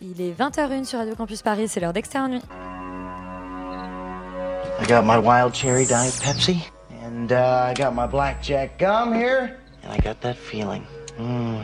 Il 0.00 0.20
est 0.20 0.32
20h01 0.38 0.84
sur 0.84 0.98
Radio 0.98 1.14
Campus 1.14 1.42
Paris, 1.42 1.68
c'est 1.68 1.80
l'heure 1.80 1.92
d'externe 1.92 2.32
nuit. 2.32 2.42
I 4.80 4.86
got 4.86 5.02
my 5.04 5.16
wild 5.18 5.54
cherry 5.54 5.86
diet 5.86 6.12
Pepsi, 6.22 6.58
and 7.04 7.30
uh, 7.30 7.70
I 7.70 7.74
got 7.74 7.92
my 7.94 8.06
blackjack 8.06 8.76
gum 8.78 9.14
here, 9.14 9.56
and 9.84 9.92
I 9.92 9.98
got 9.98 10.20
that 10.22 10.34
feeling. 10.36 10.82
Mm, 11.18 11.60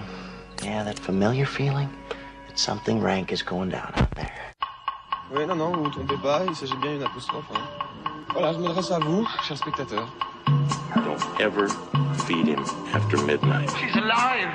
yeah, 0.63 0.85
that 0.85 0.99
familiar 0.99 1.45
feeling 1.45 1.89
that 2.49 2.57
something 2.59 3.01
rank 3.03 3.33
is 3.33 3.43
going 3.43 3.71
down 3.71 3.93
out 3.97 4.11
there. 4.15 4.31
Oui, 5.33 5.45
non, 5.47 5.57
non, 5.57 5.73
vous 5.73 5.85
vous 5.85 5.91
trompez 5.91 6.17
pas, 6.23 6.43
il 6.47 6.55
s'agit 6.55 6.77
bien 6.81 6.93
d'une 6.93 7.03
apostrophe. 7.03 7.45
hein. 7.53 7.61
Voilà, 8.33 8.53
je 8.53 8.59
m'adresse 8.59 8.91
à 8.93 9.01
vous, 9.01 9.27
chers 9.43 9.59
spectateurs. 9.59 10.09
Don't 10.95 11.41
ever 11.41 11.69
feed 12.27 12.47
him 12.47 12.65
after 12.95 13.17
midnight. 13.27 13.69
She's! 13.77 13.97
Alive! 13.97 14.55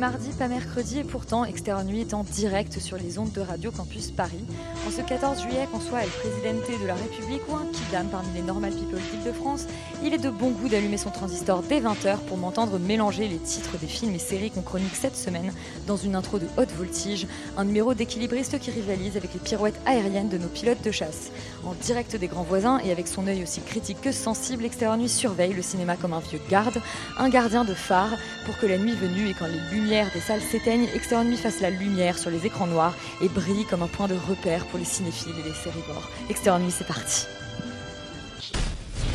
mardi, 0.00 0.30
pas 0.30 0.48
mercredi, 0.48 1.00
et 1.00 1.04
pourtant, 1.04 1.44
Extérieur 1.44 1.84
Nuit 1.84 2.00
est 2.00 2.14
en 2.14 2.24
direct 2.24 2.80
sur 2.80 2.96
les 2.96 3.18
ondes 3.18 3.32
de 3.32 3.42
Radio 3.42 3.70
Campus 3.70 4.10
Paris. 4.10 4.46
En 4.88 4.90
ce 4.90 5.02
14 5.02 5.42
juillet, 5.42 5.68
qu'on 5.70 5.78
soit 5.78 6.04
El 6.04 6.08
Presidente 6.08 6.80
de 6.80 6.86
la 6.86 6.94
République 6.94 7.42
ou 7.50 7.56
un 7.56 7.66
kidam 7.70 8.08
parmi 8.08 8.28
les 8.34 8.40
normal 8.40 8.72
people 8.72 8.98
d'Île-de-France, 8.98 9.66
il 10.02 10.14
est 10.14 10.18
de 10.18 10.30
bon 10.30 10.52
goût 10.52 10.70
d'allumer 10.70 10.96
son 10.96 11.10
transistor 11.10 11.62
dès 11.68 11.82
20h 11.82 12.16
pour 12.28 12.38
m'entendre 12.38 12.78
mélanger 12.78 13.28
les 13.28 13.36
titres 13.36 13.76
des 13.78 13.86
films 13.86 14.14
et 14.14 14.18
séries 14.18 14.50
qu'on 14.50 14.62
chronique 14.62 14.96
cette 14.96 15.16
semaine 15.16 15.52
dans 15.86 15.98
une 15.98 16.14
intro 16.14 16.38
de 16.38 16.46
haute 16.56 16.72
voltige, 16.78 17.26
un 17.58 17.66
numéro 17.66 17.92
d'équilibriste 17.92 18.58
qui 18.58 18.70
rivalise 18.70 19.18
avec 19.18 19.34
les 19.34 19.40
pirouettes 19.40 19.78
aériennes 19.84 20.30
de 20.30 20.38
nos 20.38 20.48
pilotes 20.48 20.82
de 20.82 20.92
chasse. 20.92 21.30
En 21.62 21.74
direct 21.74 22.16
des 22.16 22.26
grands 22.26 22.42
voisins 22.42 22.78
et 22.82 22.90
avec 22.90 23.06
son 23.06 23.26
œil 23.26 23.42
aussi 23.42 23.60
critique 23.60 24.00
que 24.00 24.12
sensible, 24.12 24.64
Extérieur 24.64 24.96
Nuit 24.96 25.10
surveille 25.10 25.52
le 25.52 25.60
cinéma 25.60 25.96
comme 25.96 26.14
un 26.14 26.20
vieux 26.20 26.40
garde, 26.48 26.80
un 27.18 27.28
gardien 27.28 27.64
de 27.64 27.74
phare, 27.74 28.16
pour 28.46 28.56
que 28.56 28.64
la 28.64 28.78
nuit 28.78 28.94
venue 28.94 29.28
et 29.28 29.34
quand 29.34 29.46
les 29.46 29.76
lumières 29.76 29.89
des 29.90 30.20
salles 30.20 30.40
s'éteignent, 30.40 30.86
Extérieur 30.94 31.24
Nuit 31.24 31.36
fasse 31.36 31.60
la 31.60 31.70
lumière 31.70 32.16
sur 32.16 32.30
les 32.30 32.46
écrans 32.46 32.68
noirs 32.68 32.94
et 33.20 33.28
brille 33.28 33.66
comme 33.68 33.82
un 33.82 33.88
point 33.88 34.06
de 34.06 34.14
repère 34.14 34.64
pour 34.66 34.78
les 34.78 34.84
cinéphiles 34.84 35.34
et 35.40 35.48
les 35.48 35.54
sérivores. 35.54 36.08
Extérieur 36.28 36.60
Nuit, 36.60 36.70
c'est 36.70 36.86
parti. 36.86 37.26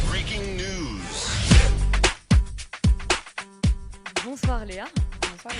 Breaking 0.09 0.57
news. 0.57 0.99
Bonsoir 4.25 4.65
Léa. 4.65 4.85
Bonsoir 5.21 5.53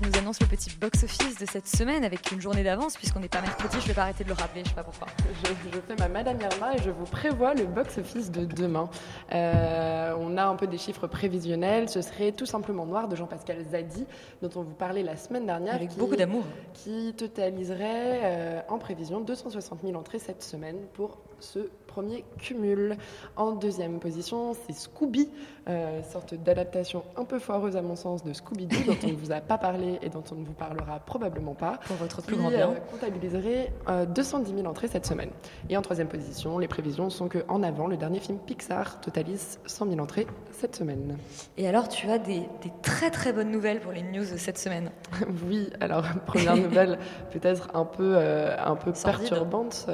Qui 0.00 0.06
nous 0.08 0.18
annonce 0.18 0.40
le 0.40 0.46
petit 0.46 0.70
box-office 0.80 1.38
de 1.38 1.44
cette 1.44 1.66
semaine 1.66 2.04
avec 2.04 2.32
une 2.32 2.40
journée 2.40 2.62
d'avance, 2.62 2.96
puisqu'on 2.96 3.20
n'est 3.20 3.28
pas 3.28 3.42
mercredi, 3.42 3.76
je 3.82 3.88
vais 3.88 3.92
pas 3.92 4.02
arrêter 4.02 4.24
de 4.24 4.30
le 4.30 4.34
rappeler, 4.34 4.62
je 4.64 4.70
sais 4.70 4.74
pas 4.74 4.82
pourquoi. 4.82 5.08
Je, 5.44 5.50
je 5.74 5.78
fais 5.80 5.94
ma 5.98 6.08
Madame 6.08 6.38
Irma 6.40 6.74
et 6.74 6.78
je 6.82 6.88
vous 6.90 7.04
prévois 7.04 7.52
le 7.52 7.66
box-office 7.66 8.30
de 8.30 8.46
demain. 8.46 8.88
Euh, 9.34 10.14
on 10.18 10.38
a 10.38 10.44
un 10.44 10.56
peu 10.56 10.66
des 10.66 10.78
chiffres 10.78 11.06
prévisionnels. 11.06 11.90
Ce 11.90 12.00
serait 12.00 12.32
tout 12.32 12.46
simplement 12.46 12.86
Noir 12.86 13.08
de 13.08 13.16
Jean-Pascal 13.16 13.62
Zadi, 13.70 14.06
dont 14.40 14.48
on 14.56 14.62
vous 14.62 14.72
parlait 14.74 15.02
la 15.02 15.16
semaine 15.18 15.44
dernière. 15.44 15.74
Avec 15.74 15.90
qui- 15.90 15.98
beaucoup 15.98 16.16
d'amour. 16.16 16.44
Qui 16.72 17.12
totaliserait 17.14 18.20
euh, 18.22 18.60
en 18.70 18.78
prévision 18.78 19.20
260 19.20 19.80
000 19.82 19.94
entrées 19.98 20.18
cette 20.18 20.42
semaine 20.42 20.78
pour 20.94 21.18
ce 21.40 21.58
premier 21.90 22.24
cumul. 22.38 22.96
En 23.36 23.52
deuxième 23.52 23.98
position, 23.98 24.54
c'est 24.54 24.72
Scooby, 24.72 25.28
euh, 25.68 26.02
sorte 26.04 26.34
d'adaptation 26.34 27.02
un 27.16 27.24
peu 27.24 27.38
foireuse 27.40 27.76
à 27.76 27.82
mon 27.82 27.96
sens 27.96 28.22
de 28.24 28.32
Scooby-Doo, 28.32 28.84
dont 28.86 28.96
on 29.04 29.08
ne 29.08 29.12
vous 29.14 29.32
a 29.32 29.40
pas 29.40 29.58
parlé 29.58 29.98
et 30.02 30.08
dont 30.08 30.22
on 30.30 30.36
ne 30.36 30.44
vous 30.44 30.52
parlera 30.52 31.00
probablement 31.00 31.54
pas 31.54 31.80
Pour 31.86 31.96
votre 31.96 32.20
qui 32.22 32.28
plus 32.28 32.36
grand 32.36 32.48
bien. 32.50 32.70
euh, 32.70 32.74
comptabiliserait 32.92 33.72
euh, 33.88 34.06
210 34.06 34.54
000 34.54 34.66
entrées 34.66 34.86
cette 34.88 35.04
semaine. 35.06 35.30
Et 35.68 35.76
en 35.76 35.82
troisième 35.82 36.08
position, 36.08 36.58
les 36.58 36.68
prévisions 36.68 37.10
sont 37.10 37.28
que 37.28 37.38
En 37.48 37.62
avant, 37.64 37.88
le 37.88 37.96
dernier 37.96 38.20
film 38.20 38.38
Pixar 38.38 39.00
totalise 39.00 39.58
100 39.66 39.88
000 39.88 39.98
entrées 40.00 40.26
cette 40.52 40.76
semaine. 40.76 41.18
Et 41.56 41.66
alors, 41.66 41.88
tu 41.88 42.08
as 42.08 42.18
des, 42.18 42.40
des 42.62 42.72
très 42.82 43.10
très 43.10 43.32
bonnes 43.32 43.50
nouvelles 43.50 43.80
pour 43.80 43.90
les 43.92 44.02
news 44.02 44.20
de 44.20 44.36
cette 44.36 44.58
semaine. 44.58 44.90
oui, 45.48 45.70
alors 45.80 46.04
première 46.26 46.56
nouvelle 46.68 46.98
peut-être 47.32 47.68
un 47.74 47.84
peu, 47.84 48.14
euh, 48.16 48.56
un 48.64 48.76
peu 48.76 48.94
Sordide. 48.94 49.28
perturbante. 49.28 49.86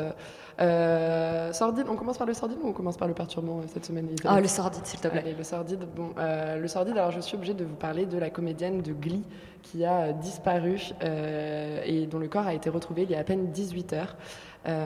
Euh, 0.58 1.52
sordide, 1.52 1.86
on 1.88 1.96
commence 1.96 2.16
par 2.16 2.26
le 2.26 2.32
sordide 2.34 2.58
ou 2.62 2.68
on 2.68 2.72
commence 2.72 2.96
par 2.96 3.08
le 3.08 3.14
perturbant 3.14 3.58
euh, 3.58 3.64
cette 3.72 3.84
semaine 3.84 4.08
Ah, 4.24 4.40
le 4.40 4.48
sordide, 4.48 4.86
s'il 4.86 5.00
te 5.00 5.08
plaît. 5.08 5.20
Allez, 5.20 5.34
le 5.34 5.44
sordide. 5.44 5.86
Bon, 5.94 6.10
euh, 6.18 6.58
le 6.58 6.68
sordide. 6.68 6.96
Alors, 6.96 7.10
je 7.10 7.20
suis 7.20 7.36
obligée 7.36 7.54
de 7.54 7.64
vous 7.64 7.74
parler 7.74 8.06
de 8.06 8.16
la 8.18 8.30
comédienne 8.30 8.80
de 8.80 8.92
Glee 8.92 9.24
qui 9.62 9.84
a 9.84 10.12
disparu 10.12 10.80
euh, 11.02 11.82
et 11.84 12.06
dont 12.06 12.18
le 12.18 12.28
corps 12.28 12.46
a 12.46 12.54
été 12.54 12.70
retrouvé 12.70 13.02
il 13.02 13.10
y 13.10 13.14
a 13.14 13.18
à 13.18 13.24
peine 13.24 13.50
18 13.52 13.92
heures. 13.92 14.16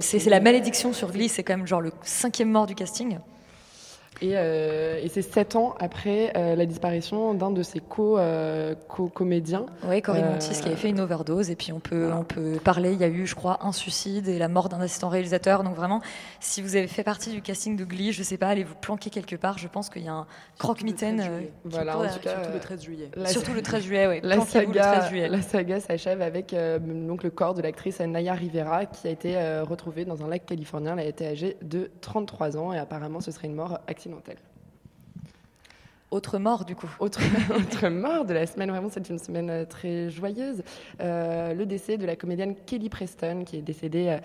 C'est 0.00 0.30
la 0.30 0.40
malédiction 0.40 0.92
sur 0.92 1.10
Glee, 1.10 1.28
c'est 1.28 1.42
quand 1.42 1.56
même 1.56 1.66
genre 1.66 1.80
le 1.80 1.90
cinquième 2.02 2.50
mort 2.50 2.66
du 2.66 2.74
casting. 2.74 3.18
Et, 4.22 4.34
euh, 4.36 5.00
et 5.02 5.08
c'est 5.08 5.20
sept 5.22 5.56
ans 5.56 5.74
après 5.80 6.32
euh, 6.36 6.54
la 6.54 6.64
disparition 6.64 7.34
d'un 7.34 7.50
de 7.50 7.62
ses 7.64 7.80
co, 7.80 8.16
euh, 8.18 8.74
co-comédiens. 8.88 9.66
Oui, 9.88 10.00
Corinne 10.00 10.24
Euh, 10.24 10.32
Montis 10.34 10.52
qui 10.60 10.68
avait 10.68 10.76
fait 10.76 10.90
une 10.90 11.00
overdose. 11.00 11.50
Et 11.50 11.56
puis 11.56 11.72
on 11.72 11.80
peut, 11.80 12.04
voilà. 12.04 12.18
on 12.20 12.24
peut 12.24 12.58
parler, 12.62 12.92
il 12.92 13.00
y 13.00 13.04
a 13.04 13.08
eu, 13.08 13.26
je 13.26 13.34
crois, 13.34 13.58
un 13.66 13.72
suicide 13.72 14.28
et 14.28 14.38
la 14.38 14.46
mort 14.48 14.68
d'un 14.68 14.80
assistant 14.80 15.08
réalisateur. 15.08 15.64
Donc 15.64 15.74
vraiment, 15.74 16.00
si 16.38 16.62
vous 16.62 16.76
avez 16.76 16.86
fait 16.86 17.02
partie 17.02 17.30
du 17.32 17.42
casting 17.42 17.76
de 17.76 17.84
Glee, 17.84 18.12
je 18.12 18.22
sais 18.22 18.36
pas, 18.36 18.46
allez 18.48 18.62
vous 18.62 18.76
planquer 18.76 19.10
quelque 19.10 19.34
part. 19.34 19.58
Je 19.58 19.66
pense 19.66 19.90
qu'il 19.90 20.02
y 20.04 20.08
a 20.08 20.12
un 20.14 20.26
croque-mitaine. 20.58 21.20
Voilà, 21.64 21.98
en 21.98 22.02
tout 22.06 22.20
cas, 22.20 22.34
arriver. 22.36 22.54
euh, 22.54 22.58
13 22.60 22.82
juillet. 22.84 23.10
la- 23.16 23.26
Surtout 23.26 23.54
le 23.54 23.62
13 23.62 23.82
juillet, 23.82 24.06
oui. 24.06 24.20
La 24.22 24.36
le 24.36 24.42
saga, 24.42 24.82
13 24.98 25.08
juillet. 25.08 25.28
la 25.28 25.42
saga 25.42 25.80
s'achève 25.80 26.22
avec 26.22 26.52
euh, 26.54 26.78
donc 26.78 27.24
le 27.24 27.30
corps 27.30 27.54
de 27.54 27.62
l'actrice 27.62 27.98
Naya 27.98 28.34
Rivera 28.34 28.86
qui 28.86 29.08
a 29.08 29.10
été 29.10 29.36
euh, 29.36 29.64
retrouvée 29.64 30.04
dans 30.04 30.22
un 30.22 30.28
lac 30.28 30.46
californien. 30.46 30.92
Elle 30.92 31.06
a 31.06 31.08
été 31.08 31.26
âgée 31.26 31.56
de 31.62 31.90
33 32.02 32.56
ans 32.56 32.72
et 32.72 32.78
apparemment 32.78 33.20
ce 33.20 33.32
serait 33.32 33.48
une 33.48 33.54
mort 33.56 33.80
accidentelle. 33.88 34.11
Autre 36.12 36.38
mort, 36.38 36.66
du 36.66 36.76
coup. 36.76 36.94
Autre, 36.98 37.20
autre 37.56 37.88
mort 37.88 38.26
de 38.26 38.34
la 38.34 38.46
semaine, 38.46 38.68
vraiment 38.68 38.90
c'est 38.90 39.08
une 39.08 39.18
semaine 39.18 39.48
euh, 39.48 39.64
très 39.64 40.10
joyeuse. 40.10 40.62
Euh, 41.00 41.54
le 41.54 41.64
décès 41.64 41.96
de 41.96 42.04
la 42.04 42.16
comédienne 42.16 42.54
Kelly 42.66 42.90
Preston 42.90 43.44
qui 43.46 43.56
est 43.56 43.62
décédée 43.62 44.18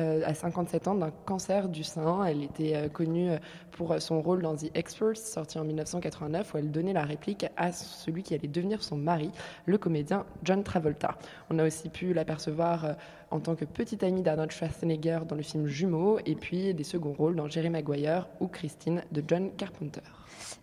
euh, 0.00 0.22
à 0.24 0.32
57 0.32 0.88
ans 0.88 0.94
d'un 0.94 1.10
cancer 1.26 1.68
du 1.68 1.84
sein. 1.84 2.24
Elle 2.24 2.44
était 2.44 2.74
euh, 2.74 2.88
connue 2.88 3.32
pour 3.72 4.00
son 4.00 4.22
rôle 4.22 4.40
dans 4.40 4.56
The 4.56 4.70
Experts 4.74 5.18
sorti 5.18 5.58
en 5.58 5.64
1989 5.64 6.54
où 6.54 6.56
elle 6.56 6.70
donnait 6.70 6.94
la 6.94 7.04
réplique 7.04 7.44
à 7.58 7.72
celui 7.72 8.22
qui 8.22 8.32
allait 8.34 8.48
devenir 8.48 8.82
son 8.82 8.96
mari, 8.96 9.30
le 9.66 9.76
comédien 9.76 10.24
John 10.44 10.64
Travolta. 10.64 11.18
On 11.50 11.58
a 11.58 11.66
aussi 11.66 11.90
pu 11.90 12.14
l'apercevoir 12.14 12.96
en 13.34 13.40
tant 13.40 13.56
que 13.56 13.64
petite 13.64 14.04
amie 14.04 14.22
d'Arnold 14.22 14.52
Schwarzenegger 14.52 15.18
dans 15.28 15.34
le 15.34 15.42
film 15.42 15.66
Jumeaux 15.66 16.20
et 16.24 16.36
puis 16.36 16.72
des 16.72 16.84
seconds 16.84 17.12
rôles 17.12 17.34
dans 17.34 17.48
Jerry 17.48 17.68
Maguire 17.68 18.28
ou 18.38 18.46
Christine 18.46 19.02
de 19.10 19.24
John 19.26 19.50
Carpenter. 19.56 20.02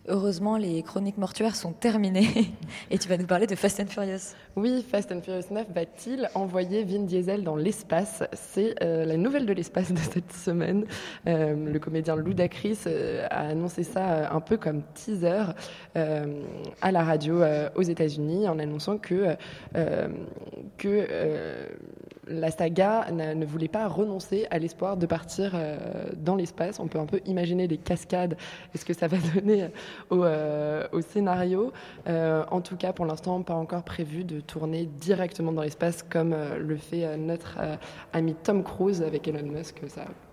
Heureusement, 0.08 0.56
les 0.56 0.82
chroniques 0.82 1.18
mortuaires 1.18 1.54
sont 1.54 1.72
terminées. 1.72 2.26
Et 2.90 2.98
tu 2.98 3.08
vas 3.08 3.16
nous 3.16 3.26
parler 3.26 3.46
de 3.46 3.54
Fast 3.54 3.78
and 3.78 3.86
Furious. 3.86 4.34
Oui, 4.56 4.84
Fast 4.88 5.12
and 5.12 5.20
Furious 5.22 5.52
9 5.52 5.68
va-t-il 5.72 6.28
envoyer 6.34 6.82
Vin 6.82 7.04
Diesel 7.04 7.44
dans 7.44 7.54
l'espace? 7.54 8.24
C'est 8.32 8.74
euh, 8.82 9.04
la 9.04 9.16
nouvelle 9.16 9.46
de 9.46 9.52
l'espace 9.52 9.92
de 9.92 9.98
cette 9.98 10.32
semaine. 10.32 10.86
Euh, 11.28 11.54
le 11.54 11.78
comédien 11.78 12.16
Ludacris 12.16 12.80
euh, 12.86 13.26
a 13.30 13.48
annoncé 13.48 13.84
ça 13.84 14.12
euh, 14.12 14.26
un 14.32 14.40
peu 14.40 14.56
comme 14.56 14.82
teaser 14.94 15.44
à 15.94 16.92
la 16.92 17.04
radio 17.04 17.42
aux 17.74 17.82
États-Unis 17.82 18.48
en 18.48 18.58
annonçant 18.58 18.98
que, 18.98 19.36
que 20.78 21.06
la 22.32 22.50
saga 22.50 23.10
ne 23.10 23.44
voulait 23.44 23.68
pas 23.68 23.86
renoncer 23.88 24.46
à 24.50 24.58
l'espoir 24.58 24.96
de 24.96 25.06
partir 25.06 25.52
euh, 25.54 25.76
dans 26.16 26.36
l'espace. 26.36 26.80
On 26.80 26.88
peut 26.88 26.98
un 26.98 27.06
peu 27.06 27.20
imaginer 27.26 27.66
les 27.66 27.76
cascades 27.76 28.36
et 28.74 28.78
ce 28.78 28.84
que 28.84 28.94
ça 28.94 29.06
va 29.06 29.18
donner 29.34 29.68
au, 30.10 30.24
euh, 30.24 30.86
au 30.92 31.00
scénario. 31.00 31.72
Euh, 32.08 32.44
en 32.50 32.60
tout 32.60 32.76
cas, 32.76 32.92
pour 32.92 33.06
l'instant, 33.06 33.42
pas 33.42 33.54
encore 33.54 33.82
prévu 33.82 34.24
de 34.24 34.40
tourner 34.40 34.86
directement 34.86 35.52
dans 35.52 35.62
l'espace 35.62 36.02
comme 36.02 36.32
euh, 36.32 36.58
le 36.58 36.76
fait 36.76 37.04
euh, 37.04 37.16
notre 37.16 37.58
euh, 37.60 37.76
ami 38.12 38.34
Tom 38.34 38.62
Cruise 38.62 39.02
avec 39.02 39.28
Elon 39.28 39.46
Musk. 39.46 39.80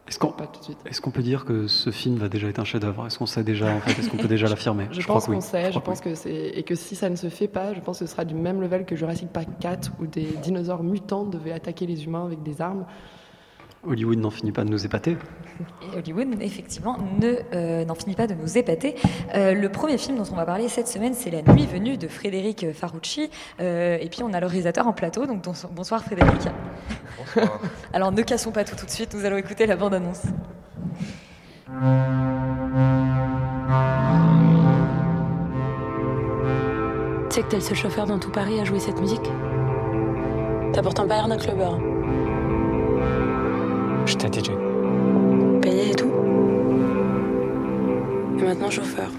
Est-ce 0.10 1.02
qu'on 1.02 1.12
peut 1.12 1.22
dire 1.22 1.46
que 1.46 1.68
ce 1.68 1.92
film 1.92 2.18
va 2.18 2.30
déjà 2.30 2.48
être 2.48 2.60
un 2.60 2.64
chef-d'œuvre? 2.64 3.06
Est-ce 3.06 3.20
qu'on 3.20 3.28
sait 3.28 3.44
déjà 3.44 3.74
en 3.76 3.80
fait 3.80 4.00
Est-ce 4.00 4.10
qu'on 4.10 4.18
peut 4.18 4.28
déjà 4.28 4.48
l'affirmer? 4.48 4.88
Je, 4.92 5.06
pense 5.06 5.28
oui. 5.28 5.36
qu'on 5.36 5.42
sait, 5.42 5.72
je, 5.72 5.78
que 5.78 5.84
pense 5.84 6.02
que 6.02 6.16
c'est 6.16 6.50
et 6.50 6.64
que 6.64 6.74
si 6.76 6.96
ça 6.96 7.10
ne 7.10 7.16
se 7.16 7.30
fait 7.30 7.48
pas, 7.48 7.74
je 7.74 7.80
pense 7.80 8.00
que 8.00 8.06
ce 8.06 8.12
sera 8.12 8.26
du 8.26 8.34
même 8.34 8.60
level 8.60 8.86
que 8.86 8.96
Jurassic 8.96 9.30
Park 9.30 9.48
4 9.60 9.92
où 10.00 10.08
des 10.08 10.28
dinosaures 10.42 10.84
mutants 10.84 11.26
devaient 11.26 11.52
attaquer 11.52 11.86
les 11.86 12.06
humains 12.06 12.26
avec 12.26 12.42
des 12.42 12.62
armes. 12.62 12.86
Hollywood 13.88 14.18
n'en 14.20 14.30
finit 14.30 14.52
pas 14.52 14.64
de 14.66 14.70
nous 14.70 14.86
épater. 14.86 15.18
Et 15.82 15.98
Hollywood, 15.98 16.28
effectivement, 16.42 16.98
ne, 17.22 17.34
euh, 17.54 17.86
n'en 17.86 17.96
finit 17.96 18.16
pas 18.16 18.28
de 18.28 18.34
nous 18.34 18.58
épater. 18.58 18.96
Euh, 19.36 19.54
le 19.54 19.70
premier 19.70 19.98
film 19.98 20.18
dont 20.18 20.26
on 20.32 20.36
va 20.36 20.46
parler 20.46 20.68
cette 20.68 20.88
semaine, 20.88 21.14
c'est 21.14 21.32
La 21.32 21.42
Nuit 21.42 21.66
venue 21.66 21.98
de 21.98 22.08
Frédéric 22.08 22.72
Farucci. 22.74 23.30
Euh, 23.62 23.98
et 24.00 24.10
puis, 24.10 24.22
on 24.24 24.34
a 24.34 24.40
le 24.40 24.48
réalisateur 24.48 24.86
en 24.88 24.94
plateau. 24.94 25.26
Donc, 25.26 25.42
don- 25.44 25.54
bonsoir 25.72 26.04
Frédéric. 26.04 26.42
Bonsoir. 27.18 27.60
Alors, 27.94 28.12
ne 28.12 28.22
cassons 28.22 28.52
pas 28.52 28.64
tout 28.66 28.76
tout 28.76 28.86
de 28.86 28.92
suite. 28.92 29.14
Nous 29.14 29.26
allons 29.26 29.38
écouter 29.38 29.66
la 29.66 29.76
bande-annonce. 29.78 30.24
Tu 37.30 37.36
sais 37.36 37.42
que 37.44 37.48
t'es 37.50 37.58
le 37.58 37.62
seul 37.62 37.78
chauffeur 37.78 38.06
dans 38.08 38.18
tout 38.20 38.32
Paris 38.32 38.60
à 38.60 38.64
jouer 38.66 38.80
cette 38.80 39.00
musique? 39.00 39.30
T'as 40.74 40.82
pourtant 40.82 41.08
pas 41.08 41.16
l'air 41.16 41.28
d'un 41.28 41.38
clubbeur. 44.18 44.34
J'étais 44.34 44.40
DJ. 44.40 44.52
Payé 45.62 45.92
et 45.92 45.96
tout 45.96 46.12
Et 48.40 48.44
maintenant 48.44 48.70
chauffeur. 48.70 49.10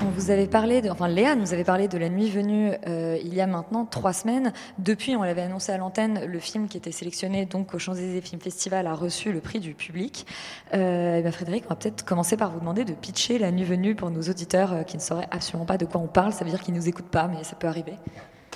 On 0.00 0.14
vous 0.14 0.30
avait 0.30 0.46
parlé, 0.46 0.82
de, 0.82 0.90
enfin 0.90 1.08
Léa 1.08 1.34
nous 1.34 1.52
avait 1.52 1.64
parlé 1.64 1.88
de 1.88 1.98
La 1.98 2.08
Nuit 2.08 2.30
venue 2.30 2.70
euh, 2.86 3.18
il 3.24 3.34
y 3.34 3.40
a 3.40 3.46
maintenant 3.48 3.84
trois 3.84 4.12
semaines. 4.12 4.52
Depuis, 4.78 5.16
on 5.16 5.22
l'avait 5.22 5.42
annoncé 5.42 5.72
à 5.72 5.78
l'antenne, 5.78 6.24
le 6.26 6.38
film 6.38 6.68
qui 6.68 6.76
était 6.76 6.92
sélectionné 6.92 7.46
donc 7.46 7.74
au 7.74 7.78
Champs-Élysées 7.78 8.20
Film 8.20 8.40
Festival 8.40 8.86
a 8.86 8.94
reçu 8.94 9.32
le 9.32 9.40
prix 9.40 9.58
du 9.58 9.74
public. 9.74 10.26
Euh, 10.74 11.18
et 11.18 11.22
ben, 11.22 11.32
Frédéric, 11.32 11.64
on 11.66 11.70
va 11.70 11.76
peut-être 11.76 12.04
commencer 12.04 12.36
par 12.36 12.52
vous 12.52 12.60
demander 12.60 12.84
de 12.84 12.92
pitcher 12.92 13.38
La 13.38 13.50
Nuit 13.50 13.64
venue 13.64 13.96
pour 13.96 14.10
nos 14.10 14.22
auditeurs 14.22 14.72
euh, 14.72 14.82
qui 14.82 14.96
ne 14.96 15.02
sauraient 15.02 15.28
absolument 15.32 15.66
pas 15.66 15.78
de 15.78 15.86
quoi 15.86 16.00
on 16.00 16.06
parle. 16.06 16.32
Ça 16.32 16.44
veut 16.44 16.50
dire 16.50 16.60
qu'ils 16.60 16.74
nous 16.74 16.88
écoutent 16.88 17.10
pas, 17.10 17.26
mais 17.26 17.42
ça 17.42 17.56
peut 17.56 17.66
arriver. 17.66 17.94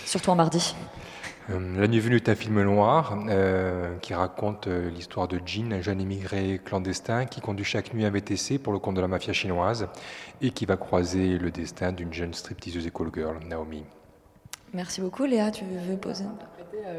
Surtout 0.05 0.31
en 0.31 0.37
mardi. 0.37 0.75
Euh, 1.51 1.81
La 1.81 1.87
nuit 1.87 2.01
venue 2.01 2.17
est 2.17 2.29
un 2.29 2.35
film 2.35 2.63
noir 2.63 3.17
euh, 3.29 3.97
qui 3.99 4.15
raconte 4.15 4.67
euh, 4.67 4.91
l'histoire 4.91 5.29
de 5.29 5.41
Jean, 5.45 5.73
un 5.73 5.81
jeune 5.81 6.01
immigré 6.01 6.61
clandestin 6.65 7.25
qui 7.27 7.41
conduit 7.41 7.65
chaque 7.65 7.95
nuit 7.95 8.05
un 8.05 8.11
VTC 8.11 8.59
pour 8.59 8.73
le 8.73 8.79
compte 8.79 8.97
de 8.97 9.01
la 9.01 9.09
mafia 9.09 9.33
chinoise 9.33 9.89
et 10.43 10.51
qui 10.51 10.67
va 10.67 10.77
croiser 10.77 11.39
le 11.39 11.51
destin 11.51 11.93
d'une 11.93 12.13
jeune 12.13 12.35
stripteaseuse 12.35 12.87
et 12.87 12.91
call 12.91 13.11
girl, 13.15 13.39
Naomi. 13.47 13.85
Merci 14.75 15.01
beaucoup 15.01 15.25
Léa, 15.25 15.51
tu 15.51 15.65
veux 15.65 15.97
poser 15.97 16.25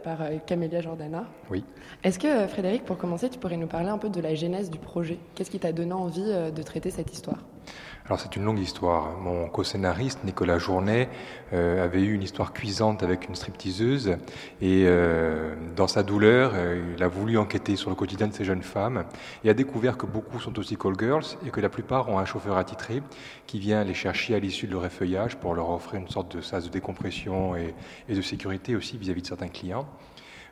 par 0.03 0.21
euh, 0.21 0.37
Camélia 0.45 0.81
Jordana. 0.81 1.25
Oui. 1.49 1.63
Est-ce 2.03 2.17
que, 2.17 2.47
Frédéric, 2.47 2.85
pour 2.85 2.97
commencer, 2.97 3.29
tu 3.29 3.39
pourrais 3.39 3.57
nous 3.57 3.67
parler 3.67 3.89
un 3.89 3.97
peu 3.97 4.09
de 4.09 4.19
la 4.21 4.33
genèse 4.33 4.69
du 4.69 4.79
projet? 4.79 5.19
Qu'est-ce 5.35 5.51
qui 5.51 5.59
t'a 5.59 5.71
donné 5.71 5.93
envie 5.93 6.23
de 6.23 6.63
traiter 6.63 6.89
cette 6.89 7.13
histoire? 7.13 7.39
Alors 8.07 8.21
c'est 8.21 8.37
une 8.37 8.45
longue 8.45 8.59
histoire. 8.59 9.17
Mon 9.19 9.49
co-scénariste 9.49 10.23
Nicolas 10.23 10.57
Journet 10.59 11.09
euh, 11.51 11.83
avait 11.83 12.01
eu 12.01 12.13
une 12.13 12.23
histoire 12.23 12.53
cuisante 12.53 13.03
avec 13.03 13.27
une 13.27 13.35
stripteaseuse 13.35 14.15
et 14.61 14.85
euh, 14.85 15.55
dans 15.75 15.89
sa 15.89 16.03
douleur, 16.03 16.53
euh, 16.53 16.93
il 16.95 17.03
a 17.03 17.09
voulu 17.09 17.37
enquêter 17.37 17.75
sur 17.75 17.89
le 17.89 17.97
quotidien 17.97 18.27
de 18.27 18.33
ces 18.33 18.45
jeunes 18.45 18.63
femmes 18.63 19.03
et 19.43 19.49
a 19.49 19.53
découvert 19.53 19.97
que 19.97 20.05
beaucoup 20.05 20.39
sont 20.39 20.57
aussi 20.57 20.77
call 20.77 20.93
girls 20.97 21.25
et 21.45 21.49
que 21.49 21.59
la 21.59 21.67
plupart 21.67 22.07
ont 22.07 22.17
un 22.17 22.23
chauffeur 22.23 22.55
attitré 22.55 23.03
qui 23.45 23.59
vient 23.59 23.83
les 23.83 23.93
chercher 23.93 24.35
à 24.35 24.39
l'issue 24.39 24.67
de 24.67 24.71
leur 24.71 24.85
effeuillage 24.85 25.35
pour 25.35 25.53
leur 25.53 25.69
offrir 25.69 25.99
une 25.99 26.07
sorte 26.07 26.33
de 26.33 26.39
sas 26.39 26.63
de 26.63 26.69
décompression 26.69 27.57
et, 27.57 27.75
et 28.07 28.15
de 28.15 28.21
sécurité 28.21 28.77
aussi 28.77 28.97
vis-à-vis 28.97 29.23
de 29.23 29.27
certains 29.27 29.49
clients. 29.49 29.85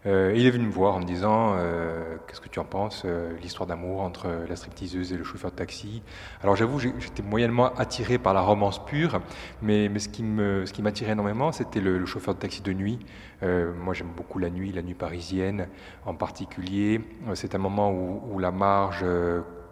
Euh, 0.06 0.34
il 0.36 0.46
est 0.46 0.52
venu 0.52 0.68
me 0.68 0.72
voir 0.72 0.96
en 0.96 1.00
me 1.00 1.06
disant 1.06 1.56
euh, 1.58 2.18
Qu'est-ce 2.28 2.40
que 2.40 2.50
tu 2.50 2.60
en 2.60 2.64
penses 2.64 3.04
euh, 3.06 3.36
L'histoire 3.42 3.66
d'amour 3.66 4.02
entre 4.02 4.28
la 4.48 4.56
stripteaseuse 4.56 5.12
et 5.12 5.18
le 5.18 5.24
chauffeur 5.24 5.52
de 5.52 5.56
taxi? 5.56 6.04
Alors 6.44 6.56
j'avoue, 6.56 6.80
j'étais 6.80 7.24
moyennement 7.24 7.74
attiré 7.76 8.18
par 8.18 8.34
la 8.34 8.42
romance 8.42 8.84
pure, 8.86 9.22
mais, 9.62 9.90
mais 9.90 10.00
ce 10.00 10.10
qui 10.10 10.82
m'attirait 10.82 11.14
énormément, 11.14 11.52
c'était 11.52 11.82
le, 11.82 12.06
chauffeur 12.06 12.36
de 12.36 12.40
taxi 12.40 12.62
de 12.62 12.74
nuit. 12.74 13.00
Moi, 13.42 13.94
j'aime 13.94 14.12
beaucoup 14.16 14.40
la 14.40 14.50
nuit, 14.50 14.72
la 14.72 14.82
nuit 14.82 14.94
parisienne 14.94 15.68
en 16.06 16.16
particulier. 16.16 17.02
C'est 17.34 17.56
un 17.56 17.60
moment 17.60 17.92
où 17.92 18.40
la 18.40 18.52
marge. 18.52 19.06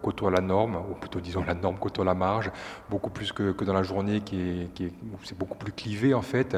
Côtoie 0.04 0.30
la 0.30 0.42
norme, 0.42 0.76
ou 0.90 0.94
plutôt 0.94 1.20
disons 1.20 1.42
la 1.44 1.54
norme 1.54 1.78
côtoie 1.78 2.04
la 2.04 2.14
marge, 2.14 2.50
beaucoup 2.90 3.10
plus 3.10 3.32
que, 3.32 3.64
dans 3.64 3.72
la 3.72 3.82
journée 3.82 4.20
qui 4.20 4.36
est, 4.40 4.92
où 5.12 5.18
c'est 5.22 5.38
beaucoup 5.38 5.56
plus 5.56 5.72
clivé 5.72 6.12
en 6.12 6.22
fait, 6.22 6.56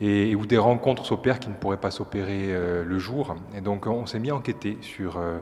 et, 0.00 0.36
où 0.36 0.46
des 0.46 0.58
rencontres 0.58 1.04
s'opèrent 1.04 1.40
qui 1.40 1.48
ne 1.48 1.54
pourraient 1.54 1.80
pas 1.86 1.90
s'opérer 1.90 2.54
euh, 2.54 2.84
le 2.84 2.98
jour. 2.98 3.34
Et 3.56 3.60
donc 3.60 3.86
on 3.86 4.06
s'est 4.06 4.20
mis 4.20 4.30
à 4.30 4.36
enquêter 4.36 4.78
sur, 4.80 5.18
euh, 5.18 5.38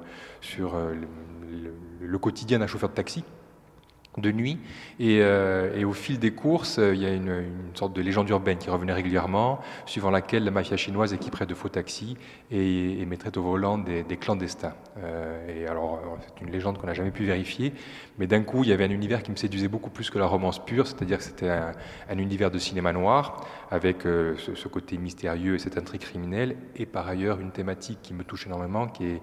euh, 0.60 0.94
le 2.00 2.18
quotidien 2.18 2.58
d'un 2.58 2.66
chauffeur 2.66 2.88
de 2.88 2.94
taxi 2.94 3.22
de 4.18 4.30
nuit. 4.30 4.58
Et, 5.00 5.20
euh, 5.22 5.74
et 5.74 5.84
au 5.84 5.92
fil 5.92 6.18
des 6.18 6.32
courses, 6.32 6.78
euh, 6.78 6.94
il 6.94 7.00
y 7.00 7.06
a 7.06 7.12
une, 7.14 7.28
une 7.28 7.74
sorte 7.74 7.94
de 7.94 8.02
légende 8.02 8.28
urbaine 8.28 8.58
qui 8.58 8.68
revenait 8.68 8.92
régulièrement, 8.92 9.60
suivant 9.86 10.10
laquelle 10.10 10.44
la 10.44 10.50
mafia 10.50 10.76
chinoise 10.76 11.14
équiperait 11.14 11.46
de 11.46 11.54
faux 11.54 11.70
taxis 11.70 12.16
et, 12.50 13.00
et 13.00 13.06
mettrait 13.06 13.36
au 13.38 13.42
volant 13.42 13.78
des, 13.78 14.02
des 14.02 14.16
clandestins. 14.18 14.74
Euh, 14.98 15.62
et 15.62 15.66
alors, 15.66 15.94
euh, 15.94 16.16
c'est 16.20 16.44
une 16.44 16.52
légende 16.52 16.76
qu'on 16.76 16.86
n'a 16.86 16.94
jamais 16.94 17.10
pu 17.10 17.24
vérifier, 17.24 17.72
mais 18.18 18.26
d'un 18.26 18.42
coup, 18.42 18.64
il 18.64 18.68
y 18.68 18.72
avait 18.72 18.84
un 18.84 18.90
univers 18.90 19.22
qui 19.22 19.30
me 19.30 19.36
séduisait 19.36 19.68
beaucoup 19.68 19.90
plus 19.90 20.10
que 20.10 20.18
la 20.18 20.26
romance 20.26 20.62
pure, 20.62 20.86
c'est-à-dire 20.86 21.18
que 21.18 21.24
c'était 21.24 21.48
un, 21.48 21.72
un 22.10 22.18
univers 22.18 22.50
de 22.50 22.58
cinéma 22.58 22.92
noir, 22.92 23.46
avec 23.70 24.04
euh, 24.04 24.36
ce, 24.36 24.54
ce 24.54 24.68
côté 24.68 24.98
mystérieux 24.98 25.54
et 25.54 25.58
cette 25.58 25.78
intrigue 25.78 26.02
criminelle, 26.02 26.56
et 26.76 26.84
par 26.84 27.08
ailleurs 27.08 27.40
une 27.40 27.50
thématique 27.50 28.00
qui 28.02 28.12
me 28.12 28.24
touche 28.24 28.46
énormément, 28.46 28.88
qui 28.88 29.06
est, 29.06 29.22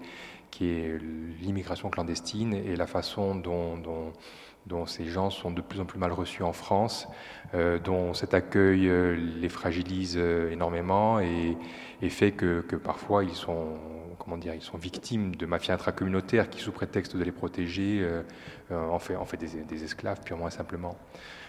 qui 0.50 0.66
est 0.66 1.00
l'immigration 1.42 1.92
clandestine 1.92 2.56
et 2.56 2.76
la 2.76 2.88
façon 2.88 3.36
dont, 3.36 3.78
dont 3.78 4.12
dont 4.70 4.86
ces 4.86 5.06
gens 5.06 5.32
sont 5.32 5.50
de 5.50 5.62
plus 5.62 5.82
en 5.82 5.86
plus 5.86 6.00
mal 6.00 6.14
reçus 6.14 6.44
en 6.44 6.54
France, 6.54 7.08
euh, 7.56 7.80
dont 7.80 8.14
cet 8.14 8.36
accueil 8.36 8.88
euh, 8.88 9.18
les 9.42 9.50
fragilise 9.50 10.16
euh, 10.16 10.52
énormément 10.52 11.20
et, 11.20 11.58
fait 12.10 12.32
que, 12.32 12.62
parfois 12.76 13.24
ils 13.24 13.36
sont, 13.36 13.78
comment 14.20 14.38
dire, 14.38 14.54
ils 14.54 14.62
sont 14.62 14.78
victimes 14.78 15.36
de 15.36 15.46
mafias 15.46 15.74
intracommunautaires 15.74 16.50
qui, 16.50 16.62
sous 16.62 16.72
prétexte 16.72 17.18
de 17.18 17.24
les 17.24 17.32
protéger, 17.32 18.08
en 18.72 19.00
fait, 19.00 19.16
en 19.18 19.26
fait 19.26 19.38
des, 19.38 19.84
esclaves 19.84 20.22
purement 20.24 20.48
et 20.48 20.52
simplement. 20.52 20.96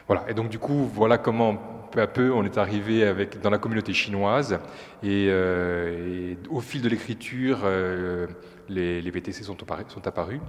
Voilà. 0.08 0.25
Et 0.28 0.34
donc 0.34 0.49
du 0.49 0.58
coup, 0.58 0.90
voilà 0.93 1.19
comment 1.19 1.55
peu 1.93 2.00
à 2.00 2.08
peu 2.08 2.32
on 2.32 2.44
est 2.44 2.58
arrivé 2.58 3.05
avec 3.05 3.40
dans 3.40 3.50
la 3.50 3.58
communauté 3.58 3.93
chinoise 3.93 4.58
et 5.05 5.31
au 6.50 6.61
fil 6.61 6.82
de 6.82 6.88
l'écriture. 6.88 7.61
Les, 8.70 9.02
les 9.02 9.11
VTC 9.11 9.43
sont, 9.44 9.56
sont 9.88 10.06
apparus. 10.08 10.40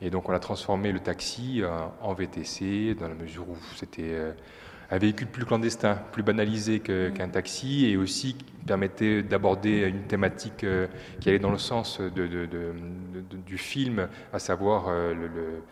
Et 0.00 0.10
donc 0.10 0.28
on 0.28 0.32
a 0.32 0.38
transformé 0.38 0.92
le 0.92 1.00
taxi 1.00 1.60
euh, 1.62 1.68
en 2.00 2.14
VTC 2.14 2.94
dans 2.98 3.08
la 3.08 3.14
mesure 3.14 3.48
où 3.48 3.56
c'était 3.76 4.02
euh, 4.14 4.32
un 4.90 4.98
véhicule 4.98 5.28
plus 5.28 5.44
clandestin, 5.44 5.96
plus 6.12 6.22
banalisé 6.22 6.80
que- 6.80 7.08
qu'un 7.10 7.28
taxi 7.28 7.86
et 7.86 7.96
aussi 7.96 8.34
qui 8.34 8.44
permettait 8.66 9.22
d'aborder 9.22 9.82
une 9.88 10.02
thématique 10.02 10.64
euh, 10.64 10.86
qui 11.20 11.28
allait 11.28 11.38
dans 11.38 11.50
le 11.52 11.58
sens 11.58 12.00
de- 12.00 12.08
de- 12.10 12.46
de- 12.46 12.46
de- 12.46 13.36
du 13.46 13.58
film, 13.58 14.08
à 14.32 14.38
savoir 14.38 14.90
le- 14.90 15.14
le- 15.28 15.62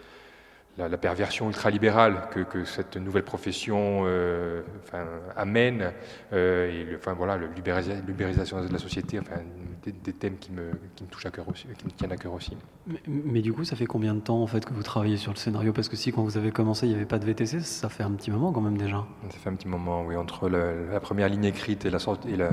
la, 0.79 0.89
la 0.89 0.97
perversion 0.97 1.49
ultralibérale 1.49 2.29
que, 2.31 2.41
que 2.41 2.65
cette 2.65 2.97
nouvelle 2.97 3.25
profession 3.25 4.03
euh, 4.05 4.63
enfin, 4.85 5.05
amène, 5.37 5.93
euh, 6.33 6.71
et 6.71 6.85
le- 6.85 6.97
enfin, 6.97 7.13
voilà, 7.13 7.37
de 7.37 8.73
la 8.73 8.79
société, 8.79 9.19
enfin, 9.21 9.37
des, 9.85 9.93
des 9.93 10.13
thèmes 10.13 10.39
qui 10.39 10.51
me, 10.53 10.71
qui 10.97 11.05
me 11.05 11.09
touchent 11.09 11.27
à 11.27 11.31
cœur 11.31 11.49
aussi, 11.49 11.67
qui 11.77 11.85
me 11.87 11.91
tiennent 11.91 12.13
à 12.13 12.17
cœur 12.17 12.33
aussi. 12.33 12.57
Mais, 12.87 13.01
mais 13.07 13.43
du 13.43 13.53
coup, 13.53 13.65
ça 13.65 13.77
fait 13.77 13.87
combien 13.87 14.15
de 14.15 14.21
temps 14.21 14.43
en 14.43 14.47
fait 14.47 14.65
que 14.65 14.73
vous 14.73 14.83
travaillez 14.83 15.17
sur 15.19 15.33
le 15.33 15.37
scénario? 15.39 15.73
Parce 15.73 15.89
que 15.89 15.97
si 15.97 16.13
quand 16.13 16.23
vous 16.23 16.39
avez 16.39 16.53
commencé, 16.53 16.87
il 16.87 16.91
n'y 16.91 16.95
avait 16.97 17.05
pas 17.05 17.19
de 17.19 17.27
VTC, 17.27 17.61
ça 17.61 17.89
fait 17.89 18.03
un 18.03 18.13
petit 18.13 18.31
moment 18.31 18.53
quand 18.53 18.61
même 18.63 18.79
déjà. 18.79 19.05
Ça 19.31 19.39
fait 19.39 19.51
un 19.51 19.55
petit 19.55 19.69
moment, 19.69 20.05
oui, 20.07 20.17
entre 20.17 20.49
la, 20.49 20.73
la 20.91 21.01
première 21.01 21.29
ligne 21.29 21.45
écrite 21.45 21.85
et 21.85 21.91
la, 21.91 21.99
et 22.29 22.37
la, 22.37 22.51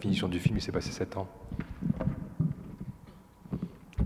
finition 0.00 0.28
du 0.28 0.38
film, 0.38 0.56
il 0.56 0.62
s'est 0.62 0.72
passé 0.72 0.90
sept 0.90 1.16
ans. 1.16 1.28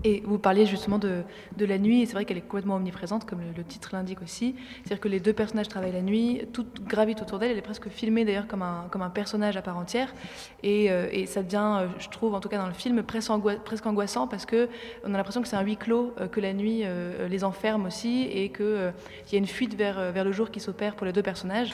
Et 0.05 0.21
vous 0.25 0.37
parliez 0.37 0.65
justement 0.65 0.99
de, 0.99 1.23
de 1.55 1.65
la 1.65 1.77
nuit, 1.77 2.01
et 2.01 2.05
c'est 2.05 2.13
vrai 2.13 2.25
qu'elle 2.25 2.37
est 2.37 2.41
complètement 2.41 2.75
omniprésente, 2.75 3.25
comme 3.25 3.39
le, 3.55 3.63
titre 3.63 3.89
l'indique 3.93 4.21
aussi. 4.21 4.53
C'est-à-dire 4.83 4.99
que 4.99 5.07
les 5.07 5.21
deux 5.21 5.31
personnages 5.31 5.69
travaillent 5.69 5.93
la 5.93 6.01
nuit, 6.01 6.41
tout 6.51 6.65
gravite 6.85 7.21
autour 7.21 7.39
d'elle, 7.39 7.51
elle 7.51 7.57
est 7.57 7.61
presque 7.61 7.87
filmée 7.87 8.25
d'ailleurs 8.25 8.47
comme 8.47 8.63
un, 8.63 8.87
comme 8.91 9.01
un 9.01 9.09
personnage 9.09 9.55
à 9.55 9.61
part 9.61 9.77
entière. 9.77 10.13
Et, 10.61 10.91
euh, 10.91 11.07
et 11.11 11.25
ça 11.25 11.41
devient, 11.41 11.79
euh, 11.83 11.87
je 11.99 12.09
trouve, 12.09 12.33
en 12.33 12.41
tout 12.41 12.49
cas 12.49 12.57
dans 12.57 12.67
le 12.67 12.73
film, 12.73 13.01
presque, 13.03 13.29
angoi- 13.29 13.59
presque 13.63 13.85
angoissant 13.85 14.27
parce 14.27 14.45
que 14.45 14.67
on 15.05 15.13
a 15.13 15.17
l'impression 15.17 15.41
que 15.41 15.47
c'est 15.47 15.55
un 15.55 15.61
huis 15.61 15.77
clos, 15.77 16.13
euh, 16.19 16.27
que 16.27 16.41
la 16.41 16.51
nuit 16.53 16.83
les 17.29 17.43
enferme 17.45 17.85
aussi, 17.85 18.23
et 18.23 18.49
qu'il 18.49 18.93
y 19.31 19.35
a 19.35 19.37
une 19.37 19.47
fuite 19.47 19.75
vers, 19.75 20.11
vers 20.11 20.25
le 20.25 20.31
jour 20.31 20.51
qui 20.51 20.59
s'opère 20.59 20.95
pour 20.95 21.05
les 21.05 21.13
deux 21.13 21.23
personnages. 21.23 21.71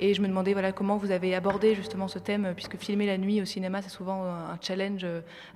Et 0.00 0.14
je 0.14 0.22
me 0.22 0.28
demandais 0.28 0.52
voilà, 0.52 0.72
comment 0.72 0.96
vous 0.96 1.10
avez 1.10 1.34
abordé 1.34 1.74
justement 1.74 2.08
ce 2.08 2.18
thème, 2.18 2.52
puisque 2.54 2.76
filmer 2.76 3.06
la 3.06 3.18
nuit 3.18 3.40
au 3.40 3.44
cinéma, 3.44 3.82
c'est 3.82 3.90
souvent 3.90 4.24
un 4.24 4.58
challenge 4.60 5.06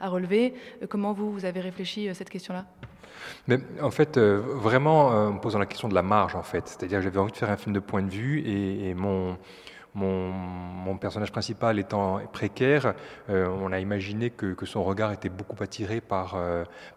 à 0.01 0.09
relever. 0.09 0.55
Comment 0.89 1.13
vous, 1.13 1.33
vous 1.33 1.45
avez 1.45 1.61
réfléchi 1.61 2.14
cette 2.15 2.31
question-là? 2.31 2.67
En 3.83 3.91
fait, 3.91 4.17
euh, 4.17 4.41
vraiment, 4.41 5.13
euh, 5.13 5.29
en 5.29 5.39
posant 5.39 5.59
la 5.59 5.67
question 5.67 5.89
de 5.89 5.95
la 5.95 6.03
marge, 6.03 6.35
en 6.35 6.43
fait. 6.43 6.67
C'est-à-dire 6.67 6.99
que 6.99 7.05
j'avais 7.05 7.19
envie 7.19 7.33
de 7.33 7.37
faire 7.37 7.51
un 7.51 7.57
film 7.57 7.75
de 7.75 7.81
point 7.81 8.03
de 8.03 8.11
vue 8.11 8.41
et, 8.47 8.95
mon, 8.95 9.37
mon, 9.95 10.97
personnage 10.97 11.31
principal 11.31 11.79
étant 11.79 12.21
précaire, 12.33 12.95
euh, 13.29 13.47
on 13.61 13.71
a 13.73 13.79
imaginé 13.79 14.31
que, 14.31 14.55
que, 14.55 14.65
son 14.65 14.83
regard 14.83 15.13
était 15.13 15.29
beaucoup 15.29 15.63
attiré 15.63 16.01
par, 16.01 16.37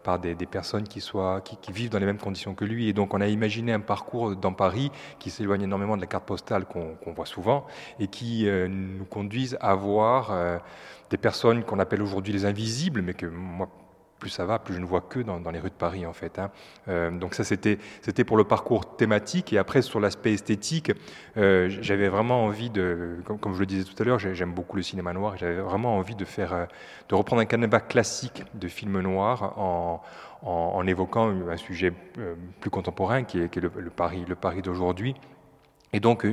par 0.03 0.19
des, 0.19 0.35
personnes 0.45 0.87
qui, 0.87 1.01
soient, 1.01 1.41
qui, 1.41 1.71
vivent 1.71 1.89
dans 1.89 1.99
les 1.99 2.05
mêmes 2.05 2.17
conditions 2.17 2.55
que 2.55 2.63
lui. 2.63 2.87
Et 2.87 2.93
donc 2.93 3.13
on 3.13 3.21
a 3.21 3.27
imaginé 3.27 3.73
un 3.73 3.81
parcours 3.81 4.35
dans 4.35 4.53
Paris 4.53 4.91
qui 5.19 5.29
s'éloigne 5.29 5.63
énormément 5.63 5.97
de 5.97 6.01
la 6.01 6.07
carte 6.07 6.25
postale 6.25 6.65
qu'on 6.65 6.95
qu 6.95 7.11
voit 7.11 7.25
souvent 7.25 7.65
et 7.99 8.07
qui 8.07 8.47
nous 8.47 9.05
conduise 9.05 9.57
à 9.59 9.75
voir 9.75 10.61
des 11.09 11.17
personnes 11.17 11.63
qu'on 11.63 11.79
appelle 11.79 12.01
aujourd'hui 12.01 12.33
les 12.33 12.45
invisibles, 12.45 13.01
mais 13.01 13.13
que 13.13 13.25
moi 13.25 13.67
plus 14.19 14.29
ça 14.29 14.45
va, 14.45 14.59
plus 14.59 14.73
je 14.73 14.79
ne 14.79 14.85
vois 14.85 15.01
que 15.01 15.19
dans, 15.19 15.39
les 15.51 15.59
rues 15.59 15.69
de 15.69 15.75
Paris 15.75 16.05
en 16.05 16.13
fait. 16.13 16.39
Hein. 16.39 16.49
Euh, 16.87 17.11
donc 17.11 17.33
ça 17.33 17.43
c'était 17.43 17.77
pour 18.25 18.37
le 18.37 18.43
parcours 18.43 18.95
thématique 18.95 19.53
et 19.53 19.57
après 19.57 19.81
sur 19.81 19.99
l'aspect 19.99 20.33
esthétique, 20.33 20.91
euh, 21.37 21.67
j'avais 21.81 22.09
vraiment 22.09 22.45
envie 22.45 22.69
de, 22.69 23.17
comme, 23.25 23.53
je 23.53 23.59
le 23.59 23.65
disais 23.65 23.83
tout 23.83 24.01
à 24.01 24.05
l'heure, 24.05 24.19
j'aime 24.19 24.53
beaucoup 24.53 24.75
le 24.75 24.83
cinéma 24.83 25.13
noir, 25.13 25.37
j'avais 25.37 25.59
vraiment 25.59 25.97
envie 25.97 26.15
de 26.15 26.25
faire, 26.25 26.53
euh, 26.53 26.65
de 27.09 27.15
reprendre 27.15 27.41
un 27.41 27.45
canevas 27.45 27.79
classique 27.79 28.43
de 28.53 28.67
film 28.67 28.99
noir 28.99 29.57
en, 29.57 30.01
en, 30.41 30.87
évoquant 30.87 31.29
un 31.49 31.57
sujet 31.57 31.93
plus 32.59 32.69
contemporain 32.69 33.23
qui 33.23 33.39
est, 33.39 33.55
le, 33.57 33.69
Paris, 33.89 34.25
le 34.27 34.35
Paris 34.35 34.61
d'aujourd'hui. 34.61 35.15
Et 35.93 35.99
donc, 35.99 36.27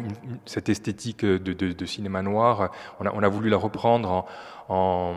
cette 0.47 0.69
esthétique 0.69 1.25
de, 1.25 1.87
cinéma 1.87 2.23
noir, 2.23 2.73
on 2.99 3.07
a, 3.07 3.13
on 3.15 3.23
a 3.23 3.29
voulu 3.29 3.49
la 3.49 3.57
reprendre 3.57 4.27
en, 4.69 5.15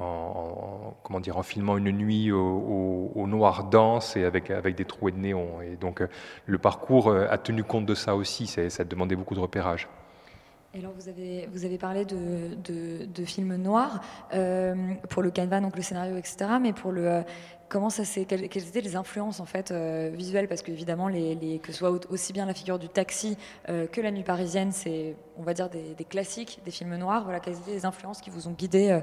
en, 0.00 0.04
en, 0.04 0.94
comment 1.02 1.20
dire, 1.20 1.36
en 1.36 1.42
filmant 1.42 1.76
une 1.76 1.90
nuit 1.90 2.32
au, 2.32 3.26
noir 3.26 3.64
dense 3.64 4.16
et 4.16 4.24
avec, 4.24 4.50
avec 4.50 4.74
des 4.74 4.84
trous 4.84 5.08
et 5.08 5.12
de 5.12 5.18
néon. 5.18 5.60
Et 5.60 5.76
donc, 5.76 6.02
le 6.46 6.58
parcours 6.58 7.12
a 7.12 7.38
tenu 7.38 7.62
compte 7.62 7.86
de 7.86 7.94
ça 7.94 8.16
aussi, 8.16 8.46
ça 8.46 8.84
demandait 8.84 9.16
beaucoup 9.16 9.34
de 9.34 9.40
repérage. 9.40 9.88
Alors 10.74 10.92
vous 10.92 11.08
avez, 11.08 11.48
vous 11.50 11.64
avez 11.64 11.78
parlé 11.78 12.04
de, 12.04 12.54
de, 12.62 13.06
de 13.06 13.24
films 13.24 13.56
noirs 13.56 14.00
euh, 14.34 14.74
pour 15.08 15.22
le 15.22 15.30
canevas, 15.30 15.60
donc 15.60 15.74
le 15.76 15.82
scénario, 15.82 16.16
etc. 16.16 16.36
Mais 16.60 16.74
pour 16.74 16.92
le, 16.92 17.22
comment 17.68 17.90
ça 17.90 18.04
s'est, 18.04 18.24
quelles, 18.24 18.44
étaient 18.44 18.80
les 18.80 18.96
influences 18.96 19.40
en 19.40 19.44
fait 19.44 19.70
euh, 19.70 20.10
visuelles? 20.12 20.48
Parce 20.48 20.62
qu'évidemment, 20.62 21.08
les, 21.08 21.34
les, 21.34 21.58
que 21.58 21.72
ce 21.72 21.78
soit 21.78 21.90
aussi 22.10 22.32
bien 22.32 22.46
la 22.46 22.54
figure 22.54 22.78
du 22.78 22.88
taxi 22.88 23.36
euh, 23.68 23.86
que 23.86 24.00
la 24.00 24.10
nuit 24.10 24.22
parisienne, 24.22 24.72
c'est, 24.72 25.16
on 25.36 25.42
va 25.42 25.54
dire, 25.54 25.68
des, 25.68 25.94
des, 25.94 26.04
classiques, 26.04 26.60
des 26.64 26.70
films 26.70 26.96
noirs. 26.96 27.24
Voilà, 27.24 27.40
quelles 27.40 27.58
étaient 27.58 27.72
les 27.72 27.86
influences 27.86 28.20
qui 28.20 28.30
vous 28.30 28.48
ont 28.48 28.52
guidé 28.52 29.00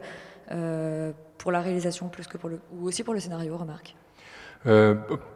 euh, 0.51 1.11
pour 1.37 1.51
la 1.51 1.61
réalisation 1.61 2.09
plus 2.09 2.27
que 2.27 2.37
pour 2.37 2.49
le, 2.49 2.59
ou 2.73 2.87
aussi 2.87 3.03
pour 3.03 3.13
le 3.13 3.19
scénario, 3.19 3.57
remarque? 3.57 3.95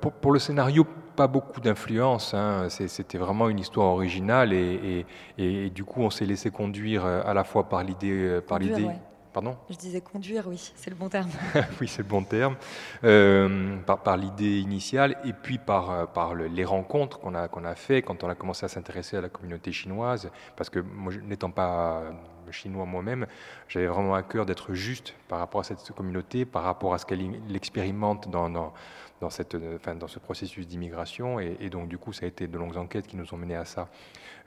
Pour, 0.01 0.11
pour, 0.11 0.31
le 0.31 0.39
scénario, 0.39 0.87
pas 1.15 1.27
beaucoup 1.27 1.61
d'influence. 1.61 2.33
Hein. 2.33 2.67
C'était 2.69 3.19
vraiment 3.19 3.47
une 3.47 3.59
histoire 3.59 3.89
originale 3.89 4.53
et, 4.53 5.05
et, 5.37 5.65
et 5.65 5.69
du 5.69 5.83
coup, 5.83 6.01
on 6.01 6.09
s'est 6.09 6.25
laissé 6.25 6.49
conduire 6.49 7.05
à 7.05 7.31
la 7.35 7.43
fois 7.43 7.69
par 7.69 7.83
l'idée, 7.83 8.39
par 8.47 8.57
l'idée. 8.57 8.85
Ouais. 8.85 8.99
Pardon 9.39 9.57
Je 9.69 9.77
disais 9.77 10.01
conduire, 10.01 10.47
oui, 10.47 10.73
c'est 10.75 10.89
le 10.89 10.97
bon 10.97 11.07
terme. 11.07 11.29
oui, 11.79 11.87
c'est 11.87 11.99
le 12.01 12.09
bon 12.09 12.23
terme. 12.23 12.57
Euh, 13.05 13.77
par, 13.85 14.03
par 14.03 14.17
l'idée 14.17 14.59
initiale 14.59 15.15
et 15.23 15.31
puis 15.31 15.57
par, 15.57 16.11
par 16.11 16.33
le, 16.33 16.47
les 16.47 16.65
rencontres 16.65 17.21
qu'on 17.21 17.33
a, 17.35 17.47
qu'on 17.47 17.63
a 17.63 17.73
fait 17.73 18.01
quand 18.01 18.21
on 18.25 18.29
a 18.29 18.35
commencé 18.35 18.65
à 18.65 18.67
s'intéresser 18.67 19.15
à 19.15 19.21
la 19.21 19.29
communauté 19.29 19.71
chinoise. 19.71 20.29
Parce 20.57 20.69
que 20.69 20.79
moi, 20.79 21.13
n'étant 21.23 21.51
pas 21.51 22.03
chinois 22.51 22.83
moi-même, 22.83 23.27
j'avais 23.69 23.87
vraiment 23.87 24.13
à 24.13 24.23
cœur 24.23 24.45
d'être 24.45 24.73
juste 24.73 25.15
par 25.29 25.39
rapport 25.39 25.61
à 25.61 25.63
cette 25.63 25.89
communauté, 25.93 26.43
par 26.43 26.63
rapport 26.63 26.93
à 26.93 26.97
ce 26.97 27.05
qu'elle 27.05 27.21
expérimente 27.55 28.29
dans, 28.29 28.49
dans, 28.49 28.73
dans, 29.21 29.29
cette, 29.29 29.55
enfin, 29.77 29.95
dans 29.95 30.09
ce 30.09 30.19
processus 30.19 30.67
d'immigration. 30.67 31.39
Et, 31.39 31.55
et, 31.61 31.69
donc, 31.69 31.87
du 31.87 31.97
coup, 31.97 32.11
ça 32.11 32.25
a 32.25 32.27
été 32.27 32.45
de 32.45 32.57
longues 32.57 32.75
enquêtes 32.75 33.07
qui 33.07 33.15
nous 33.15 33.33
ont 33.33 33.37
mené 33.37 33.55
à 33.55 33.63
ça. 33.63 33.87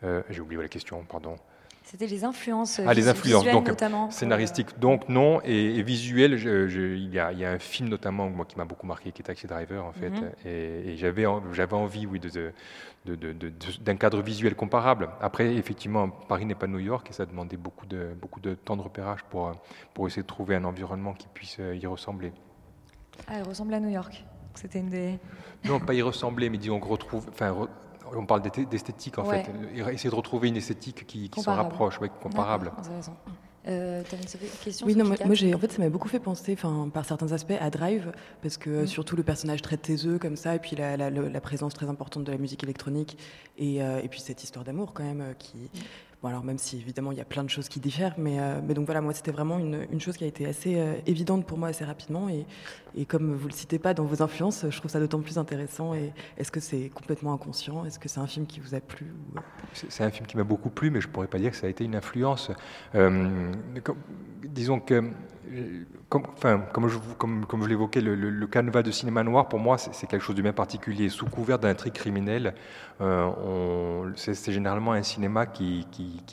Euh, 0.05 0.23
J'ai 0.29 0.43
oublié 0.43 0.61
la 0.61 0.69
question, 0.69 1.03
pardon. 1.05 1.37
C'était 1.93 2.07
les 2.07 2.25
influences. 2.25 2.81
Ah, 2.87 2.95
les 2.95 3.07
influences, 3.07 3.45
donc 3.45 3.69
notamment, 3.69 4.11
scénaristiques, 4.11 4.71
euh... 4.71 4.81
donc 4.81 5.11
non, 5.11 5.43
et, 5.45 5.77
et 5.77 5.83
visuel. 5.83 6.39
Je, 6.39 6.67
je, 6.67 6.81
il, 6.81 7.13
y 7.13 7.19
a, 7.19 7.33
il, 7.33 7.39
y 7.39 7.45
a, 7.45 7.51
un 7.51 7.59
film 7.59 7.91
notamment 7.91 8.31
moi 8.31 8.47
qui 8.47 8.57
m'a 8.57 8.65
beaucoup 8.65 8.87
marqué, 8.87 9.13
qui 9.13 9.21
est 9.21 9.25
Taxi 9.25 9.47
Driver 9.47 9.85
en 9.85 9.93
fait, 9.93 10.09
mm 10.09 10.15
-hmm. 10.15 10.49
et, 10.49 10.93
et 10.93 10.97
j'avais 10.97 11.27
j'avais 11.53 11.77
envie, 11.77 12.07
oui, 12.07 12.19
de, 12.19 12.55
d'un 13.87 13.97
cadre 13.97 14.23
visuel 14.23 14.55
comparable. 14.55 15.11
Après, 15.21 15.55
effectivement, 15.55 16.09
Paris 16.09 16.47
n'est 16.47 16.61
pas 16.63 16.67
New 16.67 16.85
York 16.93 17.05
et 17.11 17.13
ça 17.13 17.27
demandait 17.27 17.59
beaucoup 17.59 17.85
de 17.95 18.03
beaucoup 18.23 18.41
de 18.41 18.55
temps 18.55 18.79
de 18.81 18.85
repérage 18.89 19.23
pour 19.31 19.53
pour 19.93 20.07
essayer 20.07 20.23
de 20.23 20.33
trouver 20.37 20.55
un 20.61 20.65
environnement 20.65 21.13
qui 21.21 21.29
puisse 21.37 21.59
y 21.83 21.87
ressembler. 21.87 22.33
Ah, 23.29 23.35
il 23.41 23.47
ressemble 23.53 23.75
à 23.75 23.81
New 23.81 23.93
York. 24.01 24.15
C'était 24.55 24.81
une 24.85 24.89
des. 24.89 25.19
Non, 25.69 25.79
pas 25.79 25.95
y 25.95 26.03
ressembler, 26.03 26.49
mais 26.51 26.59
disons 26.59 26.81
qu'on 26.81 26.95
retrouve, 26.99 27.25
enfin 27.29 27.51
on 28.15 28.27
parle 28.27 28.43
d'esthétique 28.43 29.19
en 29.19 29.27
ouais. 29.27 29.45
fait, 29.45 29.93
essayer 29.93 30.11
de 30.11 30.15
retrouver 30.15 30.49
une 30.49 30.57
esthétique 30.57 31.07
qui, 31.07 31.31
qui 31.31 31.41
s'en 31.41 31.55
rapproche, 31.55 32.01
ouais, 32.01 32.11
comparable. 32.23 32.73
Euh, 33.69 34.03
une 34.13 34.49
question 34.65 34.87
Oui, 34.87 34.97
non, 34.97 35.05
moi, 35.05 35.17
moi 35.25 35.35
j'ai, 35.35 35.55
en 35.55 35.59
fait, 35.59 35.71
ça 35.71 35.81
m'a 35.81 35.89
beaucoup 35.89 36.09
fait 36.09 36.19
penser, 36.19 36.53
enfin, 36.55 36.89
par 36.93 37.05
certains 37.05 37.31
aspects, 37.31 37.55
à 37.61 37.71
Drive, 37.71 38.13
parce 38.43 38.57
que 38.57 38.83
mmh. 38.83 38.87
surtout 38.89 39.15
le 39.15 39.23
personnage 39.23 39.63
très 39.63 39.77
taiseux 39.77 40.19
comme 40.19 40.35
ça, 40.35 40.57
et 40.57 40.59
puis 40.59 40.75
la, 40.75 40.97
la, 40.97 41.11
la, 41.11 41.41
présence 41.41 41.73
très 41.73 41.89
importante 41.89 42.25
de 42.25 42.33
la 42.33 42.39
musique 42.39 42.65
électronique, 42.65 43.17
et, 43.59 43.83
euh, 43.83 44.01
et 44.03 44.09
puis 44.09 44.21
cette 44.21 44.43
histoire 44.43 44.65
d'amour 44.65 44.93
quand 44.93 45.05
même, 45.05 45.21
euh, 45.21 45.35
qui, 45.35 45.59
mmh. 45.59 45.79
Alors 46.25 46.45
même 46.45 46.59
si 46.59 46.77
évidemment 46.77 47.11
il 47.11 47.19
y 47.19 47.21
a 47.21 47.25
plein 47.25 47.43
de 47.43 47.51
choses 47.51 47.69
qui 47.69 47.81
diffèrent, 47.81 48.15
mais, 48.17 48.39
euh, 48.39 48.61
donc 48.61 48.87
voilà, 48.87 49.01
moi 49.01 49.13
c'était 49.13 49.33
vraiment 49.33 49.59
une, 49.59 50.01
chose 50.01 50.17
qui 50.17 50.25
a 50.25 50.27
été 50.27 50.47
assez 50.47 50.79
euh, 50.79 50.95
évidente 51.07 51.47
pour 51.47 51.59
moi 51.59 51.69
assez 51.69 51.85
rapidement. 51.85 52.29
Et, 52.29 52.47
comme 53.07 53.35
vous 53.35 53.49
le 53.49 53.55
citez 53.55 53.79
pas 53.79 53.95
dans 53.95 54.05
vos 54.05 54.23
influences, 54.23 54.67
je 54.69 54.77
trouve 54.77 54.91
ça 54.91 55.01
d'autant 55.01 55.21
plus 55.21 55.39
intéressant. 55.39 55.95
Et 55.95 56.13
est-ce 56.37 56.53
que 56.53 56.61
c'est 56.61 56.91
complètement 56.95 57.33
inconscient? 57.33 57.85
Est-ce 57.85 57.99
que 57.99 58.09
c'est 58.09 58.21
un 58.21 58.27
film 58.27 58.47
qui 58.47 58.61
vous 58.61 58.75
a 58.75 58.81
plu 58.81 59.07
ou... 59.07 59.39
C'est 59.89 60.05
un 60.05 60.11
film 60.11 60.27
qui 60.27 60.37
m'a 60.37 60.45
beaucoup 60.45 60.71
plu, 60.71 60.91
mais 60.91 61.01
je 61.01 61.09
pourrais 61.09 61.27
pas 61.27 61.39
dire 61.39 61.51
que 61.51 61.57
ça 61.57 61.67
a 61.67 61.71
été 61.71 61.85
une 61.85 61.97
influence. 61.97 62.51
Euh, 62.95 63.53
disons 64.45 64.79
que 64.79 65.11
comme, 66.09 66.89
je, 66.89 67.69
l'évoquais, 67.69 68.01
le, 68.01 68.15
le, 68.15 68.47
canevas 68.47 68.83
de 68.83 68.91
cinéma 68.91 69.23
noir, 69.23 69.49
pour 69.49 69.59
moi, 69.59 69.79
c'est 69.79 70.07
quelque 70.07 70.23
chose 70.23 70.37
de 70.37 70.43
bien 70.43 70.53
particulier. 70.53 71.09
Sous 71.09 71.27
couvert 71.27 71.59
d'intrigue 71.59 71.95
criminelle, 71.95 72.55
euh, 73.01 74.13
c'est 74.15 74.53
généralement 74.53 74.93
un 74.93 75.03
cinéma 75.03 75.47
qui, 75.47 75.87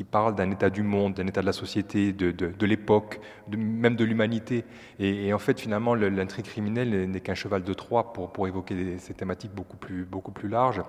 parle 0.10 0.36
d'un 0.36 0.52
état 0.52 0.70
du 0.70 0.84
monde, 0.84 1.14
d'un 1.16 1.28
état 1.28 1.42
de 1.42 1.46
la 1.46 1.54
société, 1.54 2.14
de, 2.14 2.66
l'époque, 2.66 3.20
même 3.56 3.96
de 3.96 4.04
l'humanité. 4.04 4.66
Et, 5.00 5.34
en 5.34 5.40
fait, 5.40 5.60
finalement, 5.60 5.96
l'intrigue 5.96 6.46
criminelle 6.46 7.10
n'est 7.10 7.22
qu'un 7.22 7.36
cheval 7.36 7.64
de 7.64 7.74
Troie 7.74 8.14
pour, 8.14 8.48
évoquer 8.48 8.98
ces 8.98 9.14
thématiques 9.14 9.54
beaucoup 9.54 9.78
plus, 9.78 10.50
larges. 10.50 10.82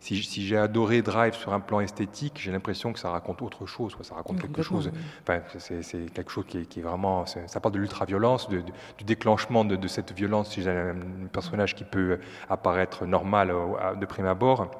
Si, 0.00 0.22
si 0.22 0.46
j'ai 0.46 0.56
adoré 0.56 1.02
Drive 1.02 1.34
sur 1.34 1.52
un 1.52 1.60
plan 1.60 1.80
esthétique, 1.80 2.38
j'ai 2.38 2.52
l'impression 2.52 2.92
que 2.92 2.98
ça 2.98 3.10
raconte 3.10 3.42
autre 3.42 3.66
chose, 3.66 3.94
quoi. 3.94 4.04
ça 4.04 4.14
raconte 4.14 4.40
quelque 4.40 4.62
chose. 4.62 4.90
Enfin, 5.22 5.40
c'est 5.58 6.12
quelque 6.12 6.30
chose 6.30 6.44
qui 6.46 6.58
est, 6.58 6.66
qui 6.66 6.80
est 6.80 6.82
vraiment. 6.82 7.26
ça 7.26 7.60
parle 7.60 7.74
de 7.74 7.80
l'ultra-violence, 7.80 8.48
du 8.48 9.04
déclenchement 9.04 9.64
de, 9.64 9.76
de, 9.76 9.88
cette 9.88 10.12
violence 10.12 10.54
chez 10.54 10.68
un, 10.68 10.90
un, 10.90 11.26
personnage 11.32 11.74
qui 11.74 11.84
peut 11.84 12.20
apparaître 12.48 13.06
normal 13.06 13.52
de 13.98 14.06
prime 14.06 14.26
abord. 14.26 14.70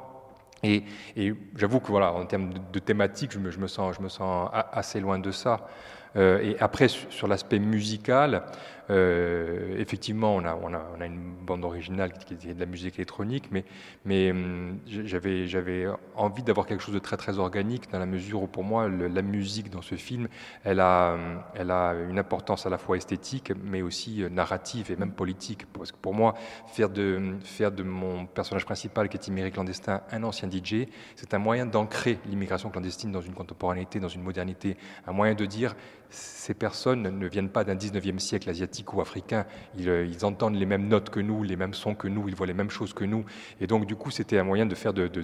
Et, 0.63 0.85
et 1.17 1.35
j'avoue 1.57 1.81
que 1.81 1.89
voilà, 1.89 2.13
en 2.13 2.27
termes 2.27 2.53
de, 2.53 2.61
de 2.73 2.79
thématique, 2.79 3.33
je 3.33 3.39
me, 3.39 3.51
je 3.51 3.59
me, 3.59 3.69
sens, 3.69 3.97
je 3.97 4.03
me 4.03 4.09
sens 4.09 4.51
assez 4.53 5.01
loin 5.01 5.19
de 5.19 5.31
ça. 5.31 5.69
Euh, 6.17 6.41
et 6.41 6.57
après, 6.61 6.89
sur 6.89 7.29
l'aspect 7.29 7.59
musical, 7.59 8.43
euh, 8.91 9.77
effectivement, 9.79 10.35
on 10.35 10.45
a, 10.45 10.55
on, 10.55 10.73
a, 10.73 10.83
on 10.97 11.01
a, 11.01 11.07
une 11.07 11.35
bande 11.45 11.65
originale 11.65 12.13
qui, 12.13 12.35
est 12.35 12.55
de 12.55 12.61
la 12.61 12.67
musique 12.67 12.97
électronique, 12.97 13.49
mais, 13.51 13.65
mais 14.05 14.31
hum, 14.31 14.79
j'avais, 14.87 15.87
envie 16.15 16.43
d'avoir 16.43 16.67
quelque 16.67 16.83
chose 16.83 16.95
de 16.95 16.99
très 16.99 17.17
très 17.17 17.39
organique 17.39 17.91
dans 17.91 17.99
la 17.99 18.07
mesure 18.07 18.43
où 18.43 18.47
pour 18.47 18.65
moi 18.65 18.89
la 18.89 19.23
musique 19.23 19.71
dans 19.71 19.83
ce 19.83 19.95
film, 19.95 20.29
elle 20.65 20.81
a, 20.81 21.15
hum, 21.15 21.41
elle 21.55 21.71
a 21.71 21.95
une 22.09 22.19
importance 22.19 22.67
à 22.67 22.71
la 22.71 22.79
fois 22.79 22.97
esthétique, 22.97 23.53
mais 23.63 23.83
aussi 23.83 24.23
euh, 24.23 24.29
narrative 24.29 24.91
et 24.91 24.97
même 24.97 25.13
politique. 25.13 25.67
Parce 25.73 25.93
que 25.93 25.99
pour 25.99 26.15
moi, 26.15 26.35
faire 26.67 26.89
de, 26.89 27.37
faire 27.43 27.73
de 27.73 27.83
mon 27.83 28.27
personnage 28.27 28.65
principal, 28.65 29.09
qui 29.09 29.17
est 29.17 29.29
immigré 29.29 29.51
clandestin, 29.51 30.01
un 30.11 30.23
ancien 30.23 30.49
DJ, 30.51 30.87
c'est 31.17 31.35
un 31.35 31.39
moyen 31.39 31.67
d'ancrer 31.67 32.19
l'immigration 32.27 32.71
clandestine 32.71 33.13
dans 33.13 33.21
une 33.21 33.35
contemporanéité, 33.35 34.01
dans 34.01 34.09
une 34.09 34.23
modernité, 34.23 34.77
un 35.07 35.13
moyen 35.13 35.35
de 35.35 35.47
dire 35.47 35.75
ces 36.11 36.55
personnes 36.55 37.03
ne 37.03 37.29
viennent 37.29 37.51
pas 37.51 37.65
d'un 37.65 37.75
19e 37.75 38.19
siècle 38.19 38.49
asiatique 38.49 38.95
ou 38.95 39.01
africain, 39.01 39.45
ils, 39.77 39.89
euh, 39.89 40.07
ils, 40.07 40.25
entendent 40.25 40.57
les 40.57 40.67
mêmes 40.67 40.89
notes 40.89 41.11
que 41.11 41.21
nous, 41.21 41.43
les 41.43 41.57
mêmes 41.57 41.75
sons 41.75 41.95
que 41.95 42.09
nous, 42.09 42.29
ils 42.29 42.35
voient 42.35 42.47
les 42.47 42.55
mêmes 42.55 42.71
choses 42.71 42.95
que 42.95 43.05
nous. 43.05 43.25
Et 43.61 43.67
donc, 43.67 43.87
du 43.87 43.97
coup, 43.97 44.11
c'était 44.11 44.39
un 44.39 44.45
moyen 44.45 44.67
de, 44.67 44.75
faire 44.75 44.95
de, 44.95 45.09
de, 45.09 45.23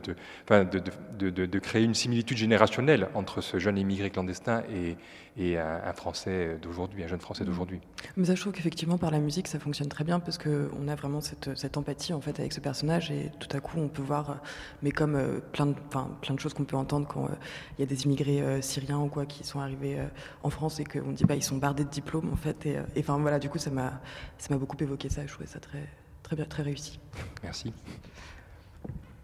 de, 1.18 1.46
de 1.46 1.58
créer 1.58 1.84
une 1.84 1.94
similitude 1.94 2.36
générationnelle 2.36 3.08
entre 3.14 3.40
ce 3.40 3.58
jeune 3.58 3.78
immigré 3.78 4.10
clandestin 4.10 4.62
et, 4.70 4.96
et 5.36 5.58
un, 5.58 5.80
un 5.84 5.92
Français 5.92 6.58
d'aujourd'hui, 6.62 7.02
un 7.02 7.06
jeune 7.06 7.20
Français 7.20 7.44
d'aujourd'hui. 7.44 7.80
Mais 8.16 8.26
ça, 8.26 8.34
je 8.34 8.40
trouve 8.40 8.52
qu'effectivement, 8.52 8.98
par 8.98 9.10
la 9.10 9.18
musique, 9.18 9.48
ça 9.48 9.58
fonctionne 9.58 9.88
très 9.88 10.04
bien 10.04 10.20
parce 10.20 10.38
qu'on 10.38 10.88
a 10.88 10.94
vraiment 10.94 11.20
cette, 11.20 11.56
cette, 11.56 11.76
empathie 11.76 12.12
en 12.12 12.20
fait 12.20 12.38
avec 12.38 12.52
ce 12.52 12.60
personnage 12.60 13.10
et 13.10 13.30
tout 13.40 13.48
à 13.56 13.60
coup, 13.60 13.78
on 13.78 13.88
peut 13.88 14.02
voir, 14.02 14.36
mais 14.82 14.92
comme 14.92 15.16
euh, 15.16 15.40
plein, 15.52 15.66
de, 15.66 15.74
plein 16.20 16.34
de 16.34 16.40
choses 16.40 16.54
qu'on 16.54 16.64
peut 16.64 16.76
entendre 16.76 17.08
quand 17.08 17.24
euh, 17.24 17.28
il 17.30 17.32
euh, 17.32 17.78
y 17.80 17.82
a 17.82 17.86
des 17.86 18.04
immigrés 18.04 18.42
euh, 18.42 18.62
syriens 18.62 19.00
ou 19.00 19.08
quoi 19.08 19.26
qui 19.26 19.44
sont 19.44 19.60
arrivés 19.60 19.98
en 20.42 20.50
France 20.50 20.80
et 20.80 20.84
qu'on 20.84 21.12
dit 21.12 21.24
bah 21.24 21.34
ils 21.34 21.42
sont 21.42 21.56
bardés 21.56 21.84
de 21.84 21.90
diplômes 21.90 22.32
en 22.32 22.36
fait 22.36 22.66
et 22.66 22.78
enfin 22.98 23.18
voilà, 23.18 23.38
du 23.38 23.48
coup, 23.48 23.58
ça 23.58 23.70
m'a 23.70 24.00
ça 24.38 24.52
m'a 24.54 24.58
beaucoup 24.58 24.76
évoqué 24.80 25.08
ça. 25.08 25.26
Je 25.26 25.32
trouvais 25.32 25.48
ça 25.48 25.58
très 25.58 25.88
très 26.22 26.36
bien, 26.36 26.44
très 26.44 26.62
réussi. 26.62 27.00
Merci. 27.42 27.72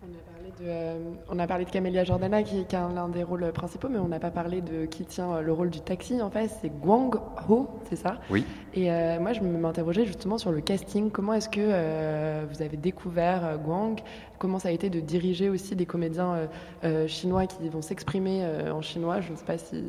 On 0.02 0.06
a 0.06 0.32
parlé 0.32 0.49
de, 0.49 0.49
euh, 0.62 0.98
on 1.28 1.38
a 1.38 1.46
parlé 1.46 1.64
de 1.64 1.70
Camélia 1.70 2.04
Jordana 2.04 2.42
qui, 2.42 2.64
qui 2.66 2.76
a 2.76 2.88
l'un 2.88 3.08
des 3.08 3.22
rôles 3.22 3.50
principaux, 3.52 3.88
mais 3.88 3.98
on 3.98 4.08
n'a 4.08 4.20
pas 4.20 4.30
parlé 4.30 4.60
de 4.60 4.84
qui 4.84 5.04
tient 5.04 5.32
euh, 5.32 5.40
le 5.40 5.52
rôle 5.52 5.70
du 5.70 5.80
taxi 5.80 6.20
en 6.20 6.30
fait, 6.30 6.48
c'est 6.60 6.68
Guang 6.68 7.14
Ho, 7.48 7.68
c'est 7.88 7.96
ça? 7.96 8.18
Oui. 8.30 8.44
Et 8.74 8.90
euh, 8.90 9.18
moi 9.20 9.32
je 9.32 9.40
m'interrogeais 9.40 10.04
justement 10.04 10.38
sur 10.38 10.52
le 10.52 10.60
casting. 10.60 11.10
Comment 11.10 11.34
est-ce 11.34 11.48
que 11.48 11.60
euh, 11.60 12.44
vous 12.50 12.62
avez 12.62 12.76
découvert 12.76 13.58
Guang? 13.58 14.00
Comment 14.38 14.58
ça 14.58 14.68
a 14.68 14.72
été 14.72 14.90
de 14.90 15.00
diriger 15.00 15.48
aussi 15.48 15.76
des 15.76 15.86
comédiens 15.86 16.48
chinois 17.06 17.46
qui 17.46 17.68
vont 17.68 17.82
s'exprimer 17.82 18.42
en 18.70 18.80
chinois? 18.80 19.20
Je 19.20 19.32
ne 19.32 19.36
sais 19.36 19.44
pas 19.44 19.58
si, 19.58 19.84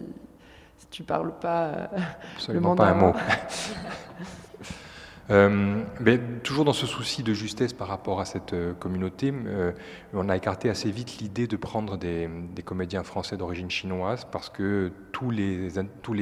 si 0.77 0.87
tu 0.89 1.03
parles 1.03 1.33
pas 1.39 1.89
le 1.93 2.01
Absolument 2.35 2.75
pas 2.75 2.87
un 2.87 2.95
mot. 2.95 3.13
Euh, 5.29 5.83
mais 5.99 6.19
toujours 6.43 6.65
dans 6.65 6.73
ce 6.73 6.85
souci 6.85 7.23
de 7.23 7.33
justesse 7.33 7.73
par 7.73 7.87
rapport 7.87 8.19
à 8.19 8.25
cette 8.25 8.53
euh, 8.53 8.73
communauté, 8.73 9.31
euh, 9.45 9.71
on 10.13 10.27
a 10.29 10.35
écarté 10.35 10.69
assez 10.69 10.91
vite 10.91 11.19
l'idée 11.19 11.47
de 11.47 11.55
prendre 11.55 11.97
des, 11.97 12.27
comédiens 12.65 13.03
français 13.03 13.37
d'origine 13.37 13.69
chinoise 13.69 14.25
parce 14.31 14.49
que 14.49 14.91
tous 15.11 15.29
les, 15.29 15.69
tous 16.01 16.13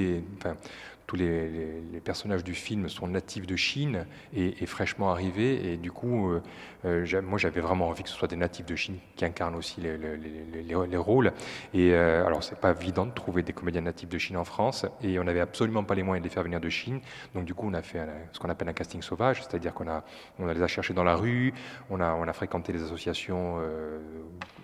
tous 1.10 1.16
les, 1.16 2.02
personnages 2.06 2.44
du 2.44 2.54
film 2.54 2.88
sont 2.88 3.08
natifs 3.08 3.48
de 3.48 3.56
Chine 3.56 4.06
et, 4.32 4.66
fraîchement 4.68 5.10
arrivés. 5.12 5.74
Et 5.74 5.78
du 5.78 5.92
coup, 5.92 6.30
euh, 6.30 6.42
euh, 6.86 7.22
moi 7.24 7.40
j'avais 7.40 7.62
vraiment 7.62 7.88
envie 7.88 8.04
que 8.04 8.10
ce 8.10 8.16
soit 8.16 8.28
des 8.28 8.36
natifs 8.36 8.68
de 8.68 8.76
Chine 8.76 8.98
qui 9.16 9.26
incarnent 9.26 9.56
aussi 9.56 9.82
les, 9.82 9.98
les- 9.98 10.18
les- 10.18 10.64
les- 10.64 10.88
les 10.88 10.98
rôles. 10.98 11.34
Et 11.74 11.94
euh, 11.94 12.26
alors, 12.28 12.44
c'est 12.44 12.60
pas 12.60 12.72
évident 12.80 13.08
de 13.08 13.12
trouver 13.12 13.42
des 13.42 13.54
comédiens 13.54 13.82
natifs 13.82 14.08
de 14.08 14.20
Chine 14.20 14.38
en 14.38 14.44
France 14.44 14.86
et 15.02 15.18
on 15.18 15.24
n'avait 15.24 15.40
absolument 15.40 15.84
pas 15.84 15.96
les 15.96 16.04
moyens 16.04 16.24
de 16.24 16.30
les 16.30 16.34
faire 16.34 16.44
venir 16.44 16.60
de 16.60 16.70
Chine. 16.70 17.00
Donc, 17.34 17.46
du 17.46 17.56
coup, 17.56 17.68
on 17.68 17.74
a 17.74 17.82
fait 17.82 18.06
ce 18.32 18.40
qu'on 18.40 18.50
appelle 18.50 18.70
un 18.70 18.74
casting 18.74 19.02
sauvage, 19.02 19.42
c'est-à-dire 19.42 19.74
qu'on 19.74 19.90
a, 19.90 20.04
on 20.38 20.46
les 20.46 20.62
a 20.62 20.68
cherchés 20.68 20.94
dans 20.94 21.04
la 21.04 21.16
rue, 21.16 21.54
on 21.90 22.02
a, 22.02 22.14
on 22.14 22.28
a 22.28 22.34
fréquenté 22.34 22.72
les 22.72 22.84
associations 22.84 23.58
euh, 23.60 23.98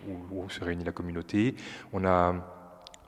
où, 0.08 0.44
où 0.44 0.50
se 0.52 0.64
réunit 0.64 0.84
la 0.84 0.92
communauté, 0.92 1.56
on 1.92 2.06
a 2.06 2.36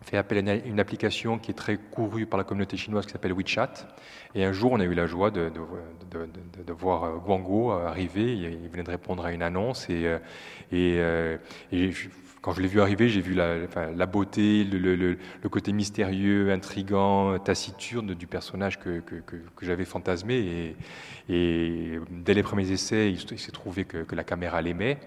fait 0.07 0.17
appel 0.17 0.47
à 0.47 0.55
une, 0.55 0.79
application 0.79 1.37
qui 1.37 1.51
est 1.51 1.53
très 1.53 1.77
courue 1.77 2.25
par 2.25 2.37
la 2.37 2.43
communauté 2.43 2.77
chinoise 2.77 3.05
qui 3.05 3.11
s'appelle 3.11 3.33
WeChat. 3.33 3.87
Et 4.35 4.45
un 4.45 4.53
jour, 4.53 4.71
on 4.71 4.79
a 4.79 4.85
eu 4.85 4.93
la 4.93 5.05
joie 5.05 5.31
de, 5.31 5.49
de, 5.49 6.25
de- 6.25 6.63
de- 6.63 6.73
voir 6.73 7.03
euh, 7.03 7.17
Guango 7.17 7.71
arriver. 7.71 8.33
Il, 8.35 8.69
venait 8.69 8.83
de 8.83 8.89
répondre 8.89 9.25
à 9.25 9.33
une 9.33 9.41
annonce. 9.41 9.89
Et, 9.89 10.05
euh, 10.05 10.19
et, 10.71 10.95
euh, 10.99 11.37
et 11.71 11.91
quand 12.41 12.53
je 12.53 12.61
l'ai 12.61 12.67
vu 12.67 12.79
arriver, 12.79 13.09
j'ai 13.09 13.19
vu 13.19 13.33
la, 13.33 13.57
enfin, 13.65 13.91
la 13.93 14.05
beauté, 14.05 14.63
le, 14.63 14.77
le- 14.77 14.95
le- 14.95 15.49
côté 15.49 15.73
mystérieux, 15.73 16.51
intrigant, 16.51 17.37
taciturne 17.39 18.13
du 18.13 18.27
personnage 18.27 18.79
que, 18.79 18.99
que- 19.01 19.15
que- 19.15 19.65
j'avais 19.65 19.85
fantasmé. 19.85 20.75
Et, 21.29 21.99
dès 22.09 22.33
les 22.33 22.43
premiers 22.43 22.71
essais, 22.71 23.11
il, 23.11 23.19
il 23.31 23.39
s'est 23.39 23.51
trouvé 23.51 23.83
que 23.83 24.15
la 24.15 24.23
caméra 24.23 24.61
l'aimait. 24.61 24.99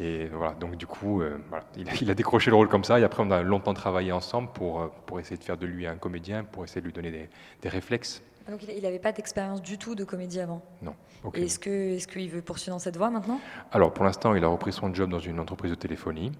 Et 0.00 0.26
voilà, 0.26 0.54
donc 0.54 0.76
du 0.76 0.86
coup, 0.86 1.22
euh, 1.22 1.38
voilà, 1.48 1.64
il, 1.76 1.88
a, 1.88 1.92
il 2.00 2.10
a 2.10 2.14
décroché 2.14 2.50
le 2.50 2.56
rôle 2.56 2.68
comme 2.68 2.82
ça. 2.84 2.98
Et 2.98 3.04
après, 3.04 3.22
on 3.24 3.30
a 3.30 3.42
longtemps 3.42 3.74
travaillé 3.74 4.10
ensemble 4.12 4.48
pour, 4.52 4.80
euh, 4.80 4.88
pour 5.06 5.20
essayer 5.20 5.36
de 5.36 5.44
faire 5.44 5.56
de 5.56 5.66
lui 5.66 5.86
un 5.86 5.96
comédien, 5.96 6.42
pour 6.44 6.64
essayer 6.64 6.80
de 6.80 6.86
lui 6.86 6.92
donner 6.92 7.10
des, 7.12 7.28
des 7.62 7.68
réflexes. 7.68 8.22
Donc 8.50 8.62
il 8.68 8.82
n'avait 8.82 8.98
pas 8.98 9.12
d'expérience 9.12 9.62
du 9.62 9.78
tout 9.78 9.94
de 9.94 10.04
comédie 10.04 10.38
avant? 10.40 10.60
Non. 10.82 10.94
Aucune. 11.22 11.42
Est-ce 11.44 11.58
que 11.58 11.94
est-ce 11.94 12.06
qu'il 12.06 12.28
veut 12.28 12.42
poursuivre 12.42 12.74
dans 12.74 12.78
cette 12.78 12.98
voie 12.98 13.08
maintenant? 13.08 13.40
Alors 13.72 13.94
pour 13.94 14.04
l'instant, 14.04 14.34
il 14.34 14.44
a 14.44 14.48
repris 14.48 14.70
son 14.70 14.92
job 14.92 15.08
dans 15.08 15.18
une 15.18 15.40
entreprise 15.40 15.70
de 15.70 15.76
téléphonie 15.76 16.30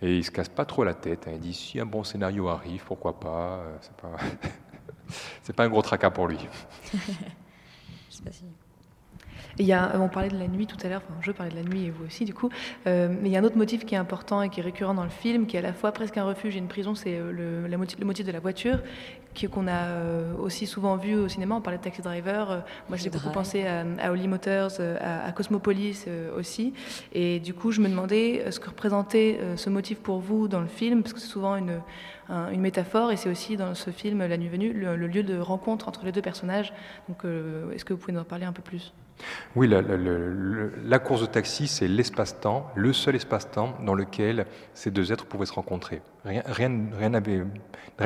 et 0.00 0.16
il 0.16 0.24
se 0.24 0.30
casse 0.30 0.48
pas 0.48 0.64
trop 0.64 0.84
la 0.84 0.94
tête. 0.94 1.26
hein. 1.28 1.32
Il 1.34 1.40
dit 1.40 1.52
si 1.52 1.78
un 1.78 1.84
bon 1.84 2.02
scénario 2.02 2.48
arrive, 2.48 2.82
pourquoi 2.86 3.20
pas. 3.20 3.58
euh, 3.58 3.76
C'est 3.82 3.94
pas, 3.96 5.52
pas 5.56 5.64
un 5.64 5.68
gros 5.68 5.82
tracas 5.82 6.10
pour 6.10 6.28
lui. 6.28 6.38
Je 6.94 6.98
sais 8.16 8.22
pas 8.22 8.32
si. 8.32 8.44
Et 9.60 9.62
il 9.62 9.66
y 9.68 9.74
a, 9.74 9.92
on 10.00 10.08
parlait 10.08 10.30
de 10.30 10.38
la 10.38 10.48
nuit 10.48 10.66
tout 10.66 10.78
à 10.82 10.88
l'heure, 10.88 11.02
enfin 11.06 11.20
je 11.20 11.32
parlais 11.32 11.52
de 11.52 11.56
la 11.56 11.62
nuit 11.62 11.84
et 11.84 11.90
vous 11.90 12.06
aussi 12.06 12.24
du 12.24 12.32
coup, 12.32 12.48
Euh, 12.86 13.08
mais 13.10 13.28
il 13.28 13.32
y 13.32 13.36
a 13.36 13.40
un 13.40 13.44
autre 13.44 13.58
motif 13.58 13.84
qui 13.84 13.94
est 13.94 13.98
important 13.98 14.40
et 14.40 14.48
qui 14.48 14.60
est 14.60 14.62
récurrent 14.62 14.94
dans 14.94 15.04
le 15.04 15.10
film, 15.10 15.46
qui 15.46 15.56
est 15.56 15.58
à 15.58 15.62
la 15.62 15.74
fois 15.74 15.92
presque 15.92 16.16
un 16.16 16.24
refuge 16.24 16.56
et 16.56 16.58
une 16.58 16.66
prison, 16.66 16.94
c'est 16.94 17.18
euh, 17.18 17.68
le, 17.68 17.76
motif, 17.76 17.98
le 18.00 18.06
motif 18.06 18.24
de 18.24 18.32
la 18.32 18.40
voiture, 18.40 18.78
qu'on 19.52 19.68
a 19.68 19.84
euh, 19.84 20.34
aussi 20.38 20.66
souvent 20.66 20.96
vu 20.96 21.14
au 21.14 21.28
cinéma, 21.28 21.56
on 21.56 21.60
parlait 21.60 21.78
de 21.78 21.82
Taxi 21.82 22.00
Driver, 22.00 22.64
moi 22.88 22.96
j'ai 22.96 23.10
beaucoup 23.10 23.30
pensé 23.30 23.66
à, 23.66 23.84
à 24.00 24.10
Holly 24.10 24.28
Motors, 24.28 24.80
à, 24.80 25.26
à 25.26 25.32
Cosmopolis 25.32 26.06
aussi, 26.38 26.72
et 27.12 27.38
du 27.38 27.52
coup 27.52 27.70
je 27.70 27.82
me 27.82 27.88
demandais 27.88 28.50
ce 28.50 28.58
que 28.58 28.68
représentait 28.68 29.38
ce 29.56 29.68
motif 29.68 29.98
pour 29.98 30.20
vous 30.20 30.48
dans 30.48 30.60
le 30.60 30.66
film, 30.66 31.02
parce 31.02 31.12
que 31.12 31.20
c'est 31.20 31.28
souvent 31.28 31.56
une, 31.56 31.80
un- 32.30 32.50
une 32.50 32.60
métaphore, 32.60 33.12
et 33.12 33.16
c'est 33.16 33.28
aussi 33.28 33.56
dans 33.56 33.74
ce 33.74 33.90
film 33.90 34.26
La 34.26 34.36
Nuit 34.36 34.48
Venue, 34.48 34.72
le, 34.72 34.96
lieu 35.06 35.22
de 35.22 35.38
rencontre 35.38 35.88
entre 35.88 36.04
les 36.04 36.12
deux 36.12 36.22
personnages, 36.22 36.72
donc 37.08 37.24
euh, 37.24 37.70
est-ce 37.72 37.84
que 37.84 37.92
vous 37.92 37.98
pouvez 38.00 38.12
nous 38.12 38.20
en 38.20 38.24
parler 38.24 38.44
un 38.46 38.52
peu 38.52 38.62
plus? 38.62 38.92
Oui, 39.54 39.68
la, 39.68 39.82
la 39.82 40.98
course 40.98 41.20
de 41.20 41.26
taxi, 41.26 41.66
c'est 41.68 41.88
l'espace-temps, 41.88 42.70
le 42.74 42.92
seul 42.94 43.16
espace-temps 43.16 43.74
dans 43.84 43.94
lequel 43.94 44.46
ces 44.72 44.90
deux 44.90 45.12
êtres 45.12 45.26
pouvaient 45.26 45.44
se 45.44 45.52
rencontrer. 45.52 46.00
Rien, 46.24 46.42
rien, 46.44 46.70
rien, 46.98 47.14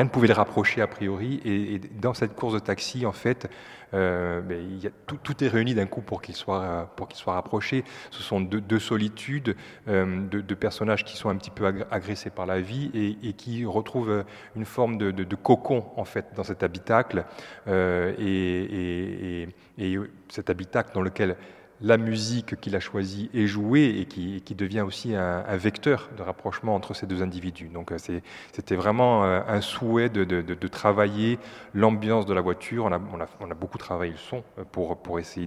ne 0.05 0.09
pouvait 0.09 0.29
les 0.29 0.35
rapprocher 0.35 0.81
a 0.81 0.87
priori. 0.87 1.41
Et, 1.45 1.81
dans 2.01 2.15
cette 2.15 2.35
course 2.37 2.55
de 2.55 2.61
taxi, 2.61 3.07
en 3.07 3.13
fait, 3.13 3.51
euh, 3.93 4.41
ben, 4.41 4.81
tout, 5.07 5.45
est 5.45 5.49
réuni 5.49 5.75
d'un 5.75 5.87
coup 5.87 6.01
pour 6.01 6.23
qu'ils 6.23 6.37
soient, 6.37 6.63
euh, 6.63 6.85
pour 6.97 7.09
rapprochés. 7.35 7.83
Ce 8.13 8.23
sont 8.23 8.41
deux, 8.41 8.61
deux 8.61 8.79
solitudes, 8.79 9.57
euh, 9.89 10.29
de, 10.29 10.41
de 10.41 10.55
personnages 10.55 11.05
qui 11.05 11.17
sont 11.17 11.29
un 11.29 11.37
petit 11.37 11.51
peu 11.51 11.67
ag- 11.67 11.87
agressés 11.91 12.31
par 12.31 12.47
la 12.47 12.61
vie 12.61 12.91
et, 12.95 13.33
qui 13.33 13.65
retrouvent 13.65 14.11
euh, 14.11 14.23
une 14.55 14.65
forme 14.65 14.97
de, 14.97 15.11
cocon, 15.35 15.85
en 15.97 16.05
fait, 16.05 16.27
dans 16.37 16.45
cet 16.45 16.63
habitacle. 16.63 17.25
Et- 17.67 19.49
et 19.79 19.99
cet 20.29 20.51
habitacle 20.51 20.91
dans 20.95 21.03
lequel 21.03 21.37
la 21.85 21.99
musique 21.99 22.59
qu'il 22.61 22.75
a 22.77 22.81
choisie 22.81 23.29
est 23.35 23.47
jouée 23.47 23.99
et 24.01 24.07
qui, 24.07 24.55
devient 24.55 24.81
aussi 24.81 25.15
un, 25.15 25.57
vecteur 25.57 26.09
de 26.17 26.23
rapprochement 26.23 26.75
entre 26.75 26.95
ces 26.95 27.07
deux 27.07 27.23
individus. 27.23 27.69
Donc 27.69 27.93
euh, 27.93 27.99
c'était 27.99 28.77
vraiment 28.77 29.25
euh, 29.25 29.43
un 29.47 29.61
souhait 29.61 30.09
de, 30.09 30.69
travailler 30.69 31.39
l'ambiance 31.75 32.25
de 32.25 32.33
la 32.33 32.41
voiture. 32.41 32.87
On 32.87 33.51
a, 33.51 33.55
beaucoup 33.55 33.77
travaillé 33.77 34.13
le 34.13 34.19
son 34.19 34.43
euh, 34.59 34.65
pour, 34.65 35.19
essayer 35.19 35.47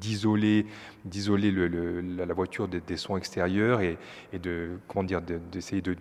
d'isoler 0.00 0.66
d'isoler 1.04 1.52
le- 1.52 1.68
le- 1.68 2.00
la, 2.00 2.34
voiture 2.34 2.66
des, 2.66 2.96
sons 2.96 3.16
extérieurs 3.16 3.80
et, 3.80 3.98
de 4.32 4.80
comment 4.88 5.04
d'essayer 5.52 5.80
de, 5.80 5.94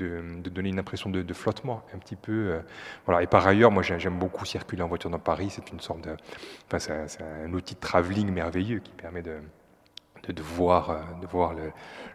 donner 0.50 0.70
une 0.70 0.80
impression 0.80 1.12
de, 1.12 1.34
flottement 1.34 1.84
un 1.94 2.00
petit 2.00 2.16
peu. 2.16 2.60
Et 3.22 3.28
par 3.28 3.46
ailleurs, 3.46 3.70
moi 3.72 3.84
j'ai- 3.84 4.00
j'aime 4.00 4.18
beaucoup 4.18 4.46
circuler 4.46 4.82
en 4.82 4.88
voiture 4.88 5.12
dans 5.12 5.20
Paris. 5.20 5.50
C'est 5.52 5.72
une 5.72 5.80
sorte 5.82 6.02
de, 6.02 6.16
enfin 6.66 6.80
c'est 6.80 7.22
un, 7.22 7.46
un 7.46 7.54
outil 7.54 7.76
de 7.76 7.80
travelling 7.80 8.32
merveilleux 8.32 8.80
qui 8.80 8.92
permet 8.92 9.22
de 9.22 9.34
de, 10.28 10.32
de 10.34 10.42
voir, 10.42 10.90
euh, 10.90 11.02
de 11.22 11.28
voir 11.28 11.54
le- 11.54 11.72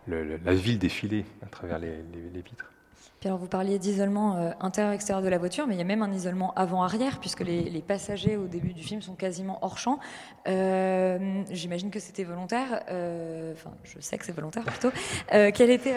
le- 0.07 0.25
le- 0.25 0.37
la 0.45 0.55
ville 0.55 0.79
défiler 0.79 1.25
à 1.45 1.47
travers 1.47 1.79
les, 1.79 1.89
les- 2.13 2.31
les 2.33 2.41
vitres. 2.43 2.69
Puis 3.21 3.29
alors 3.29 3.39
vous 3.39 3.47
parliez 3.47 3.79
d'isolement 3.79 4.37
euh, 4.37 4.51
intérieur-extérieur 4.61 5.23
de 5.23 5.29
la 5.29 5.39
voiture, 5.39 5.69
mais 5.69 5.75
il 5.75 5.79
y 5.79 5.81
a 5.81 5.85
même 5.85 6.03
un 6.03 6.11
isolement 6.11 6.53
avant-arrière, 6.55 7.21
puisque 7.21 7.41
les, 7.41 7.63
les 7.71 7.81
passagers 7.83 8.37
au 8.37 8.47
début 8.49 8.73
du 8.75 8.83
film 8.83 9.01
sont 9.01 9.15
quasiment 9.15 9.61
hors 9.63 9.79
champ. 9.79 10.01
Euh, 10.49 11.43
J'imagine 11.51 11.91
que 11.91 12.01
c'était 12.01 12.25
volontaire. 12.25 12.83
euh, 12.91 13.53
Enfin, 13.55 13.71
je 13.85 14.01
sais 14.01 14.19
que 14.19 14.25
c'est 14.25 14.33
volontaire 14.33 14.65
plutôt. 14.65 14.91
Quel 15.31 15.71
était 15.71 15.95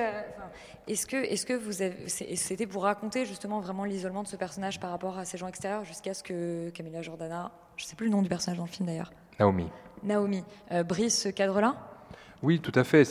Est-ce 0.88 1.08
que, 1.08 1.16
est-ce 1.18 1.46
que 1.48 1.54
vous 1.54 1.82
avez, 1.82 2.08
c'était 2.08 2.68
pour 2.68 2.84
raconter 2.84 3.26
justement 3.26 3.60
vraiment 3.60 3.86
l'isolement 3.86 4.22
de 4.22 4.28
ce 4.28 4.36
personnage 4.36 4.80
par 4.80 4.92
rapport 4.92 5.18
à 5.18 5.26
ces 5.26 5.38
gens 5.40 5.48
extérieurs, 5.48 5.84
jusqu'à 5.84 6.14
ce 6.14 6.22
que 6.22 6.70
Camilla 6.70 7.02
Jordana, 7.02 7.52
je 7.76 7.86
sais 7.86 7.96
plus 7.96 8.06
le 8.06 8.12
nom 8.12 8.22
du 8.22 8.30
personnage 8.30 8.58
dans 8.60 8.66
le 8.66 8.70
film 8.70 8.88
d'ailleurs, 8.88 9.12
Naomi. 9.40 9.68
Naomi, 10.04 10.44
brise 10.88 11.18
ce 11.18 11.30
cadre-là 11.30 11.76
Oui, 12.46 12.60
tout 12.60 12.72
à 12.76 12.84
fait. 12.84 13.06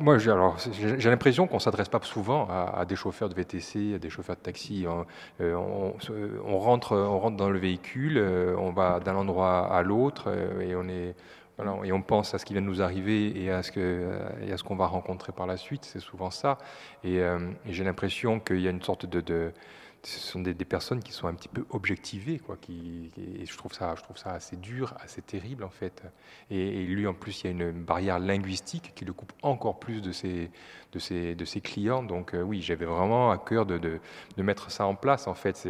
Moi, 0.00 0.18
j'ai, 0.18 1.08
l'impression 1.08 1.46
qu'on 1.46 1.58
s'adresse 1.58 1.88
pas 1.88 1.98
souvent 2.02 2.46
à, 2.46 2.84
des 2.84 2.94
chauffeurs 2.94 3.30
de 3.30 3.34
VTC, 3.34 3.94
à 3.94 3.98
des 3.98 4.10
chauffeurs 4.10 4.36
de 4.36 4.42
taxi. 4.42 4.84
On, 4.86 5.06
euh, 5.40 5.54
on- 5.54 6.58
rentre, 6.58 6.94
on 6.94 7.18
rentre 7.18 7.38
dans 7.38 7.48
le 7.48 7.58
véhicule, 7.58 8.18
euh, 8.18 8.54
on 8.58 8.70
va 8.70 9.00
d'un 9.00 9.16
endroit 9.16 9.74
à 9.74 9.82
l'autre 9.82 10.24
euh, 10.28 10.60
et 10.60 10.76
on 10.76 10.86
est 10.88 11.14
et 11.84 11.92
on 11.92 12.02
pense 12.02 12.34
à 12.34 12.38
ce 12.38 12.44
qui 12.44 12.52
vient 12.52 12.62
de 12.62 12.66
nous 12.66 12.82
arriver 12.82 13.40
et 13.40 13.48
à 13.48 13.62
ce 13.62 14.62
qu'on 14.64 14.74
va 14.74 14.86
rencontrer 14.86 15.30
par 15.30 15.46
la 15.46 15.56
suite. 15.56 15.84
C'est 15.84 16.00
souvent 16.00 16.32
ça. 16.32 16.58
Et, 17.04 17.22
j'ai 17.66 17.84
l'impression 17.84 18.40
qu'il 18.40 18.60
y 18.60 18.66
a 18.66 18.72
une 18.72 18.82
sorte 18.82 19.06
de 19.06 19.52
ce 20.06 20.20
sont 20.20 20.40
des, 20.40 20.54
personnes 20.54 21.02
qui 21.02 21.12
sont 21.12 21.26
un 21.26 21.34
petit 21.34 21.48
peu 21.48 21.64
objectivées, 21.70 22.38
quoi. 22.38 22.56
Et 22.68 23.46
je 23.46 23.56
trouve 23.56 23.72
ça, 23.72 23.94
je 23.96 24.02
trouve 24.02 24.16
ça 24.16 24.32
assez 24.32 24.56
dur, 24.56 24.94
assez 25.00 25.22
terrible 25.22 25.64
en 25.64 25.70
fait. 25.70 26.02
Et, 26.50 26.84
lui, 26.84 27.06
en 27.06 27.14
plus, 27.14 27.42
il 27.42 27.46
y 27.46 27.48
a 27.48 27.52
une 27.52 27.72
barrière 27.72 28.18
linguistique 28.18 28.92
qui 28.94 29.04
le 29.04 29.12
coupe 29.12 29.32
encore 29.42 29.78
plus 29.78 30.02
de 30.02 30.12
ses, 30.12 30.50
clients. 31.62 32.02
Donc 32.02 32.34
euh, 32.34 32.42
oui, 32.42 32.60
j'avais 32.62 32.86
vraiment 32.86 33.30
à 33.30 33.38
cœur 33.38 33.66
de, 33.66 34.00
mettre 34.38 34.70
ça 34.70 34.86
en 34.86 34.94
place. 34.94 35.26
En 35.26 35.34
fait, 35.34 35.66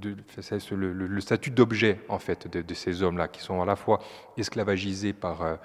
le, 0.00 1.20
statut 1.20 1.50
d'objet 1.50 2.00
en 2.08 2.18
fait 2.18 2.48
de, 2.48 2.74
ces 2.74 3.02
hommes-là 3.02 3.28
qui 3.28 3.40
sont 3.40 3.62
à 3.62 3.66
la 3.66 3.76
fois 3.76 4.00
esclavagisés 4.36 5.12
par, 5.12 5.42
euh, 5.42 5.56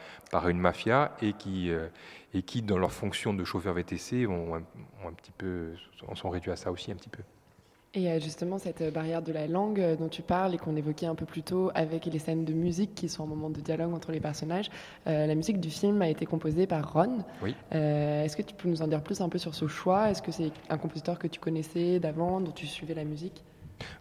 une 0.48 0.60
mafia 0.60 1.16
et 1.22 1.34
qui, 1.34 1.72
euh, 1.72 1.88
et 2.34 2.44
qui, 2.44 2.62
dans 2.62 2.78
leur 2.78 2.92
fonction 2.92 3.34
de 3.34 3.44
chauffeur 3.44 3.74
VTC, 3.74 4.28
ont 4.28 4.56
un 4.56 5.14
petit 5.14 5.32
peu, 5.32 5.74
sont 6.16 6.30
réduits 6.30 6.52
à 6.52 6.56
ça 6.56 6.72
aussi 6.72 6.92
un 6.92 6.96
petit 6.96 7.10
peu. 7.10 7.24
Et 7.94 8.10
euh, 8.10 8.22
justement, 8.22 8.58
cette 8.58 8.80
euh, 8.82 8.90
barrière 8.90 9.22
de 9.22 9.34
la 9.34 9.48
langue 9.48 9.82
euh, 9.82 9.98
dont 9.98 10.08
tu 10.08 10.22
parles 10.22 10.54
et 10.56 10.58
qu'on 10.58 10.78
évoquait 10.78 11.08
un 11.08 11.16
peu 11.16 11.26
plus 11.26 11.44
tôt 11.44 11.72
avec 11.76 12.06
les 12.06 12.20
scènes 12.20 12.46
de 12.46 12.54
musique 12.54 12.96
qui 12.96 13.10
sont 13.10 13.24
un 13.24 13.28
moment 13.28 13.50
de 13.50 13.60
dialogue 13.60 13.94
entre 13.94 14.14
les 14.14 14.22
personnages, 14.22 14.70
euh, 15.08 15.28
la 15.28 15.36
musique 15.36 15.60
du 15.60 15.70
film 15.70 16.02
a 16.02 16.08
été 16.08 16.26
composée 16.26 16.68
par 16.68 16.94
Ron. 16.94 17.18
Oui. 17.42 17.54
Euh, 17.76 18.24
Est-ce 18.24 18.38
que 18.38 18.44
tu 18.44 18.56
peux 18.56 18.70
nous 18.70 18.82
en 18.82 18.88
dire 18.88 19.02
plus 19.04 19.20
un 19.20 19.28
peu 19.28 19.38
sur 19.38 19.56
ce 19.56 19.68
choix? 19.68 20.10
Est-ce 20.10 20.22
que 20.22 20.32
c'est 20.32 20.54
un 20.70 20.78
compositeur 20.78 21.20
que 21.20 21.28
tu 21.28 21.42
connaissais 21.42 22.00
d'avant, 22.00 22.40
dont 22.40 22.52
tu 22.52 22.66
suivais 22.66 22.94
la 22.94 23.04
musique? 23.04 23.44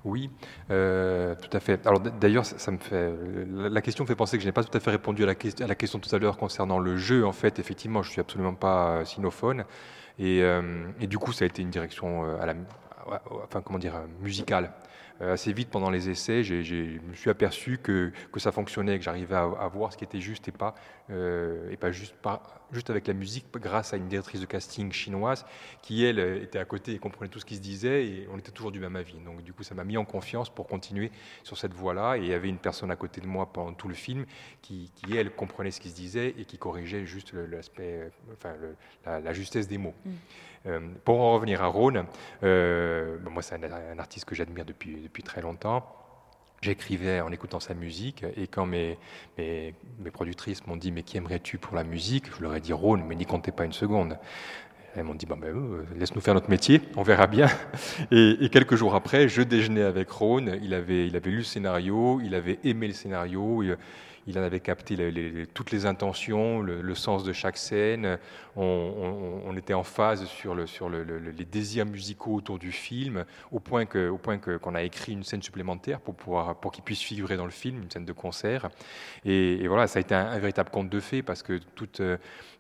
Oui, 0.05 0.31
euh, 0.71 1.35
tout 1.35 1.57
à 1.57 1.59
fait. 1.59 1.85
Alors 1.85 1.99
d'ailleurs, 1.99 2.45
ça, 2.47 2.59
ça 2.59 2.71
me 2.71 2.79
fait 2.79 3.13
la 3.57 3.81
question 3.81 4.05
me 4.05 4.09
fait 4.09 4.15
penser 4.15 4.37
que 4.37 4.43
je 4.43 4.49
n'ai 4.49 4.53
pas 4.53 4.63
tout 4.63 4.77
à 4.77 4.79
fait 4.79 4.91
répondu 4.91 5.25
à 5.25 5.27
la, 5.27 5.35
ques- 5.35 5.61
à 5.61 5.67
la 5.67 5.75
question 5.75 5.99
tout 5.99 6.15
à 6.15 6.19
l'heure 6.21 6.37
concernant 6.37 6.79
le 6.79 6.97
jeu. 6.97 7.27
En 7.27 7.33
fait, 7.33 7.59
effectivement, 7.59 8.03
je 8.05 8.11
suis 8.11 8.21
absolument 8.21 8.55
pas 8.55 9.05
sinophone, 9.05 9.65
et, 10.21 10.43
euh, 10.43 10.87
et 11.01 11.09
du 11.09 11.19
coup, 11.19 11.33
ça 11.33 11.45
a 11.45 11.49
été 11.49 11.63
une 11.63 11.71
direction 11.71 12.25
à 12.39 12.47
la, 12.47 12.55
enfin 13.45 13.63
comment 13.63 13.79
dire, 13.79 13.97
euh, 13.97 14.07
musicale. 14.21 14.73
Euh, 15.21 15.35
assez 15.35 15.53
vite 15.53 15.69
pendant 15.69 15.91
les 15.91 16.09
essais, 16.09 16.43
je 16.43 16.55
me 16.55 17.15
suis 17.15 17.29
aperçu 17.29 17.79
que, 17.83 18.11
que 18.33 18.41
ça 18.41 18.53
fonctionnait, 18.53 18.99
que 18.99 19.05
j'arrivais 19.05 19.37
à 19.37 19.69
voir 19.73 19.93
ce 19.93 19.99
qui 19.99 20.05
était 20.05 20.21
juste 20.21 20.49
et 20.49 20.53
pas, 20.53 20.75
euh, 21.11 21.71
et 21.71 21.77
pas 21.77 21.91
juste, 21.93 22.15
pas 22.17 22.43
juste 22.73 22.89
avec 22.91 23.07
la 23.09 23.15
musique, 23.15 23.47
grâce 23.55 23.93
à 23.93 23.97
une 23.97 24.07
directrice 24.09 24.41
de 24.41 24.47
casting 24.47 24.93
chinoise 24.93 25.45
qui, 25.83 26.05
elle, 26.05 26.21
euh, 26.21 26.43
était 26.43 26.59
à 26.59 26.65
côté 26.65 26.93
et 26.93 26.99
comprenait 26.99 27.29
tout 27.29 27.41
ce 27.41 27.45
qui 27.45 27.57
se 27.57 27.61
disait, 27.61 28.07
et 28.07 28.29
on 28.33 28.39
était 28.39 28.53
toujours 28.53 28.71
du 28.71 28.81
même 28.81 28.97
avis. 28.97 29.19
Donc 29.19 29.43
du 29.43 29.53
coup, 29.53 29.63
ça 29.63 29.75
m'a 29.75 29.85
mis 29.85 29.97
en 29.97 30.05
confiance 30.05 30.49
pour 30.51 30.67
continuer 30.67 31.11
sur 31.43 31.59
cette 31.59 31.75
voie-là, 31.75 32.17
et 32.17 32.21
il 32.21 32.27
y 32.27 32.35
avait 32.35 32.49
une 32.49 32.59
personne 32.59 32.91
à 32.91 32.97
côté 32.97 33.21
de 33.21 33.27
moi 33.27 33.53
pendant 33.53 33.73
tout 33.73 33.89
le 33.89 33.95
film 33.95 34.25
qui, 34.63 34.93
qui, 34.95 35.17
elle, 35.17 35.31
comprenait 35.31 35.71
ce 35.73 35.81
qui 35.81 35.91
se 35.91 35.97
disait 35.97 36.35
et 36.39 36.45
qui 36.45 36.59
corrigeait 36.59 37.05
juste 37.07 37.33
l'aspect, 37.33 38.03
euh, 38.03 38.09
enfin, 38.35 38.55
le- 38.61 38.77
la, 39.05 39.21
la 39.21 39.33
justesse 39.33 39.67
des 39.67 39.79
mots. 39.79 39.95
Euh, 40.67 40.79
pour 41.07 41.21
en 41.21 41.33
revenir 41.33 41.63
à 41.63 41.67
Rhône, 41.69 42.05
euh, 42.43 43.19
moi 43.31 43.41
c'est 43.43 43.55
un, 43.55 43.63
un 43.63 43.99
artiste 43.99 44.27
que 44.27 44.35
j'admire 44.35 44.67
depuis, 44.67 45.01
depuis 45.01 45.23
très 45.23 45.41
longtemps. 45.41 45.97
J'écrivais 46.63 47.23
en 47.23 47.33
écoutant 47.33 47.59
sa 47.59 47.73
musique 47.73 48.23
et 48.37 48.47
quand 48.47 48.67
mes, 48.67 48.99
mes, 49.39 49.75
mes 49.99 50.11
productrices 50.11 50.67
m'ont 50.67 50.77
dit 50.77 50.93
mais 50.93 51.03
qui 51.03 51.17
aimerais-tu 51.17 51.57
pour 51.57 51.75
la 51.75 51.85
musique? 51.85 52.27
Je 52.37 52.43
leur 52.43 52.55
ai 52.55 52.61
dit 52.61 52.75
Rhône, 52.75 53.03
mais 53.09 53.15
n'y 53.15 53.25
comptez 53.25 53.51
pas 53.51 53.65
une 53.65 53.73
seconde. 53.73 54.19
Elles 54.95 55.05
m'ont 55.05 55.15
dit 55.15 55.25
bah, 55.25 55.37
ben, 55.41 55.49
euh, 55.49 55.85
laisse-nous 55.97 56.21
faire 56.21 56.35
notre 56.35 56.51
métier, 56.51 56.83
on 56.97 57.03
verra 57.03 57.27
bien. 57.27 57.49
Et, 58.11 58.49
quelques 58.51 58.75
jours 58.75 58.95
après, 58.95 59.29
je 59.29 59.41
déjeunais 59.41 59.83
avec 59.83 60.11
Rhône. 60.11 60.59
Il 60.63 60.75
avait, 60.75 61.07
il 61.07 61.17
avait 61.17 61.31
lu 61.31 61.39
le 61.39 61.45
scénario, 61.45 62.21
il 62.23 62.35
avait 62.35 62.59
aimé 62.65 62.89
le 62.89 62.95
scénario. 62.95 63.63
Il 64.27 64.39
en 64.39 64.43
avait 64.43 64.61
capté 64.61 64.97
toutes 65.55 65.71
les 65.71 65.87
intentions, 65.87 66.61
le, 66.61 66.95
sens 66.95 67.25
de 67.25 67.33
chaque 67.33 67.57
scène. 67.57 68.19
On, 68.57 69.55
était 69.57 69.75
en 69.75 69.83
phase 69.83 70.25
sur, 70.27 70.55
le, 70.55 70.67
sur 70.67 70.89
le- 70.89 71.05
le- 71.05 71.19
les 71.19 71.45
désirs 71.45 71.87
musicaux 71.87 72.35
autour 72.35 72.59
du 72.59 72.73
film, 72.73 73.25
au 73.53 73.61
point 73.61 73.87
qu'on 73.87 74.75
a 74.75 74.83
écrit 74.83 75.13
une 75.13 75.25
scène 75.25 75.43
supplémentaire 75.43 76.01
pour 76.01 76.73
qu'il 76.73 76.85
puisse 76.85 77.01
figurer 77.03 77.37
dans 77.37 77.45
le 77.45 77.51
film, 77.51 77.83
une 77.83 77.91
scène 77.91 78.05
de 78.05 78.13
concert. 78.13 78.71
Et, 79.25 79.67
voilà, 79.69 79.87
ça 79.87 79.99
a 79.99 80.01
été 80.01 80.15
un, 80.15 80.27
un 80.27 80.39
véritable 80.39 80.71
conte 80.71 80.89
de 80.89 81.01
fées 81.01 81.23
parce 81.23 81.43
que 81.43 81.59
toutes, 81.75 82.01
euh, 82.01 82.17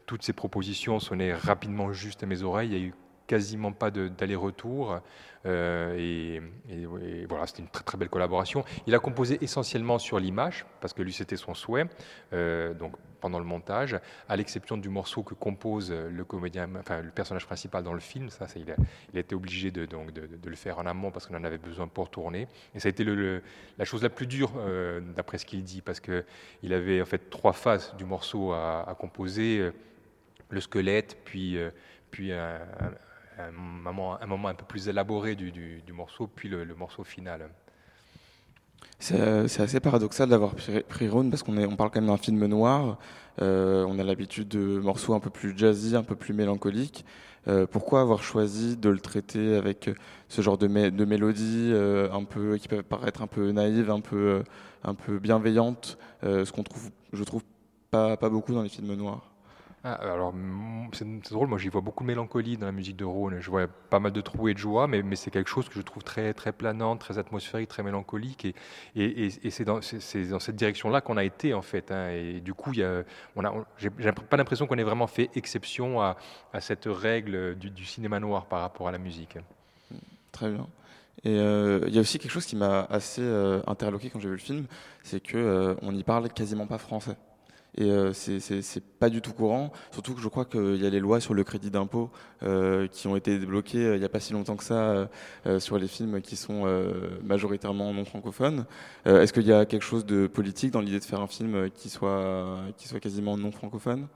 toutes 0.06 0.22
ces 0.22 0.32
propositions 0.32 0.98
sonnaient 1.00 1.34
rapidement 1.34 1.92
juste 1.92 2.22
à 2.22 2.26
mes 2.26 2.42
oreilles. 2.42 2.70
Il 2.70 2.78
y 2.78 2.82
a 2.82 2.86
eu 2.86 2.94
quasiment 3.30 3.70
pas 3.70 3.92
d'aller-retour. 3.92 5.00
Euh, 5.46 6.40
et, 6.68 7.26
voilà, 7.28 7.46
c'était 7.46 7.62
une 7.62 7.68
très, 7.68 7.84
très 7.84 7.96
belle 7.96 8.08
collaboration. 8.08 8.64
Il 8.88 8.94
a 8.94 8.98
composé 8.98 9.38
essentiellement 9.40 10.00
sur 10.00 10.18
l'image, 10.18 10.66
parce 10.80 10.92
que 10.92 11.02
lui, 11.02 11.12
c'était 11.12 11.36
son 11.36 11.54
souhait, 11.54 11.86
euh, 12.32 12.74
donc 12.74 12.96
pendant 13.20 13.38
le 13.38 13.44
montage, 13.44 13.98
à 14.28 14.36
l'exception 14.36 14.76
du 14.76 14.88
morceau 14.88 15.22
que 15.22 15.34
compose 15.34 15.92
le 15.92 16.24
comédien, 16.24 16.68
enfin 16.78 17.02
le 17.02 17.10
personnage 17.10 17.46
principal 17.46 17.84
dans 17.84 17.92
le 17.92 18.00
film. 18.00 18.30
Ça, 18.30 18.46
il, 18.56 18.70
a, 18.72 18.74
il 19.12 19.18
a 19.18 19.20
été 19.20 19.34
obligé 19.36 19.70
de, 19.70 19.84
donc, 19.86 20.10
de, 20.12 20.50
le 20.50 20.56
faire 20.56 20.78
en 20.78 20.86
amont 20.86 21.12
parce 21.12 21.26
qu'on 21.26 21.36
en 21.36 21.44
avait 21.44 21.58
besoin 21.58 21.86
pour 21.86 22.10
tourner. 22.10 22.48
Et 22.74 22.80
ça 22.80 22.88
a 22.88 22.90
été 22.90 23.04
la 23.04 23.84
chose 23.84 24.02
la 24.02 24.08
plus 24.08 24.26
dure, 24.26 24.52
euh, 24.56 25.00
d'après 25.14 25.38
ce 25.38 25.46
qu'il 25.46 25.62
dit, 25.62 25.82
parce 25.82 26.00
que 26.00 26.24
il 26.64 26.72
avait 26.72 27.00
en 27.00 27.06
fait 27.06 27.30
trois 27.30 27.52
phases 27.52 27.94
du 27.96 28.04
morceau 28.04 28.52
à, 28.52 28.96
composer 28.98 29.70
le 30.48 30.60
squelette, 30.60 31.18
puis, 31.24 31.58
puis 32.10 32.32
un- 32.32 32.58
un 33.48 33.52
moment, 33.52 34.48
un 34.48 34.54
peu 34.54 34.64
plus 34.64 34.88
élaboré 34.88 35.34
du, 35.36 35.82
morceau, 35.92 36.26
puis 36.26 36.48
le, 36.48 36.64
morceau 36.74 37.04
final. 37.04 37.48
C'est 38.98 39.60
assez 39.60 39.80
paradoxal 39.80 40.28
d'avoir 40.28 40.54
pris, 40.54 41.08
Rhône 41.08 41.30
parce 41.30 41.42
qu'on 41.42 41.76
parle 41.76 41.90
quand 41.90 42.00
même 42.00 42.10
d'un 42.10 42.18
film 42.18 42.44
noir. 42.46 42.98
Euh, 43.40 43.86
on 43.88 43.98
a 43.98 44.04
l'habitude 44.04 44.48
de 44.48 44.78
morceaux 44.78 45.14
un 45.14 45.20
peu 45.20 45.30
plus 45.30 45.56
jazzy, 45.56 45.96
un 45.96 46.02
peu 46.02 46.16
plus 46.16 46.34
mélancoliques. 46.34 47.04
Euh, 47.48 47.66
pourquoi 47.66 48.02
avoir 48.02 48.22
choisi 48.22 48.76
de 48.76 48.90
le 48.90 48.98
traiter 49.00 49.56
avec 49.56 49.88
ce 50.28 50.42
genre 50.42 50.58
de, 50.58 50.68
mé- 50.68 50.90
de 50.90 51.04
mélodies 51.06 51.70
euh, 51.72 52.12
un 52.12 52.24
peu 52.24 52.58
qui 52.58 52.68
peuvent 52.68 52.82
paraître 52.82 53.22
un 53.22 53.26
peu 53.26 53.50
naïves, 53.50 53.90
un 53.90 54.00
peu 54.00 54.42
un 54.84 54.94
euh, 56.24 56.44
ce 56.44 56.52
qu'on 56.52 56.62
trouve, 56.62 56.90
je 57.12 57.24
trouve 57.24 57.42
pas 57.90 58.16
beaucoup 58.16 58.52
dans 58.52 58.62
les 58.62 58.68
films 58.68 58.94
noirs? 58.94 59.30
Ah, 59.82 59.94
alors, 59.94 60.34
mm, 60.34 60.90
c'est 60.92 61.06
drôle, 61.32 61.48
moi 61.48 61.56
j'y 61.56 61.70
vois 61.70 61.80
beaucoup 61.80 62.04
de 62.04 62.08
mélancolie 62.08 62.58
dans 62.58 62.66
la 62.66 62.72
musique 62.72 62.96
de 62.96 63.04
Rhône. 63.04 63.40
Je 63.40 63.50
vois 63.50 63.66
pas 63.66 63.98
mal 63.98 64.12
de 64.12 64.20
trous 64.20 64.48
et 64.48 64.54
de 64.54 64.58
joie, 64.58 64.86
mais, 64.86 65.02
c'est 65.16 65.30
quelque 65.30 65.48
chose 65.48 65.68
que 65.68 65.74
je 65.74 65.80
trouve 65.80 66.02
très, 66.02 66.34
très 66.34 66.52
planant, 66.52 66.98
très 66.98 67.18
atmosphérique, 67.18 67.68
très 67.68 67.82
mélancolique. 67.82 68.54
Et, 68.94 69.30
c'est 69.50 69.64
dans, 69.64 69.80
cette 69.80 70.56
direction-là 70.56 71.00
qu'on 71.00 71.16
a 71.16 71.24
été, 71.24 71.54
en 71.54 71.62
fait. 71.62 71.90
hein. 71.90 72.10
Et 72.10 72.40
du 72.40 72.52
coup, 72.52 72.74
y 72.74 72.82
a, 72.82 73.04
j'ai 73.78 73.90
pas 73.90 74.36
l'impression 74.36 74.66
qu'on 74.66 74.76
ait 74.76 74.82
vraiment 74.82 75.06
fait 75.06 75.30
exception 75.34 76.02
à, 76.02 76.16
cette 76.60 76.84
règle 76.86 77.56
du, 77.56 77.84
cinéma 77.86 78.20
noir 78.20 78.46
par 78.46 78.60
rapport 78.60 78.88
à 78.88 78.92
la 78.92 78.98
musique. 78.98 79.38
Très 80.32 80.50
bien. 80.50 80.66
Et 81.24 81.38
euh, 81.38 81.84
il 81.86 81.94
y 81.94 81.98
a 81.98 82.00
aussi 82.00 82.18
quelque 82.18 82.30
chose 82.30 82.46
qui 82.46 82.56
m'a 82.56 82.82
assez 82.90 83.22
euh, 83.22 83.60
interloqué 83.66 84.10
quand 84.10 84.20
j'ai 84.20 84.28
vu 84.28 84.36
le 84.36 84.40
film, 84.40 84.66
c'est 85.02 85.20
que 85.20 85.36
euh, 85.36 85.74
n'y 85.92 86.04
parle 86.04 86.30
quasiment 86.30 86.66
pas 86.66 86.78
français. 86.78 87.16
Et 87.76 87.90
euh, 87.90 88.12
c'est- 88.12 88.80
pas 88.98 89.08
du 89.10 89.22
tout 89.22 89.32
courant, 89.32 89.72
surtout 89.92 90.14
que 90.14 90.20
je 90.20 90.28
crois 90.28 90.44
qu'il 90.44 90.76
y 90.76 90.86
a 90.86 90.90
les 90.90 91.00
lois 91.00 91.20
sur 91.20 91.32
le 91.34 91.44
crédit 91.44 91.70
d'impôt 91.70 92.10
euh, 92.42 92.86
qui 92.88 93.06
ont 93.06 93.16
été 93.16 93.38
débloquées 93.38 93.78
euh, 93.86 93.96
il 93.96 94.00
n'y 94.00 94.04
a 94.04 94.08
pas 94.10 94.20
si 94.20 94.32
longtemps 94.34 94.56
que 94.56 94.64
ça 94.64 94.74
euh, 94.74 95.06
euh, 95.46 95.60
sur 95.60 95.78
les 95.78 95.88
films 95.88 96.20
qui 96.20 96.36
sont 96.36 96.64
majoritairement 97.24 97.92
non 97.94 98.04
francophones. 98.04 98.66
Est-ce 99.06 99.32
qu'il 99.32 99.46
y 99.46 99.52
a 99.52 99.64
quelque 99.64 99.82
chose 99.82 100.04
de 100.04 100.26
politique 100.26 100.70
dans 100.72 100.80
l'idée 100.80 100.98
de 101.00 101.04
faire 101.04 101.20
un 101.20 101.26
film 101.26 101.70
qui 101.70 101.88
soit, 101.88 102.58
qui 102.76 102.88
soit 102.88 103.00
quasiment 103.00 103.36
non 103.36 103.50
francophone? 103.52 104.08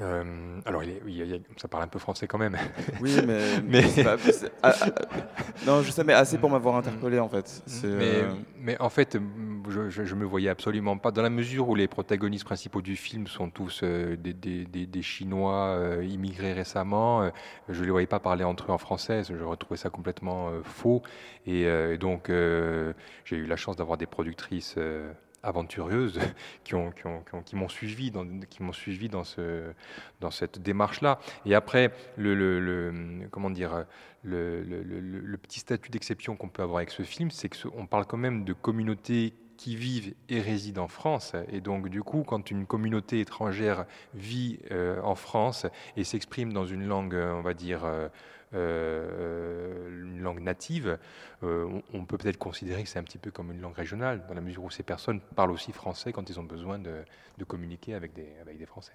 Euh, 0.00 0.60
alors, 0.64 0.82
il 0.82 0.90
est- 0.90 1.02
il 1.06 1.42
ça 1.56 1.68
parle 1.68 1.82
un 1.84 1.88
peu 1.88 1.98
français 1.98 2.26
quand 2.26 2.38
même. 2.38 2.56
Oui, 3.00 3.14
mais, 3.26 3.82
pas- 4.04 4.16
ah, 4.62 4.72
ah, 4.80 4.86
non, 5.66 5.82
je 5.82 5.90
sais, 5.90 6.04
mais 6.04 6.12
assez 6.14 6.38
pour 6.38 6.48
m'avoir 6.50 6.76
interpellé 6.76 7.18
en 7.18 7.28
fait. 7.28 7.62
Mais, 7.98 8.22
euh, 8.22 8.34
mais 8.58 8.80
en 8.80 8.88
fait, 8.88 9.18
je, 9.68 9.90
je 9.90 10.14
me 10.14 10.24
voyais 10.24 10.48
absolument 10.48 10.96
pas. 10.96 11.10
Dans 11.10 11.22
la 11.22 11.30
mesure 11.30 11.68
où 11.68 11.74
les 11.74 11.88
protagonistes 11.88 12.44
principaux 12.44 12.80
du 12.82 12.96
film 12.96 13.26
sont 13.26 13.50
tous 13.50 13.80
euh, 13.82 14.16
des, 14.16 14.32
des, 14.32 14.64
des, 14.64 14.86
des 14.86 15.02
Chinois 15.02 15.78
immigrés 16.02 16.52
récemment, 16.52 17.30
je 17.68 17.84
les 17.84 17.90
voyais 17.90 18.06
pas 18.06 18.20
parler 18.20 18.44
entre 18.44 18.70
eux 18.70 18.74
en 18.74 18.78
français. 18.78 19.22
Je 19.28 19.44
retrouvais 19.44 19.76
ça 19.76 19.90
complètement 19.90 20.50
faux. 20.64 21.02
Et, 21.46 21.66
donc, 21.98 22.28
j'ai 22.28 23.36
eu 23.36 23.46
la 23.46 23.56
chance 23.56 23.76
d'avoir 23.76 23.98
des 23.98 24.06
productrices. 24.06 24.76
Aventureuses 25.42 26.18
qui 26.64 26.74
ont 26.74 26.90
qui 26.90 27.06
ont- 27.06 27.22
qui 27.22 27.34
ont- 27.34 27.42
qui 27.42 27.56
m'ont 27.56 27.68
suivi 27.68 28.10
dans 28.10 28.24
cette 30.30 30.60
démarche 30.62 31.00
là 31.00 31.18
et 31.46 31.54
après 31.54 31.92
le, 32.16 32.34
petit 35.42 35.60
statut 35.60 35.90
d'exception 35.90 36.36
qu'on 36.36 36.48
peut 36.48 36.62
avoir 36.62 36.78
avec 36.78 36.90
ce 36.90 37.02
film 37.02 37.30
c'est 37.30 37.48
que 37.48 37.56
ce- 37.56 37.68
on 37.76 37.86
parle 37.86 38.06
quand 38.06 38.16
même 38.16 38.44
de 38.44 38.52
communautés 38.52 39.34
qui 39.56 39.76
vivent 39.76 40.14
et 40.30 40.40
résident 40.40 40.84
en 40.84 40.88
France. 40.88 41.34
Et 41.52 41.60
donc, 41.60 41.90
du 41.90 42.02
coup, 42.02 42.22
quand 42.26 42.50
une 42.50 42.64
communauté 42.64 43.20
étrangère 43.20 43.84
vit 44.14 44.58
euh, 44.70 44.98
en 45.02 45.14
France 45.14 45.66
et 45.98 46.04
s'exprime 46.04 46.54
dans 46.54 46.64
une 46.64 46.86
langue, 46.86 47.14
euh, 47.14 47.34
on 47.34 47.42
va 47.42 47.52
dire, 47.52 47.84
euh, 47.84 48.08
une 48.52 50.20
langue 50.22 50.40
native, 50.40 50.98
euh, 51.42 51.80
on, 51.94 52.04
peut 52.04 52.18
peut-être 52.18 52.38
considérer 52.38 52.82
que 52.82 52.88
c'est 52.88 52.98
un 52.98 53.04
petit 53.04 53.18
peu 53.18 53.30
comme 53.30 53.50
une 53.52 53.60
langue 53.60 53.76
régionale, 53.76 54.24
dans 54.28 54.34
la 54.34 54.40
mesure 54.40 54.64
où 54.64 54.70
ces 54.70 54.82
personnes 54.82 55.20
parlent 55.36 55.52
aussi 55.52 55.72
français 55.72 56.12
quand 56.12 56.28
ils 56.30 56.38
ont 56.40 56.44
besoin 56.44 56.78
de, 56.78 56.96
de 57.38 57.44
communiquer 57.44 57.94
avec 57.94 58.12
des, 58.12 58.28
avec 58.40 58.58
des 58.58 58.66
Français. 58.66 58.92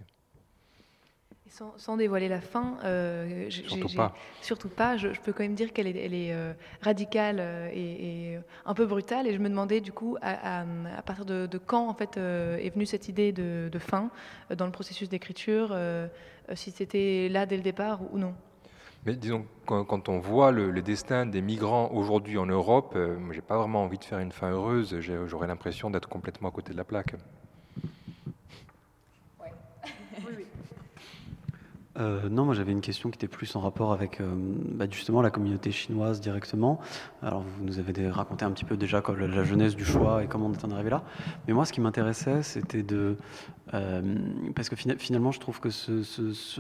Et 1.48 1.52
Sans, 1.52 1.78
sans 1.78 1.96
dévoiler 1.96 2.28
la 2.28 2.42
fin, 2.42 2.78
euh, 2.84 3.46
j'ai- 3.50 3.68
Surtout 3.68 3.96
pas. 3.96 4.16
surtout 4.42 4.70
pas. 4.70 4.98
Je, 4.98 5.14
je 5.14 5.22
peux 5.22 5.32
quand 5.32 5.44
même 5.44 5.54
dire 5.54 5.74
qu'elle 5.74 5.86
est, 5.86 5.98
elle 6.04 6.14
est 6.14 6.34
euh, 6.34 6.54
radicale 6.82 7.38
euh, 7.40 7.70
et, 7.72 8.34
et 8.34 8.40
un 8.66 8.74
peu 8.74 8.86
brutale. 8.88 9.28
Et 9.28 9.34
je 9.34 9.38
me 9.40 9.48
demandais 9.50 9.80
du 9.80 9.92
coup 9.92 10.18
à, 10.22 10.62
à- 10.62 10.66
à 10.98 11.02
partir 11.04 11.24
de, 11.26 11.46
de 11.46 11.58
quand 11.60 11.88
en 11.88 11.94
fait 11.94 12.18
euh, 12.18 12.58
est 12.58 12.72
venue 12.72 12.88
cette 12.88 13.10
idée 13.10 13.32
de, 13.32 13.70
de 13.72 13.80
fin 13.80 14.10
euh, 14.50 14.56
dans 14.56 14.66
le 14.66 14.72
processus 14.72 15.08
d'écriture, 15.08 15.70
euh, 15.72 16.08
euh, 16.50 16.56
si 16.56 16.72
c'était 16.72 17.30
là 17.30 17.46
dès 17.46 17.58
le 17.58 17.64
départ 17.64 18.02
ou 18.12 18.18
non? 18.18 18.34
Mais 19.06 19.16
disons, 19.16 19.46
quand, 19.68 20.10
on 20.10 20.20
voit 20.20 20.52
le, 20.52 20.82
destin 20.82 21.28
des 21.28 21.42
migrants 21.42 21.92
aujourd'hui 21.94 22.40
en 22.40 22.48
Europe, 22.48 22.94
euh, 22.96 23.18
j'ai 23.32 23.42
pas 23.42 23.56
vraiment 23.56 23.84
envie 23.84 24.00
de 24.00 24.04
faire 24.04 24.18
une 24.18 24.32
fin 24.32 24.50
heureuse. 24.50 25.00
J'aurais 25.00 25.46
l'impression 25.46 25.92
d'être 25.92 26.10
complètement 26.10 26.50
à 26.50 26.52
côté 26.52 26.74
de 26.74 26.78
la 26.78 26.84
plaque. 26.84 27.14
Euh, 31.98 32.28
non, 32.30 32.44
moi 32.44 32.54
j'avais 32.54 32.74
une 32.74 32.82
question 32.82 33.10
qui 33.10 33.16
était 33.16 33.30
plus 33.30 33.56
en 33.56 33.62
rapport 33.62 33.94
avec 33.94 34.20
euh, 34.20 34.28
bah, 34.36 34.86
justement 34.90 35.22
la 35.22 35.30
communauté 35.32 35.72
chinoise 35.72 36.20
directement. 36.20 36.80
Alors 37.22 37.42
vous 37.42 37.64
nous 37.64 37.80
avez 37.80 38.10
raconté 38.10 38.44
un 38.44 38.52
petit 38.52 38.66
peu 38.66 38.76
déjà 38.76 39.02
la, 39.18 39.28
la 39.28 39.44
jeunesse 39.46 39.76
du 39.76 39.86
choix 39.86 40.22
et 40.24 40.28
comment 40.28 40.48
on 40.48 40.52
est 40.54 40.66
en 40.66 40.72
arrivé 40.72 40.90
là. 40.90 41.04
Mais 41.48 41.54
moi 41.54 41.64
ce 41.66 41.72
qui 41.72 41.80
m'intéressait 41.80 42.44
c'était 42.44 42.84
de... 42.84 43.16
euh, 43.74 44.02
parce 44.56 44.68
que 44.68 44.76
fina- 44.76 44.98
finalement 44.98 45.32
je 45.32 45.40
trouve 45.40 45.62
que 45.62 45.70
ce, 45.70 46.02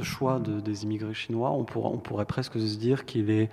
choix 0.01 0.39
de- 0.39 0.61
des 0.61 0.83
immigrés 0.85 1.13
chinois, 1.13 1.51
on, 1.51 1.65
on 1.75 1.97
pourrait 1.97 2.25
presque 2.25 2.57
se 2.57 2.77
dire 2.77 3.03
qu'il 3.05 3.29
est, 3.29 3.49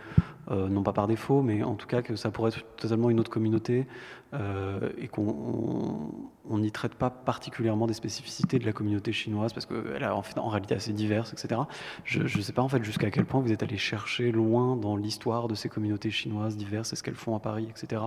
non 0.50 0.82
pas 0.82 0.92
par 0.92 1.08
défaut, 1.08 1.42
mais 1.42 1.62
en 1.62 1.74
tout 1.74 1.86
cas 1.86 2.02
que 2.02 2.14
ça 2.14 2.30
pourrait 2.30 2.50
être 2.50 2.64
totalement 2.76 3.10
une 3.10 3.18
autre 3.18 3.30
communauté 3.30 3.86
euh, 4.34 4.88
et 4.98 5.08
qu'on 5.08 5.28
on- 5.28 6.10
on 6.48 6.58
n'y 6.58 6.72
traite 6.72 6.94
pas 6.94 7.10
particulièrement 7.10 7.86
des 7.86 7.94
spécificités 7.94 8.58
de 8.58 8.66
la 8.66 8.72
communauté 8.72 9.12
chinoise 9.12 9.52
parce 9.52 9.66
qu'elle 9.66 10.02
est 10.02 10.38
en, 10.38 10.48
réalité 10.48 10.74
assez 10.74 10.92
diverse, 10.92 11.32
etc. 11.32 11.60
Je 12.04 12.22
ne 12.22 12.42
sais 12.42 12.52
pas 12.52 12.62
en 12.62 12.68
fait 12.68 12.82
jusqu'à 12.82 13.10
quel 13.10 13.24
point 13.24 13.40
vous 13.40 13.52
êtes 13.52 13.62
allé 13.62 13.76
chercher 13.76 14.32
loin 14.32 14.76
dans 14.76 14.96
l'histoire 14.96 15.48
de 15.48 15.54
ces 15.54 15.68
communautés 15.68 16.10
chinoises 16.10 16.56
diverses 16.56 16.92
et 16.92 16.96
ce 16.96 17.02
qu'elles 17.02 17.14
font 17.14 17.36
à 17.36 17.40
Paris, 17.40 17.68
etc. 17.70 18.02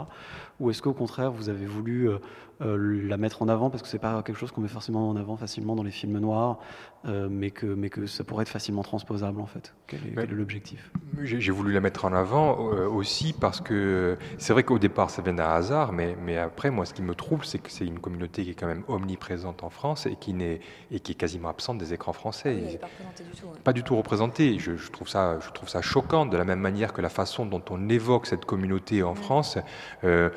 Ou 0.59 0.69
est-ce 0.69 0.81
qu'au 0.81 0.93
contraire 0.93 1.31
vous 1.31 1.49
avez 1.49 1.65
voulu 1.65 2.09
euh, 2.09 2.17
la 2.59 3.17
mettre 3.17 3.41
en 3.41 3.49
avant 3.49 3.69
parce 3.69 3.81
que 3.83 3.89
c'est 3.89 3.99
pas 3.99 4.23
quelque 4.23 4.37
chose 4.37 4.51
qu'on 4.51 4.61
met 4.61 4.67
forcément 4.67 5.09
en 5.09 5.15
avant 5.15 5.35
facilement 5.35 5.75
dans 5.75 5.83
les 5.83 5.91
films 5.91 6.19
noirs, 6.19 6.57
euh, 7.05 7.27
mais, 7.29 7.51
que, 7.51 7.65
mais 7.65 7.89
que 7.89 8.05
ça 8.07 8.23
pourrait 8.23 8.43
être 8.43 8.49
facilement 8.49 8.81
transposable 8.81 9.41
en 9.41 9.45
fait. 9.45 9.73
Quel 9.87 9.99
est, 10.07 10.15
quel 10.15 10.31
est 10.31 10.33
l'objectif? 10.33 10.91
J'ai 11.21 11.51
voulu 11.51 11.73
la 11.73 11.81
mettre 11.81 12.05
en 12.05 12.13
avant 12.13 12.71
euh, 12.71 12.87
aussi 12.87 13.33
parce 13.33 13.59
que 13.61 14.17
c'est 14.37 14.53
vrai 14.53 14.63
qu'au 14.63 14.79
départ 14.79 15.09
ça 15.09 15.21
vient 15.21 15.33
d'un 15.33 15.49
hasard, 15.49 15.91
mais, 15.91 16.15
mais 16.23 16.37
après 16.37 16.71
moi 16.71 16.85
ce 16.85 16.93
qui 16.93 17.01
me 17.01 17.13
trouble 17.13 17.45
c'est 17.45 17.59
que 17.59 17.69
c'est 17.71 17.85
une 17.85 17.99
communauté 17.99 18.43
qui 18.43 18.51
est 18.51 18.55
quand 18.55 18.67
même 18.67 18.83
omniprésente 18.87 19.63
en 19.63 19.69
France 19.69 20.05
et 20.05 20.15
qui, 20.15 20.33
n'est, 20.33 20.61
et 20.91 20.99
qui 21.01 21.11
est 21.11 21.15
quasiment 21.15 21.49
absente 21.49 21.77
des 21.77 21.93
écrans 21.93 22.13
français. 22.13 22.55
est 22.55 22.77
pas 22.77 22.87
représentée 22.87 23.23
du 23.23 23.31
tout. 23.39 23.47
ouais. 23.47 23.59
Pas 23.63 23.73
du 23.73 23.83
tout 23.83 23.95
représentée. 23.97 24.59
Je, 24.59 24.75
je 24.77 24.91
trouve 24.91 25.09
ça, 25.09 25.39
je 25.41 25.51
trouve 25.51 25.67
ça 25.69 25.81
choquant 25.81 26.25
de 26.25 26.37
la 26.37 26.45
même 26.45 26.59
manière 26.59 26.93
que 26.93 27.01
la 27.01 27.09
façon 27.09 27.45
dont 27.45 27.63
on 27.69 27.89
évoque 27.89 28.27
cette 28.27 28.45
communauté 28.45 29.03
en 29.03 29.15
France. 29.15 29.57
euh, 30.03 30.29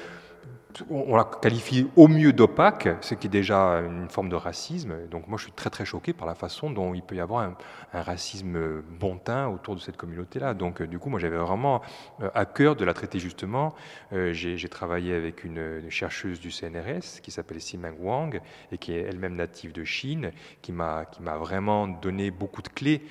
on 0.91 1.17
la 1.17 1.25
qualifie 1.25 1.89
au 1.97 2.09
mieux 2.09 2.33
d'opaque, 2.33 2.89
ce 3.01 3.15
qui 3.15 3.27
est 3.27 3.31
déjà 3.31 3.81
une 3.81 4.09
forme 4.09 4.29
de 4.29 4.37
racisme. 4.37 4.95
Donc 5.11 5.27
moi, 5.27 5.39
je 5.39 5.45
suis 5.45 5.53
très 5.53 5.71
très 5.71 5.85
choqué 5.85 6.13
par 6.13 6.27
la 6.27 6.35
façon 6.35 6.71
dont 6.71 6.95
il 6.95 7.03
peut 7.03 7.17
y 7.17 7.21
avoir 7.21 7.43
un, 7.43 7.57
racisme 7.93 8.83
bontain 9.01 9.49
autour 9.49 9.75
de 9.75 9.81
cette 9.81 9.97
communauté-là. 9.97 10.55
Donc 10.55 10.81
euh, 10.83 10.87
du 10.87 10.99
coup, 10.99 11.09
moi, 11.09 11.19
j'avais 11.19 11.39
vraiment 11.39 11.81
euh, 12.21 12.29
à 12.35 12.45
cœur 12.45 12.77
de 12.77 12.85
la 12.85 12.93
traiter 12.95 13.19
justement. 13.19 13.75
Euh, 14.13 14.33
J'ai 14.33 14.69
travaillé 14.69 15.15
avec 15.15 15.43
une, 15.45 15.89
chercheuse 15.91 16.39
du 16.39 16.51
CNRS 16.51 17.21
qui 17.23 17.31
s'appelle 17.31 17.61
Simeng 17.61 17.97
Wang 18.01 18.41
et 18.71 18.79
qui 18.79 18.93
est 18.93 19.01
elle-même 19.03 19.37
native 19.37 19.73
de 19.73 19.85
Chine, 19.85 20.31
qui 20.63 20.73
m'a 20.73 21.07
qui 21.07 21.23
m'a 21.23 21.37
vraiment 21.39 21.89
donné 21.89 22.31
beaucoup 22.31 22.63
de 22.63 22.69
clés 22.69 23.03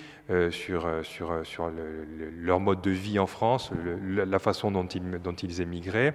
sur 0.51 0.87
sur 1.03 1.45
sur 1.45 1.69
le- 1.69 2.03
le- 2.05 2.29
leur 2.29 2.59
mode 2.59 2.81
de 2.81 2.91
vie 2.91 3.17
en 3.19 3.27
France, 3.27 3.71
la 4.13 4.39
façon 4.39 4.71
dont 4.71 4.85
ils 4.85 5.19
dont 5.21 5.33
ils 5.33 5.61
émigraient. 5.61 6.13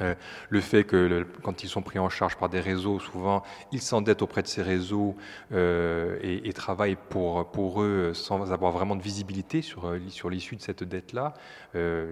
Euh, 0.00 0.14
le 0.50 0.60
fait 0.60 0.82
que 0.82 1.24
quand 1.42 1.62
ils 1.62 1.68
sont 1.68 1.82
pris 1.82 2.00
en 2.00 2.08
charge 2.08 2.36
par 2.36 2.48
des 2.48 2.58
réseaux, 2.58 2.98
souvent 2.98 3.44
ils 3.70 3.80
s'endettent 3.80 4.22
auprès 4.22 4.42
de 4.42 4.48
ces 4.48 4.62
réseaux 4.62 5.14
euh, 5.52 6.18
et, 6.20 6.52
travaillent 6.52 6.96
pour, 7.10 7.82
eux 7.82 8.12
sans 8.14 8.52
avoir 8.52 8.72
vraiment 8.72 8.96
de 8.96 9.02
visibilité 9.02 9.62
sur, 9.62 9.86
euh, 9.86 10.00
l'issue 10.30 10.56
de 10.56 10.62
cette 10.62 10.84
dette-là. 10.84 11.34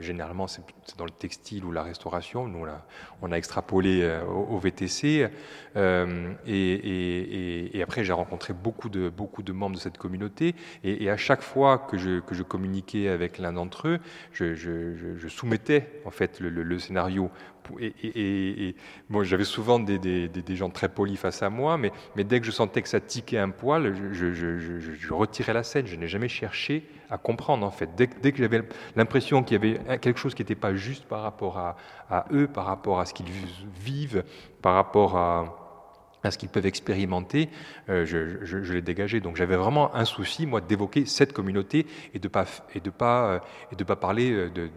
Généralement, 0.01 0.49
c'est 0.49 0.63
dans 0.99 1.05
le 1.05 1.11
textile 1.11 1.65
ou 1.65 1.71
la 1.71 1.85
restauration. 1.85 2.49
Nous, 2.49 2.67
on 3.23 3.33
a, 3.33 3.37
extrapolé 3.37 4.21
au, 4.29 4.59
VTC. 4.59 5.29
Et, 5.77 7.83
après, 7.83 8.05
j'ai 8.05 8.13
rencontré 8.13 8.53
beaucoup 8.53 8.89
de, 8.89 9.53
membres 9.53 9.77
de 9.77 9.81
cette 9.81 9.99
communauté. 9.99 10.57
Et, 10.83 11.09
à 11.09 11.17
chaque 11.17 11.43
fois 11.43 11.79
que 11.79 11.97
je, 11.97 12.43
communiquais 12.43 13.09
avec 13.09 13.39
l'un 13.39 13.53
d'entre 13.53 13.87
eux, 13.87 13.99
je, 14.33 15.29
soumettais 15.29 16.03
en 16.05 16.11
fait 16.11 16.41
le 16.41 16.79
scénario. 16.81 17.31
Et, 17.81 18.75
bon, 19.11 19.23
j'avais 19.23 19.45
souvent 19.45 19.79
des, 19.79 20.31
gens 20.57 20.71
très 20.71 20.89
polis 20.89 21.19
face 21.19 21.43
à 21.43 21.51
moi, 21.51 21.79
mais, 21.79 21.93
dès 22.25 22.41
que 22.41 22.47
je 22.47 22.51
sentais 22.51 22.83
que 22.83 22.89
ça 22.89 23.01
tiquait 23.01 23.39
un 23.39 23.51
poil, 23.51 23.95
je, 24.13 25.13
retirais 25.13 25.53
la 25.53 25.63
scène. 25.63 25.87
Je 25.87 25.97
n'ai 25.97 26.09
jamais 26.09 26.29
cherché 26.29 26.85
à 27.11 27.19
comprendre 27.19 27.67
en 27.67 27.71
fait. 27.71 27.91
Dès, 27.97 28.07
que- 28.07 28.39
j'avais 28.39 28.63
l'impression 28.97 29.43
qu'il 29.43 29.55
y 29.55 29.79
avait 29.79 29.99
quelque 29.99 30.19
chose 30.19 30.35
qui 30.35 30.43
n'était 30.43 30.55
pas 30.55 30.75
juste 30.75 31.05
par 31.05 31.23
rapport 31.23 31.59
à, 31.59 31.77
eux, 32.33 32.47
par 32.47 32.67
rapport 32.67 33.01
à 33.01 33.07
ce 33.07 33.15
qu'ils 33.15 33.27
vivent, 33.81 34.25
par 34.61 34.75
rapport 34.75 35.17
à 35.17 36.31
ce 36.31 36.39
qu'ils 36.39 36.49
peuvent 36.49 36.67
expérimenter, 36.67 37.49
euh, 37.89 38.07
je, 38.07 38.45
je- 38.45 38.63
je 38.63 38.73
l'ai 38.75 38.83
dégagé. 38.83 39.21
Donc 39.21 39.37
j'avais 39.37 39.57
vraiment 39.57 39.95
un 39.95 40.05
souci, 40.05 40.47
moi, 40.47 40.61
d'évoquer 40.61 41.05
cette 41.07 41.33
communauté 41.33 41.87
et 42.15 42.19
de 42.19 42.29
pas 42.29 42.47
euh, 42.75 43.39
pas 43.87 43.97
parler 43.97 44.31
euh, 44.33 44.49
de- 44.51 44.71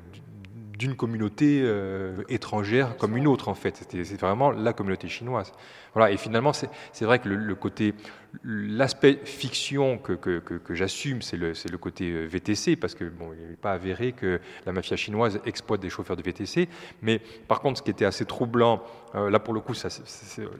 d'une 0.77 0.95
communauté 0.95 1.61
euh, 1.63 2.23
étrangère 2.29 2.97
comme 2.97 3.17
une 3.17 3.27
autre 3.27 3.47
en 3.49 3.55
fait. 3.55 3.77
C'était 3.77 4.03
vraiment 4.15 4.51
la 4.51 4.73
communauté 4.73 5.07
chinoise. 5.07 5.51
Voilà. 5.95 6.11
Et 6.11 6.17
finalement, 6.17 6.53
c'est 6.53 7.05
vrai 7.05 7.17
que 7.19 7.27
le, 7.29 7.35
le 7.37 7.55
côté, 7.55 7.95
l'aspect 8.43 9.19
fiction 9.23 9.97
que, 9.97 10.13
que, 10.13 10.39
que- 10.39 10.55
que 10.55 10.73
j'assume, 10.75 11.21
c'est 11.21 11.37
le, 11.37 11.53
côté 11.77 12.11
euh, 12.11 12.25
VTC 12.27 12.75
parce 12.75 12.93
que 12.95 13.05
bon, 13.05 13.31
il 13.33 13.49
n'est 13.51 13.55
pas 13.55 13.71
avéré 13.71 14.11
que 14.11 14.39
la 14.65 14.73
mafia 14.73 14.97
chinoise 14.97 15.39
exploite 15.45 15.79
des 15.79 15.89
chauffeurs 15.89 16.17
de 16.17 16.21
VTC. 16.21 16.67
Mais 17.01 17.19
par 17.47 17.61
contre, 17.61 17.77
ce 17.79 17.83
qui 17.83 17.91
était 17.91 18.05
assez 18.05 18.25
troublant, 18.25 18.83
euh, 19.15 19.29
là 19.29 19.39
pour 19.39 19.53
le 19.53 19.61
coup, 19.61 19.73
ça, 19.73 19.87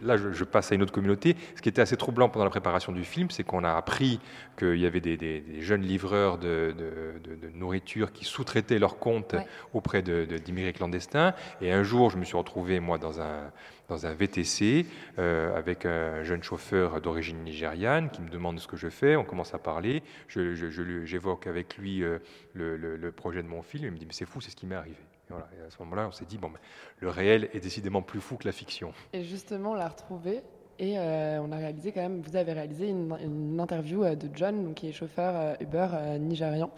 là 0.03 0.15
je, 0.17 0.31
je 0.31 0.43
passe 0.45 0.71
à 0.71 0.75
une 0.75 0.83
autre 0.83 0.93
communauté. 0.93 1.35
Ce 1.55 1.61
qui 1.61 1.67
était 1.69 1.81
assez 1.81 1.97
troublant 1.97 2.29
pendant 2.29 2.45
la 2.45 2.51
préparation 2.51 2.91
du 2.93 3.03
film, 3.03 3.29
c'est 3.29 3.43
qu'on 3.43 3.63
a 3.65 3.73
appris 3.73 4.19
qu'il 4.57 4.77
y 4.79 4.85
avait 4.85 5.01
des, 5.01 5.17
des- 5.17 5.41
des 5.41 5.61
jeunes 5.61 5.81
livreurs 5.81 6.37
de, 6.37 6.73
de- 6.77 7.19
de- 7.29 7.35
de 7.35 7.49
nourriture 7.53 8.13
qui 8.13 8.23
sous-traitaient 8.25 8.79
leurs 8.79 8.99
comptes 8.99 9.33
Ouais. 9.33 9.45
auprès 9.73 10.01
d'immigrés 10.01 10.71
clandestins. 10.73 11.33
Et 11.61 11.71
un 11.73 11.83
jour, 11.83 12.09
je 12.09 12.17
me 12.17 12.23
suis 12.23 12.37
retrouvé, 12.37 12.79
moi, 12.79 12.97
dans 12.97 13.19
un, 13.19 13.51
dans 13.87 14.05
un 14.05 14.13
VTC 14.13 14.85
euh, 15.19 15.55
avec 15.57 15.85
un 15.85 16.23
jeune 16.23 16.41
chauffeur 16.43 17.01
d'origine 17.01 17.43
nigériane 17.43 18.09
qui 18.09 18.21
me 18.21 18.29
demande 18.29 18.59
ce 18.59 18.67
que 18.67 18.77
je 18.77 18.89
fais. 18.89 19.15
On 19.15 19.23
commence 19.23 19.53
à 19.53 19.59
parler. 19.59 20.03
Je- 20.27 20.55
je- 20.55 20.69
je 20.69 21.05
J'évoque 21.05 21.47
avec 21.47 21.77
lui 21.77 22.03
euh, 22.03 22.19
le, 22.53 23.11
projet 23.11 23.41
de 23.43 23.47
mon 23.47 23.61
film. 23.61 23.85
Il 23.85 23.91
me 23.91 23.97
dit, 23.97 24.05
mais 24.05 24.13
c'est 24.13 24.25
fou, 24.25 24.41
c'est 24.41 24.51
ce 24.51 24.55
qui 24.55 24.65
m'est 24.65 24.75
arrivé. 24.75 24.97
Et 25.29 25.33
à 25.33 25.69
ce 25.69 25.77
moment-là, 25.83 26.07
on 26.07 26.11
s'est 26.11 26.25
dit, 26.25 26.37
bon, 26.37 26.49
ben, 26.49 26.59
le 26.99 27.09
réel 27.09 27.49
est 27.53 27.59
décidément 27.59 28.01
plus 28.01 28.19
fou 28.21 28.35
que 28.37 28.45
la 28.45 28.51
fiction. 28.51 28.93
Et 29.13 29.23
justement, 29.23 29.71
on 29.71 29.75
l'a 29.75 29.87
retrouvé. 29.87 30.41
Et 30.77 30.99
euh, 30.99 31.39
on 31.41 31.51
a 31.51 31.57
réalisé 31.57 31.91
quand 31.91 32.01
même, 32.01 32.21
vous 32.21 32.35
avez 32.35 32.51
réalisé 32.53 32.89
une, 32.89 33.15
une 33.23 33.59
interview 33.59 34.03
de 34.03 34.29
John, 34.33 34.63
donc, 34.65 34.75
qui 34.75 34.89
est 34.89 34.91
chauffeur 34.91 35.55
Uber 35.61 35.87
nigérian, 36.19 36.69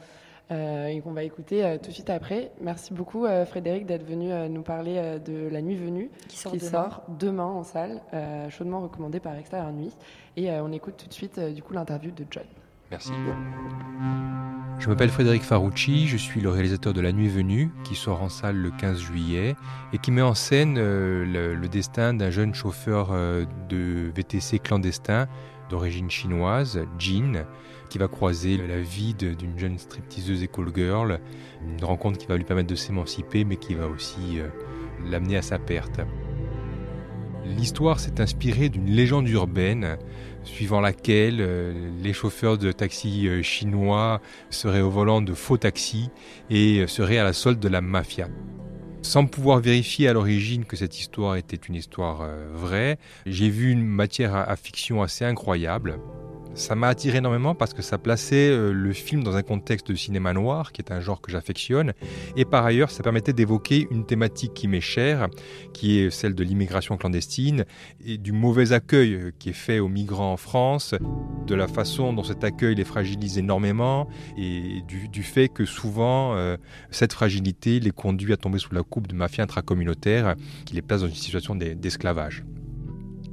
et 0.49 1.01
qu'on 1.01 1.11
va 1.11 1.23
écouter 1.23 1.63
euh, 1.65 1.77
tout 1.77 1.89
de 1.89 1.93
suite 1.93 2.09
après. 2.09 2.51
Merci 2.61 2.93
beaucoup 2.93 3.25
euh, 3.25 3.45
Frédéric 3.45 3.85
d'être 3.85 4.05
venu 4.07 4.31
euh, 4.31 4.47
nous 4.47 4.61
parler 4.61 4.95
euh, 4.97 5.19
de 5.19 5.49
La 5.49 5.61
Nuit 5.61 5.75
Venue, 5.75 6.09
Qui 6.29 6.37
sort 6.37 6.51
qui 6.53 6.57
demain. 6.59 6.69
sort 6.71 7.03
demain 7.19 7.43
en 7.45 7.63
salle, 7.63 8.01
euh, 8.13 8.49
chaudement 8.49 8.79
recommandé 8.81 9.19
par 9.19 9.35
Extérieur 9.35 9.71
Nuit. 9.73 9.91
Et 10.37 10.49
euh, 10.49 10.63
on 10.63 10.71
écoute 10.71 10.95
tout 10.97 11.07
de 11.07 11.13
suite 11.13 11.37
euh, 11.37 11.51
du 11.53 11.61
coup 11.61 11.73
l'interview 11.73 12.11
de 12.11 12.25
John. 12.31 12.43
Merci. 12.91 13.11
Je 14.79 14.87
m'appelle 14.89 15.09
Frédéric 15.09 15.41
Farucci, 15.41 16.07
je 16.07 16.17
suis 16.17 16.39
le 16.39 16.49
réalisateur 16.49 16.93
de 16.93 17.01
La 17.01 17.11
Nuit 17.11 17.27
Venue, 17.27 17.71
qui 17.83 17.95
sort 17.95 18.21
en 18.21 18.29
salle 18.29 18.55
le 18.55 18.69
15 18.71 18.99
juillet, 18.99 19.55
et 19.91 19.97
qui 19.97 20.11
met 20.11 20.21
en 20.21 20.35
scène 20.35 20.77
euh, 20.77 21.25
le, 21.25 21.55
le 21.55 21.67
destin 21.67 22.13
d'un 22.13 22.29
jeune 22.29 22.53
chauffeur 22.53 23.09
euh, 23.11 23.43
de 23.69 24.11
VTC 24.15 24.59
clandestin 24.59 25.27
d'origine 25.69 26.09
chinoise, 26.09 26.79
Jin, 26.99 27.43
qui 27.87 27.97
va 27.97 28.07
croiser 28.07 28.57
la 28.57 28.79
vie 28.79 29.13
d'une 29.13 29.57
jeune 29.57 29.77
stripteaseuse 29.77 30.43
et 30.43 30.47
call 30.47 30.71
girl, 30.75 31.19
une 31.61 31.83
rencontre 31.83 32.17
qui 32.17 32.27
va 32.27 32.37
lui 32.37 32.43
permettre 32.43 32.69
de 32.69 32.75
s'émanciper, 32.75 33.43
mais 33.43 33.57
qui 33.57 33.73
va 33.73 33.87
aussi 33.87 34.39
euh, 34.39 34.47
l'amener 35.09 35.37
à 35.37 35.41
sa 35.41 35.59
perte. 35.59 36.01
L'histoire 37.45 37.99
s'est 37.99 38.19
inspirée 38.19 38.69
d'une 38.69 38.89
légende 38.89 39.29
urbaine 39.29 39.97
suivant 40.43 40.81
laquelle 40.81 41.37
euh, 41.39 41.91
les 42.01 42.13
chauffeurs 42.13 42.57
de 42.57 42.71
taxi 42.71 43.27
euh, 43.27 43.41
chinois 43.41 44.21
seraient 44.49 44.81
au 44.81 44.89
volant 44.89 45.21
de 45.21 45.33
faux 45.33 45.57
taxis 45.57 46.09
et 46.49 46.85
seraient 46.87 47.17
à 47.17 47.23
la 47.23 47.33
solde 47.33 47.59
de 47.59 47.69
la 47.69 47.81
mafia. 47.81 48.27
Sans 49.01 49.25
pouvoir 49.25 49.59
vérifier 49.59 50.09
à 50.09 50.13
l'origine 50.13 50.65
que 50.65 50.75
cette 50.75 50.99
histoire 50.99 51.37
était 51.37 51.55
une 51.55 51.75
histoire 51.75 52.27
vraie, 52.51 52.97
j'ai 53.25 53.49
vu 53.49 53.71
une 53.71 53.85
matière 53.85 54.35
à 54.35 54.55
fiction 54.57 55.01
assez 55.01 55.23
incroyable. 55.23 55.99
Ça 56.57 56.73
m'a 56.73 56.87
attiré 56.87 57.19
énormément 57.19 57.53
parce 57.53 57.75
que 57.75 57.83
ça 57.83 57.99
plaçait 57.99 58.49
euh, 58.49 58.73
le 58.73 58.91
film 58.91 59.23
dans 59.23 59.35
un 59.35 59.43
contexte 59.43 59.91
de 59.91 59.95
cinéma 59.95 60.33
noir, 60.33 60.71
qui 60.71 60.81
est 60.81 60.91
un 60.91 60.99
genre 60.99 61.21
que 61.21 61.31
j'affectionne, 61.31 61.93
et 62.35 62.45
par 62.45 62.65
ailleurs 62.65 62.89
ça 62.89 63.03
permettait 63.03 63.31
d'évoquer 63.31 63.87
une 63.91 64.07
thématique 64.07 64.55
qui 64.55 64.67
m'est 64.67 64.81
chère, 64.81 65.27
qui 65.73 65.99
est 65.99 66.09
celle 66.09 66.33
de 66.33 66.43
l'immigration 66.43 66.97
clandestine 66.97 67.65
et 68.03 68.17
du 68.17 68.31
mauvais 68.31 68.71
accueil 68.71 69.13
euh, 69.13 69.31
qui 69.37 69.49
est 69.49 69.53
fait 69.53 69.77
aux 69.77 69.87
migrants 69.87 70.33
en 70.33 70.37
France, 70.37 70.95
de 71.45 71.53
la 71.53 71.67
façon 71.67 72.11
dont 72.11 72.23
cet 72.23 72.43
accueil 72.43 72.73
les 72.73 72.85
fragilise 72.85 73.37
énormément 73.37 74.07
et 74.35 74.81
du, 74.87 75.23
fait 75.23 75.49
que 75.49 75.63
souvent 75.63 76.35
euh, 76.35 76.57
cette 76.89 77.13
fragilité 77.13 77.79
les 77.79 77.91
conduit 77.91 78.33
à 78.33 78.37
tomber 78.37 78.57
sous 78.57 78.73
la 78.73 78.81
coupe 78.81 79.05
de 79.05 79.13
mafias 79.13 79.43
intracommunautaires 79.43 80.35
qui 80.65 80.73
les 80.73 80.81
placent 80.81 81.01
dans 81.01 81.07
une 81.07 81.13
situation 81.13 81.53
d'e- 81.53 81.75
d'esclavage. 81.75 82.43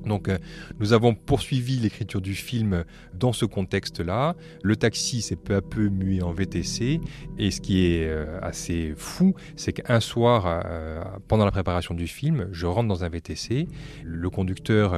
Donc 0.06 0.28
euh, 0.28 0.38
nous 0.78 0.92
avons 0.92 1.14
poursuivi 1.14 1.76
l'écriture 1.76 2.20
du 2.20 2.34
film 2.34 2.84
dans 3.14 3.32
ce 3.32 3.44
contexte-là. 3.44 4.34
Le 4.62 4.76
taxi 4.76 5.22
s'est 5.22 5.36
peu 5.36 5.54
à 5.54 5.62
peu 5.62 5.88
mué 5.88 6.22
en 6.22 6.32
VTC. 6.32 7.00
Et 7.38 7.50
ce 7.50 7.60
qui 7.60 7.86
est 7.86 8.06
euh, 8.08 8.38
assez 8.42 8.94
fou, 8.96 9.34
c'est 9.56 9.72
qu'un 9.72 10.00
soir, 10.00 10.44
euh, 10.46 11.02
pendant 11.28 11.44
la 11.44 11.50
préparation 11.50 11.94
du 11.94 12.06
film, 12.06 12.48
je 12.52 12.66
rentre 12.66 12.88
dans 12.88 13.04
un 13.04 13.08
VTC. 13.08 13.66
Le 14.04 14.30
conducteur 14.30 14.94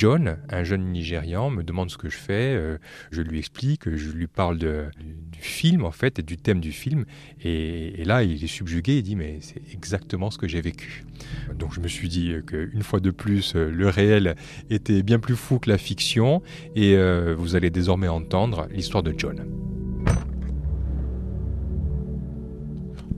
John, 0.00 0.38
un 0.48 0.64
jeune 0.64 0.92
Nigérian, 0.92 1.50
me 1.50 1.62
demande 1.62 1.90
ce 1.90 1.98
que 1.98 2.08
je 2.08 2.16
fais. 2.16 2.54
euh, 2.56 2.78
je 3.10 3.20
lui 3.20 3.38
explique, 3.38 3.94
je 3.94 4.12
lui 4.12 4.28
parle 4.28 4.56
du 4.56 5.40
film 5.40 5.84
en 5.84 5.90
fait 5.90 6.18
et 6.18 6.22
du 6.22 6.38
thème 6.38 6.58
du 6.58 6.72
film. 6.72 7.04
Et, 7.44 8.02
là, 8.06 8.22
il 8.22 8.42
est 8.42 8.46
subjugué. 8.46 8.96
Il 8.96 9.02
dit 9.02 9.14
mais 9.14 9.40
c'est 9.42 9.60
exactement 9.74 10.30
ce 10.30 10.38
que 10.38 10.48
j'ai 10.48 10.62
vécu. 10.62 11.04
Donc 11.54 11.74
je 11.74 11.80
me 11.80 11.88
suis 11.88 12.08
dit 12.08 12.34
qu'une 12.46 12.82
fois 12.82 13.00
de 13.00 13.10
plus, 13.10 13.54
euh, 13.54 13.68
le 13.70 13.90
réel 13.90 14.36
était 14.70 15.02
bien 15.02 15.18
plus 15.18 15.36
fou 15.36 15.58
que 15.58 15.68
la 15.68 15.76
fiction. 15.76 16.40
Et 16.74 16.96
euh, 16.96 17.34
vous 17.36 17.54
allez 17.54 17.68
désormais 17.68 18.08
entendre 18.08 18.68
l'histoire 18.70 19.02
de 19.02 19.12
John. 19.14 19.44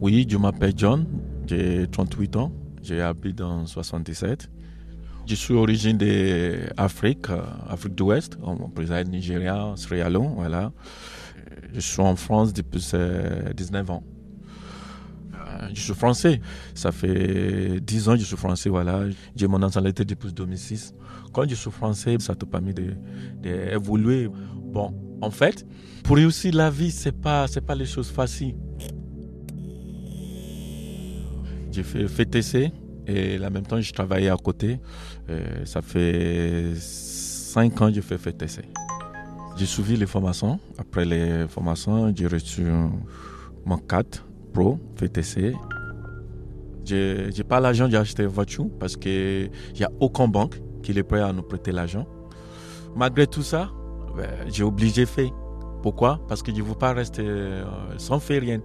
Oui, 0.01 0.27
je 0.29 0.37
m'appelle 0.37 0.73
John, 0.77 1.07
j'ai 1.47 1.87
38 1.87 2.35
ans, 2.35 2.53
j'habite 2.83 3.37
dans 3.37 3.67
77. 3.67 4.51
Je 5.27 5.35
suis 5.37 5.55
origine 5.55 5.97
d'Afrique, 5.97 7.31
euh, 7.31 7.43
Afrique 7.69 7.95
de 7.95 8.01
l'Ouest, 8.01 8.37
on 8.43 8.69
préside 8.69 9.09
Nigeria, 9.09 9.73
Sierra 9.77 10.11
Leone, 10.11 10.33
voilà. 10.35 10.73
Je 11.73 11.81
suis 11.81 12.03
en 12.03 12.17
France 12.17 12.53
depuis 12.53 12.85
euh, 12.95 13.53
19 13.53 13.91
ans. 13.91 14.03
Euh, 15.35 15.69
Je 15.73 15.81
suis 15.81 15.95
français, 15.95 16.41
ça 16.75 16.91
fait 16.93 17.81
10 17.81 18.09
ans 18.09 18.13
que 18.15 18.19
je 18.21 18.25
suis 18.25 18.37
français, 18.37 18.69
voilà. 18.69 19.05
J'ai 19.37 19.47
mon 19.47 19.59
nationalité 19.61 20.05
depuis 20.05 20.33
2006. 20.33 20.93
Quand 21.33 21.49
je 21.49 21.55
suis 21.55 21.71
français, 21.71 22.17
ça 22.19 22.35
t'a 22.35 22.45
permis 22.45 22.75
d'évoluer. 22.75 22.95
De, 23.43 23.71
d'évoluer. 23.71 24.31
bon, 24.73 24.93
en 25.23 25.31
fait, 25.31 25.65
pour 26.03 26.17
réussir 26.17 26.53
la 26.55 26.69
vie, 26.69 26.91
c'est 26.91 27.13
pas, 27.13 27.47
c'est 27.47 27.61
pas 27.65 27.77
les 27.77 27.87
choses 27.87 28.11
faciles. 28.11 28.57
J'ai 31.71 31.85
fait 31.85 32.07
FTC 32.07 32.73
et 33.07 33.39
en 33.45 33.51
même 33.51 33.67
temps, 33.67 33.81
je 33.81 33.93
travaillais 33.93 34.29
à 34.31 34.37
côté. 34.37 34.79
Euh, 35.29 35.65
ça 35.65 35.83
fait 35.83 36.73
5 36.77 37.83
ans 37.83 37.89
que 37.89 37.95
je 37.95 38.01
fais 38.01 38.19
FTC. 38.19 38.63
J'ai 39.57 39.67
suivi 39.67 39.97
les 39.97 40.07
formations. 40.07 40.59
Après 40.79 41.05
les 41.05 41.47
formations, 41.49 42.13
j'ai 42.15 42.27
reçu 42.27 42.65
mon 43.65 43.79
4 43.79 44.25
Pro 44.53 44.79
FTC. 44.97 45.55
Je 46.85 47.37
n'ai 47.37 47.45
pas 47.45 47.61
l'argent 47.61 47.89
d'acheter 47.89 48.23
une 48.23 48.29
voiture 48.29 48.67
parce 48.79 48.97
qu'il 48.97 49.51
n'y 49.77 49.85
a 49.85 49.91
aucune 50.01 50.31
banque 50.31 50.61
qui 50.83 50.93
est 50.93 51.03
prêt 51.03 51.21
à 51.21 51.33
nous 51.33 51.43
prêter 51.43 51.73
l'argent. 51.73 52.07
Malgré 52.97 53.27
tout 53.27 53.43
ça, 53.43 53.71
ben, 54.17 54.29
j'ai 54.49 54.65
obligé 54.65 55.05
de. 55.05 55.33
Pourquoi? 55.83 56.21
Parce 56.29 56.43
que 56.43 56.53
je 56.53 56.59
ne 56.59 56.63
veux 56.63 56.75
pas 56.75 56.93
rester 56.93 57.23
euh, 57.25 57.65
sans 57.99 58.19
faire 58.19 58.41
rien. 58.41 58.61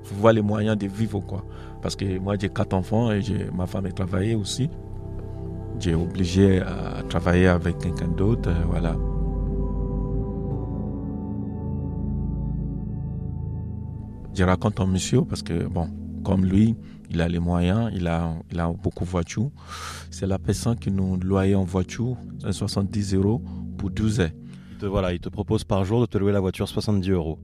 Il 0.00 0.06
faut 0.16 0.30
les 0.30 0.42
moyens 0.42 0.76
de 0.76 0.86
vivre. 0.86 1.20
quoi. 1.20 1.44
Parce 1.82 1.96
que 1.96 2.18
moi, 2.18 2.36
j'ai 2.40 2.48
quatre 2.48 2.74
enfants 2.74 3.10
et 3.10 3.20
ma 3.52 3.66
femme 3.66 3.86
est 3.86 3.92
travaillée 3.92 4.34
aussi. 4.36 4.70
J'ai 5.80 5.94
obligé 5.94 6.60
à 6.60 7.02
travailler 7.08 7.48
avec 7.48 7.78
quelqu'un 7.78 8.08
d'autre. 8.08 8.48
euh, 8.48 8.64
voilà. 8.68 8.96
Je 14.34 14.44
raconte 14.44 14.80
un 14.80 14.86
monsieur 14.86 15.22
parce 15.24 15.42
que, 15.42 15.66
bon, 15.66 15.88
comme 16.24 16.44
lui, 16.46 16.74
il 17.10 17.20
a 17.20 17.28
les 17.28 17.38
moyens, 17.38 17.90
il 17.94 18.06
a, 18.06 18.32
il 18.50 18.58
a 18.60 18.72
beaucoup 18.72 19.04
de 19.04 19.10
voitures. 19.10 19.50
C'est 20.10 20.26
la 20.26 20.38
personne 20.38 20.78
qui 20.78 20.90
nous 20.90 21.16
loyait 21.16 21.54
en 21.54 21.64
voiture, 21.64 22.16
70 22.48 23.14
euros 23.14 23.42
pour 23.76 23.90
12 23.90 24.20
heures. 24.20 24.30
Il 24.70 24.78
te, 24.78 24.86
voilà, 24.86 25.12
il 25.12 25.20
te 25.20 25.28
propose 25.28 25.64
par 25.64 25.84
jour 25.84 26.00
de 26.00 26.06
te 26.06 26.16
louer 26.16 26.32
la 26.32 26.40
voiture 26.40 26.66
70 26.68 27.10
euros. 27.10 27.38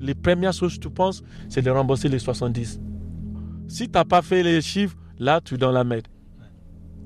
Les 0.00 0.14
premières 0.14 0.52
choses 0.52 0.74
que 0.76 0.82
tu 0.82 0.90
penses, 0.90 1.22
c'est 1.48 1.62
de 1.62 1.70
rembourser 1.70 2.08
les 2.08 2.18
70. 2.18 2.80
Si 3.68 3.86
tu 3.86 3.92
n'as 3.92 4.04
pas 4.04 4.22
fait 4.22 4.42
les 4.42 4.60
chiffres, 4.60 4.96
là, 5.18 5.40
tu 5.40 5.54
es 5.54 5.58
dans 5.58 5.72
la 5.72 5.84
merde. 5.84 6.06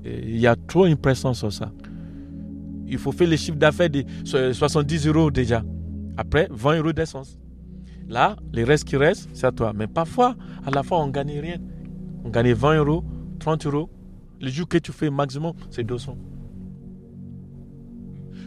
Il 0.03 0.37
y 0.39 0.47
a 0.47 0.55
trop 0.55 0.85
une 0.85 0.97
pression 0.97 1.33
sur 1.33 1.51
ça. 1.53 1.71
Il 2.87 2.97
faut 2.97 3.11
faire 3.11 3.27
les 3.27 3.37
chiffres 3.37 3.57
d'affaires 3.57 3.89
de 3.89 4.03
so- 4.25 4.51
70 4.53 5.07
euros 5.07 5.31
déjà. 5.31 5.63
Après, 6.17 6.47
20 6.51 6.77
euros 6.79 6.91
d'essence. 6.93 7.37
Là, 8.09 8.35
les 8.51 8.63
restes 8.63 8.83
qui 8.83 8.97
restent, 8.97 9.29
c'est 9.33 9.45
à 9.47 9.51
toi. 9.51 9.71
Mais 9.73 9.87
parfois, 9.87 10.35
à 10.65 10.71
la 10.71 10.83
fin, 10.83 10.97
on 10.97 11.07
ne 11.07 11.11
gagne 11.11 11.39
rien. 11.39 11.57
On 12.25 12.29
gagne 12.29 12.51
20 12.53 12.77
euros, 12.77 13.03
30 13.39 13.65
euros. 13.67 13.89
Le 14.41 14.49
jour 14.49 14.67
que 14.67 14.77
tu 14.79 14.91
fais 14.91 15.09
maximum, 15.09 15.53
c'est 15.69 15.83
200. 15.83 16.17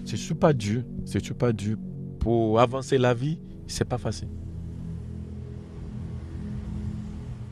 C'est 0.05 0.17
super 0.17 0.53
dur. 0.55 0.83
C'est 1.05 1.25
super 1.25 1.55
dur. 1.55 1.77
Pour 2.19 2.61
avancer 2.61 2.99
la 2.99 3.15
vie, 3.15 3.39
c'est 3.67 3.85
pas 3.89 3.99
facile. 3.99 4.29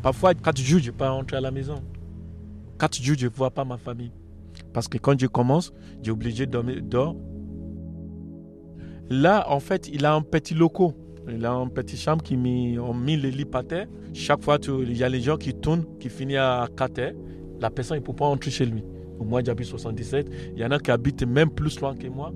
Parfois, 0.03 0.35
4 0.35 0.61
jours, 0.61 0.81
je 0.81 0.87
ne 0.87 0.91
peux 0.91 0.99
pas 0.99 1.11
rentrer 1.11 1.37
à 1.37 1.41
la 1.41 1.51
maison. 1.51 1.77
4 2.79 3.01
jours, 3.01 3.17
je 3.19 3.27
ne 3.27 3.31
vois 3.31 3.51
pas 3.51 3.65
ma 3.65 3.77
famille. 3.77 4.13
Parce 4.73 4.89
que 4.89 4.99
quand 4.99 5.19
je 5.19 5.27
commence, 5.27 5.73
j'ai 6.03 6.11
obligé 6.11 6.47
de 6.47 6.51
dormir. 6.51 7.15
Là, 9.09 9.47
en 9.49 9.61
fait, 9.61 9.89
il 9.93 10.05
a 10.05 10.15
un 10.15 10.23
petit 10.23 10.55
loco. 10.55 10.95
Il 11.29 11.47
a 11.47 11.53
un 11.53 11.69
petit 11.69 11.97
chambre 11.97 12.23
qui 12.23 12.37
met, 12.37 12.79
on 12.79 12.95
met 12.95 13.17
le 13.17 13.29
lit 13.29 13.45
par 13.45 13.65
terre. 13.65 13.87
Chaque 14.13 14.43
fois, 14.43 14.59
il 14.67 14.97
y 14.97 15.05
a 15.05 15.09
les 15.09 15.21
gens 15.21 15.37
qui 15.37 15.55
tournent, 15.55 15.85
qui 16.01 16.09
finissent 16.09 16.39
à 16.39 16.67
4 16.77 16.99
heures. 16.99 17.13
La 17.61 17.71
personne 17.71 17.99
ne 17.99 18.03
peut 18.03 18.13
pas 18.13 18.27
entrer 18.27 18.51
chez 18.51 18.67
lui. 18.67 18.83
Moi, 19.21 19.43
j'habite 19.45 19.67
77. 19.67 20.29
Il 20.57 20.61
y 20.61 20.65
en 20.65 20.73
a 20.73 20.81
qui 20.81 20.91
habitent 20.91 21.25
même 21.25 21.51
plus 21.51 21.79
loin 21.81 21.95
que 21.95 22.09
moi. 22.09 22.33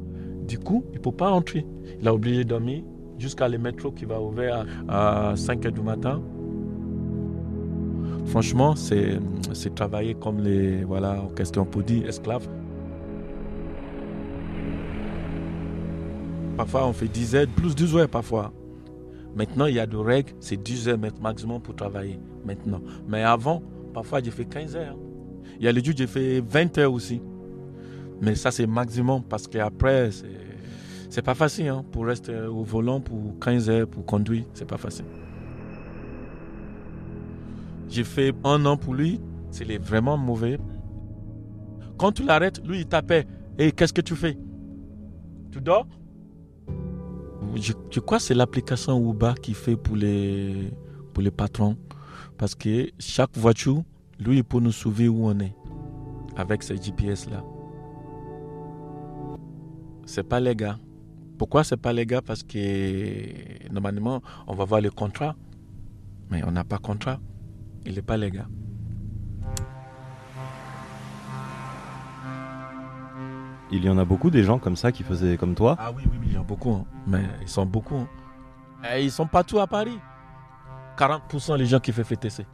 Du 0.46 0.61
coup, 0.61 0.85
il 0.92 0.98
ne 0.98 1.02
peut 1.02 1.11
pas 1.11 1.31
entrer. 1.33 1.66
Il 2.00 2.07
a 2.07 2.14
obligé 2.14 2.44
de 2.44 2.48
dormir 2.50 2.85
jusqu'à 3.18 3.48
le 3.48 3.59
métro 3.59 3.90
qui 3.90 4.05
va 4.05 4.20
ouvrir 4.20 4.64
à, 4.87 5.31
à 5.31 5.37
5 5.37 5.66
heures 5.66 5.72
du 5.72 5.81
matin. 5.81 6.22
Franchement, 8.26 8.74
c'est 8.76 9.18
travailler 9.74 10.14
comme 10.14 10.40
les, 10.40 10.84
voilà, 10.84 11.22
pour 11.70 11.82
dire, 11.82 12.08
esclaves. 12.08 12.48
Parfois, 16.56 16.86
on 16.86 16.92
fait 16.92 17.08
10 17.08 17.34
heures, 17.34 17.46
plus 17.54 17.74
12 17.74 17.96
heures 17.96 18.08
parfois. 18.08 18.52
Maintenant, 19.34 19.66
il 19.66 19.74
y 19.74 19.78
a 19.78 19.86
des 19.86 19.96
règles, 19.96 20.32
c'est 20.40 20.56
10 20.56 20.88
heures 20.88 20.98
maximum 21.20 21.60
pour 21.60 21.76
travailler. 21.76 22.18
Maintenant. 22.44 22.80
Mais 23.08 23.22
avant, 23.22 23.62
parfois, 23.92 24.22
j'ai 24.22 24.30
fait 24.30 24.44
15 24.44 24.76
heures. 24.76 24.96
Il 25.58 25.64
y 25.64 25.68
a 25.68 25.72
les 25.72 25.84
jours, 25.84 25.94
j'ai 25.96 26.06
fait 26.06 26.40
20 26.40 26.78
heures 26.78 26.92
aussi. 26.92 27.20
Mais 28.20 28.34
ça, 28.34 28.50
c'est 28.50 28.66
maximum 28.66 29.22
parce 29.22 29.46
qu'après, 29.46 30.10
c'est 31.10 31.22
pas 31.22 31.34
facile 31.34 31.68
hein, 31.68 31.84
pour 31.92 32.06
rester 32.06 32.34
au 32.34 32.62
volant 32.62 33.00
pour 33.00 33.38
15 33.40 33.70
heures, 33.70 33.86
pour 33.86 34.04
conduire. 34.06 34.44
C'est 34.54 34.66
pas 34.66 34.78
facile. 34.78 35.04
J'ai 37.88 38.05
fait 38.05 38.35
un 38.44 38.64
an 38.66 38.77
pour 38.77 38.94
lui. 38.94 39.20
C'est 39.51 39.64
les 39.64 39.79
vraiment 39.79 40.16
mauvais. 40.16 40.59
Quand 41.99 42.12
tu 42.12 42.25
l'arrêtes, 42.25 42.61
lui, 42.66 42.81
il 42.81 42.87
t'appelle. 42.87 43.27
Et 43.59 43.72
qu'est-ce 43.72 43.92
que 43.92 44.01
tu 44.01 44.16
fais? 44.16 44.37
Tu 45.51 45.61
dors? 45.61 45.87
Je, 47.55 48.01
crois 48.01 48.18
que 48.18 48.25
c'est 48.25 48.35
l'application 48.35 49.11
Uber 49.11 49.33
qui 49.40 49.55
fait 49.55 49.77
pour 49.77 49.96
les, 49.96 50.70
pour 51.14 51.22
les 51.22 51.31
patrons. 51.31 51.77
Parce 52.37 52.55
que 52.55 52.90
chaque 52.99 53.37
voiture, 53.37 53.83
lui, 54.18 54.38
il 54.38 54.44
peut 54.44 54.61
nous 54.61 54.72
sauver 54.72 55.09
où 55.09 55.27
on 55.27 55.38
est. 55.40 55.55
Avec 56.37 56.62
ce 56.62 56.75
GPS-là. 56.75 57.42
C'est 60.05 60.22
pas 60.22 60.38
légal. 60.38 60.77
Pourquoi 61.38 61.64
c'est 61.64 61.79
pas 61.79 61.92
légal? 61.92 62.20
Parce 62.22 62.42
que 62.42 63.68
normalement, 63.72 64.20
on 64.46 64.55
va 64.55 64.64
voir 64.64 64.83
le 64.83 64.90
contrat. 64.90 65.35
Mais 66.31 66.44
on 66.44 66.51
n'a 66.51 66.64
pas 66.64 66.79
contrat. 66.79 67.18
Il 67.87 67.94
n'est 67.94 68.03
pas 68.03 68.16
légal. 68.16 68.46
Il 73.70 73.85
y 73.85 73.88
en 73.88 73.99
a 73.99 74.05
beaucoup 74.05 74.31
des 74.31 74.44
gens 74.44 74.59
comme 74.59 74.77
ça 74.77 74.92
qui 74.92 75.03
faisaient 75.03 75.37
comme 75.37 75.55
toi. 75.55 75.77
Ah 75.79 75.90
oui, 75.92 76.03
oui, 76.11 76.18
oui, 76.20 76.27
il 76.29 76.35
y 76.35 76.38
en 76.38 76.42
a 76.42 76.44
beaucoup. 76.44 76.70
hein. 76.72 76.85
Mais 77.07 77.22
ils 77.42 77.49
sont 77.49 77.66
beaucoup. 77.66 77.96
hein. 77.96 78.09
Et 78.94 79.05
ils 79.05 79.11
sont 79.11 79.27
partout 79.27 79.59
à 79.59 79.66
Paris. 79.66 79.99
40% 80.96 81.57
les 81.57 81.66
gens 81.66 81.81
qui 81.81 81.92
font 81.92 82.05
FTC. 82.05 82.46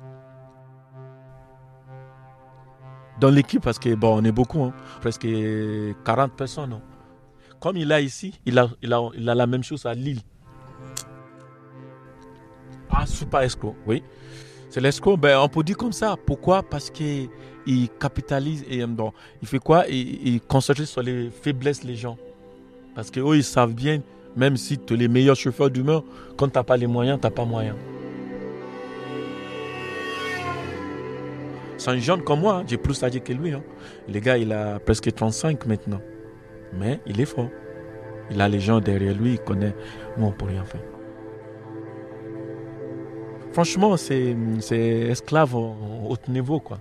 Dans 3.20 3.30
l'équipe, 3.30 3.62
parce 3.62 3.78
que 3.78 3.94
bon, 3.94 4.18
on 4.20 4.24
est 4.24 4.32
beaucoup, 4.32 4.62
hein. 4.64 4.72
presque 5.00 5.26
40 6.04 6.32
personnes. 6.32 6.72
hein. 6.72 6.80
Comme 7.60 7.76
il 7.76 7.92
a 7.92 8.00
ici, 8.00 8.40
il 8.46 8.58
a, 8.58 8.68
il, 8.82 8.92
a, 8.92 9.00
il 9.14 9.28
a 9.28 9.34
la 9.34 9.46
même 9.46 9.62
chose 9.62 9.86
à 9.86 9.94
Lille. 9.94 10.20
Ah, 12.90 13.06
super 13.06 13.40
escroc, 13.40 13.76
oui. 13.86 14.02
C'est 14.72 14.80
l'escroc, 14.80 15.18
ben, 15.18 15.38
on 15.38 15.50
peut 15.50 15.62
dire 15.62 15.76
comme 15.76 15.92
ça. 15.92 16.16
Pourquoi? 16.24 16.62
Parce 16.62 16.88
qu'il 16.88 17.28
capitalise 18.00 18.64
et 18.70 18.78
il 18.78 19.46
fait 19.46 19.58
quoi? 19.58 19.84
Il, 19.86 20.40
concentre 20.40 20.82
sur 20.86 21.02
les 21.02 21.28
faiblesses 21.28 21.84
des 21.84 21.94
gens. 21.94 22.16
Parce 22.94 23.10
qu'eux, 23.10 23.36
ils 23.36 23.44
savent 23.44 23.74
bien, 23.74 24.00
même 24.34 24.56
si 24.56 24.78
tu 24.78 24.94
es 24.94 24.96
les 24.96 25.08
meilleurs 25.08 25.36
chauffeurs 25.36 25.68
d'humeur, 25.68 26.02
quand 26.38 26.48
tu 26.48 26.56
n'as 26.58 26.62
pas 26.62 26.78
les 26.78 26.86
moyens, 26.86 27.20
tu 27.20 27.26
n'as 27.26 27.30
pas 27.30 27.44
moyen. 27.44 27.76
C'est 31.76 31.90
un 31.90 31.98
jeune 31.98 32.22
comme 32.22 32.40
moi, 32.40 32.60
hein. 32.60 32.64
j'ai 32.66 32.78
plus 32.78 33.04
âgé 33.04 33.20
que 33.20 33.34
lui. 33.34 33.52
hein. 33.52 33.62
Le 34.08 34.20
gars, 34.20 34.38
il 34.38 34.54
a 34.54 34.78
presque 34.78 35.14
35 35.14 35.66
maintenant. 35.66 36.00
Mais 36.72 36.98
il 37.04 37.20
est 37.20 37.26
fort. 37.26 37.50
Il 38.30 38.40
a 38.40 38.48
les 38.48 38.60
gens 38.60 38.80
derrière 38.80 39.14
lui, 39.14 39.32
il 39.32 39.38
connaît. 39.38 39.74
Nous, 40.16 40.24
on 40.24 40.32
peut 40.32 40.46
rien 40.46 40.64
faire. 40.64 40.80
Franchement, 43.52 43.96
c'est 43.96 44.36
c'est 44.60 45.00
esclave 45.10 45.54
au 45.54 45.74
au 46.04 46.12
haut 46.12 46.30
niveau, 46.30 46.58
quoi. 46.60 46.78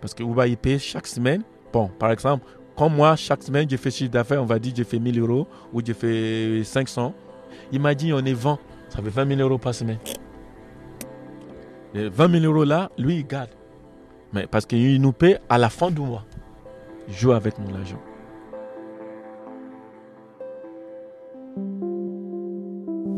Parce 0.00 0.14
que 0.14 0.22
Uba, 0.22 0.46
il 0.46 0.56
paye 0.56 0.78
chaque 0.78 1.06
semaine. 1.06 1.42
Bon, 1.72 1.88
par 1.98 2.10
exemple, 2.10 2.44
comme 2.76 2.94
moi, 2.94 3.16
chaque 3.16 3.42
semaine, 3.42 3.68
j'ai 3.68 3.76
fait 3.76 3.90
chiffre 3.90 4.10
d'affaires, 4.10 4.42
on 4.42 4.46
va 4.46 4.58
dire, 4.58 4.72
j'ai 4.74 4.84
fait 4.84 4.98
1000 4.98 5.20
euros 5.20 5.46
ou 5.72 5.82
j'ai 5.84 5.94
fait 5.94 6.62
500. 6.64 7.12
Il 7.72 7.80
m'a 7.80 7.94
dit, 7.94 8.12
on 8.12 8.24
est 8.24 8.32
20. 8.32 8.58
Ça 8.88 9.02
fait 9.02 9.10
20 9.10 9.36
000 9.36 9.40
euros 9.40 9.58
par 9.58 9.74
semaine. 9.74 9.98
Les 11.94 12.08
20 12.08 12.40
000 12.40 12.52
euros 12.52 12.64
là, 12.64 12.90
lui, 12.98 13.16
il 13.16 13.26
garde. 13.26 13.50
Mais 14.32 14.46
parce 14.46 14.66
qu'il 14.66 15.00
nous 15.00 15.12
paie 15.12 15.38
à 15.48 15.58
la 15.58 15.68
fin 15.68 15.90
du 15.90 16.00
mois. 16.00 16.24
Il 17.08 17.14
joue 17.14 17.32
avec 17.32 17.58
mon 17.58 17.74
argent. 17.74 18.00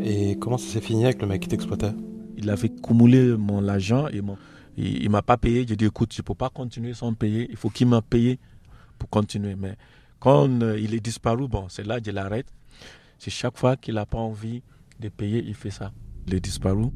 Et 0.01 0.37
comment 0.39 0.59
ça 0.59 0.67
s'est 0.73 0.81
fini 0.81 1.05
avec 1.05 1.21
le 1.23 1.29
mec 1.29 1.43
qui 1.43 1.49
t'exploitait? 1.49 1.93
Il 2.43 2.51
avait 2.51 2.69
cumulé 2.69 3.37
mon 3.37 3.67
argent 3.69 4.09
et 4.09 4.21
il, 4.77 5.03
il 5.03 5.11
m'a 5.11 5.23
pas 5.23 5.37
payé. 5.37 5.65
J'ai 5.67 5.77
dit 5.77 5.87
écoute, 5.87 6.13
je 6.15 6.23
peux 6.23 6.35
pas 6.35 6.51
continuer 6.51 6.95
sans 6.95 7.15
payer. 7.15 7.47
Il 7.51 7.57
faut 7.57 7.71
qu'il 7.71 7.87
m'a 7.87 8.03
payé 8.03 8.39
pour 8.99 9.09
continuer. 9.09 9.55
Mais 9.57 9.77
quand 10.21 10.49
euh, 10.63 10.79
il 10.79 10.95
est 10.95 11.01
disparu, 11.01 11.49
bon, 11.49 11.69
c'est 11.69 11.87
là 11.87 12.01
que 12.01 12.07
je 12.07 12.11
l'arrête. 12.11 12.47
C'est 13.19 13.31
chaque 13.31 13.57
fois 13.57 13.77
qu'il 13.77 13.95
n'a 13.95 14.07
pas 14.07 14.19
envie 14.19 14.63
de 14.99 15.09
payer, 15.09 15.43
il 15.47 15.55
fait 15.55 15.71
ça. 15.71 15.93
Il 16.27 16.35
est 16.35 16.41
disparu. 16.41 16.87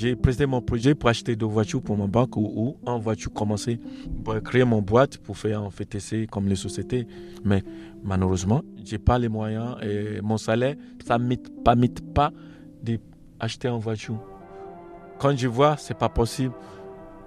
J'ai 0.00 0.14
présenté 0.14 0.46
mon 0.46 0.62
projet 0.62 0.94
pour 0.94 1.08
acheter 1.08 1.34
deux 1.34 1.46
voitures 1.46 1.82
pour 1.82 1.98
ma 1.98 2.06
banque 2.06 2.36
ou, 2.36 2.52
ou 2.54 2.76
en 2.88 3.00
voiture 3.00 3.32
commencer 3.32 3.80
pour 4.22 4.40
créer 4.44 4.62
mon 4.62 4.80
boîte 4.80 5.18
pour 5.18 5.36
faire 5.36 5.60
un 5.60 5.70
FTC 5.70 6.28
comme 6.30 6.46
les 6.46 6.54
sociétés. 6.54 7.08
Mais 7.44 7.64
malheureusement, 8.04 8.62
j'ai 8.84 8.98
pas 8.98 9.18
les 9.18 9.28
moyens 9.28 9.74
et 9.82 10.20
mon 10.20 10.36
salaire, 10.36 10.76
ça 11.04 11.18
ne 11.18 11.24
me 11.24 11.34
permet 11.64 11.88
pas 12.14 12.30
d'acheter 12.80 13.66
une 13.66 13.80
voiture. 13.80 14.22
Quand 15.18 15.36
je 15.36 15.48
vois, 15.48 15.76
c'est 15.76 15.98
pas 15.98 16.08
possible. 16.08 16.54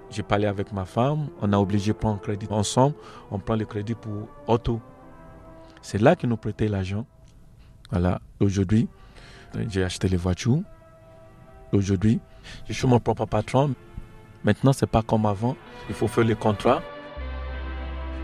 J'ai 0.08 0.22
parlé 0.22 0.46
avec 0.46 0.72
ma 0.72 0.86
femme, 0.86 1.28
on 1.42 1.52
a 1.52 1.58
obligé 1.58 1.92
de 1.92 1.98
prendre 1.98 2.22
crédit 2.22 2.46
ensemble, 2.48 2.94
on 3.30 3.38
prend 3.38 3.56
le 3.56 3.66
crédit 3.66 3.94
pour 3.94 4.28
auto. 4.46 4.80
C'est 5.82 6.00
là 6.00 6.16
qu'ils 6.16 6.30
nous 6.30 6.38
prêtaient 6.38 6.68
l'argent. 6.68 7.04
Voilà, 7.90 8.22
aujourd'hui, 8.40 8.88
j'ai 9.68 9.84
acheté 9.84 10.08
les 10.08 10.16
voitures. 10.16 10.62
Aujourd'hui, 11.72 12.20
je 12.68 12.74
suis 12.74 12.86
mon 12.86 13.00
propre 13.00 13.24
patron. 13.24 13.74
Maintenant, 14.44 14.72
c'est 14.72 14.86
pas 14.86 15.02
comme 15.02 15.24
avant. 15.24 15.56
Il 15.88 15.94
faut 15.94 16.06
faire 16.08 16.24
les 16.24 16.34
contrats. 16.34 16.82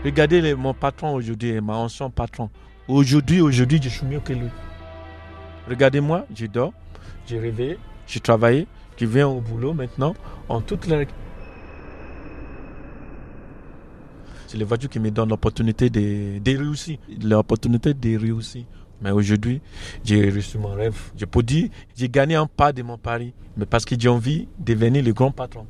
Regardez 0.05 0.53
mon 0.53 0.73
patron 0.73 1.15
aujourd'hui, 1.15 1.59
mon 1.59 1.73
ancien 1.73 2.09
patron. 2.09 2.49
Aujourd'hui, 2.87 3.41
aujourd'hui, 3.41 3.79
je 3.81 3.89
suis 3.89 4.05
mieux 4.05 4.19
que 4.19 4.33
lui. 4.33 4.49
Regardez-moi, 5.67 6.25
je 6.35 6.45
dors, 6.45 6.73
j'ai 7.27 7.39
réveillé, 7.39 7.77
j'ai 8.07 8.19
travaillé, 8.19 8.67
je 8.97 9.05
viens 9.05 9.27
au 9.27 9.41
boulot 9.41 9.73
maintenant, 9.73 10.15
en 10.47 10.61
toutes 10.61 10.87
les... 10.87 11.07
C'est 14.47 14.57
les 14.57 14.63
voitures 14.65 14.89
qui 14.89 14.99
me 14.99 15.11
donnent 15.11 15.29
l'opportunité 15.29 15.89
de, 15.91 16.39
de 16.39 16.57
réussir. 16.57 16.97
L'opportunité 17.21 17.93
de 17.93 18.17
réussir. 18.17 18.63
Mais 19.01 19.11
aujourd'hui, 19.11 19.61
j'ai 20.03 20.29
réussi 20.29 20.57
mon 20.57 20.73
rêve. 20.73 21.11
Je 21.15 21.25
peux 21.25 21.43
dire, 21.43 21.69
j'ai 21.95 22.09
gagné 22.09 22.35
un 22.35 22.47
pas 22.47 22.73
de 22.73 22.83
mon 22.83 22.97
pari. 22.97 23.33
Mais 23.55 23.65
parce 23.65 23.85
que 23.85 23.95
j'ai 23.97 24.09
envie 24.09 24.47
de 24.59 24.73
devenir 24.73 25.03
le 25.03 25.13
grand 25.13 25.31
patron. 25.31 25.65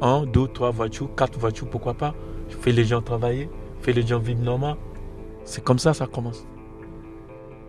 Un, 0.00 0.26
deux, 0.26 0.46
trois 0.48 0.70
voitures, 0.70 1.14
quatre 1.14 1.38
voitures, 1.38 1.68
pourquoi 1.68 1.94
pas. 1.94 2.14
Je 2.50 2.56
fais 2.56 2.72
les 2.72 2.84
gens 2.84 3.02
travailler, 3.02 3.48
je 3.80 3.84
fais 3.84 3.92
les 3.92 4.06
gens 4.06 4.18
vivre 4.18 4.40
normal. 4.42 4.76
C'est 5.44 5.64
comme 5.64 5.78
ça, 5.78 5.94
ça 5.94 6.06
commence. 6.06 6.46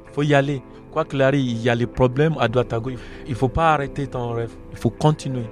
Il 0.07 0.14
faut 0.14 0.24
y 0.24 0.34
aller. 0.34 0.62
Quoi 0.91 1.05
qu'il 1.05 1.22
arrive, 1.22 1.45
il 1.45 1.62
y 1.62 1.70
a 1.70 1.76
les 1.76 1.88
problèmes 1.88 2.36
à 2.39 2.47
droite 2.47 2.74
à 2.74 2.80
gauche. 2.80 2.99
Il 3.26 3.32
ne 3.32 3.36
faut 3.36 3.47
pas 3.47 3.74
arrêter 3.74 4.07
ton 4.07 4.32
rêve. 4.32 4.51
Il 4.72 4.78
faut 4.78 4.89
continuer. 4.89 5.45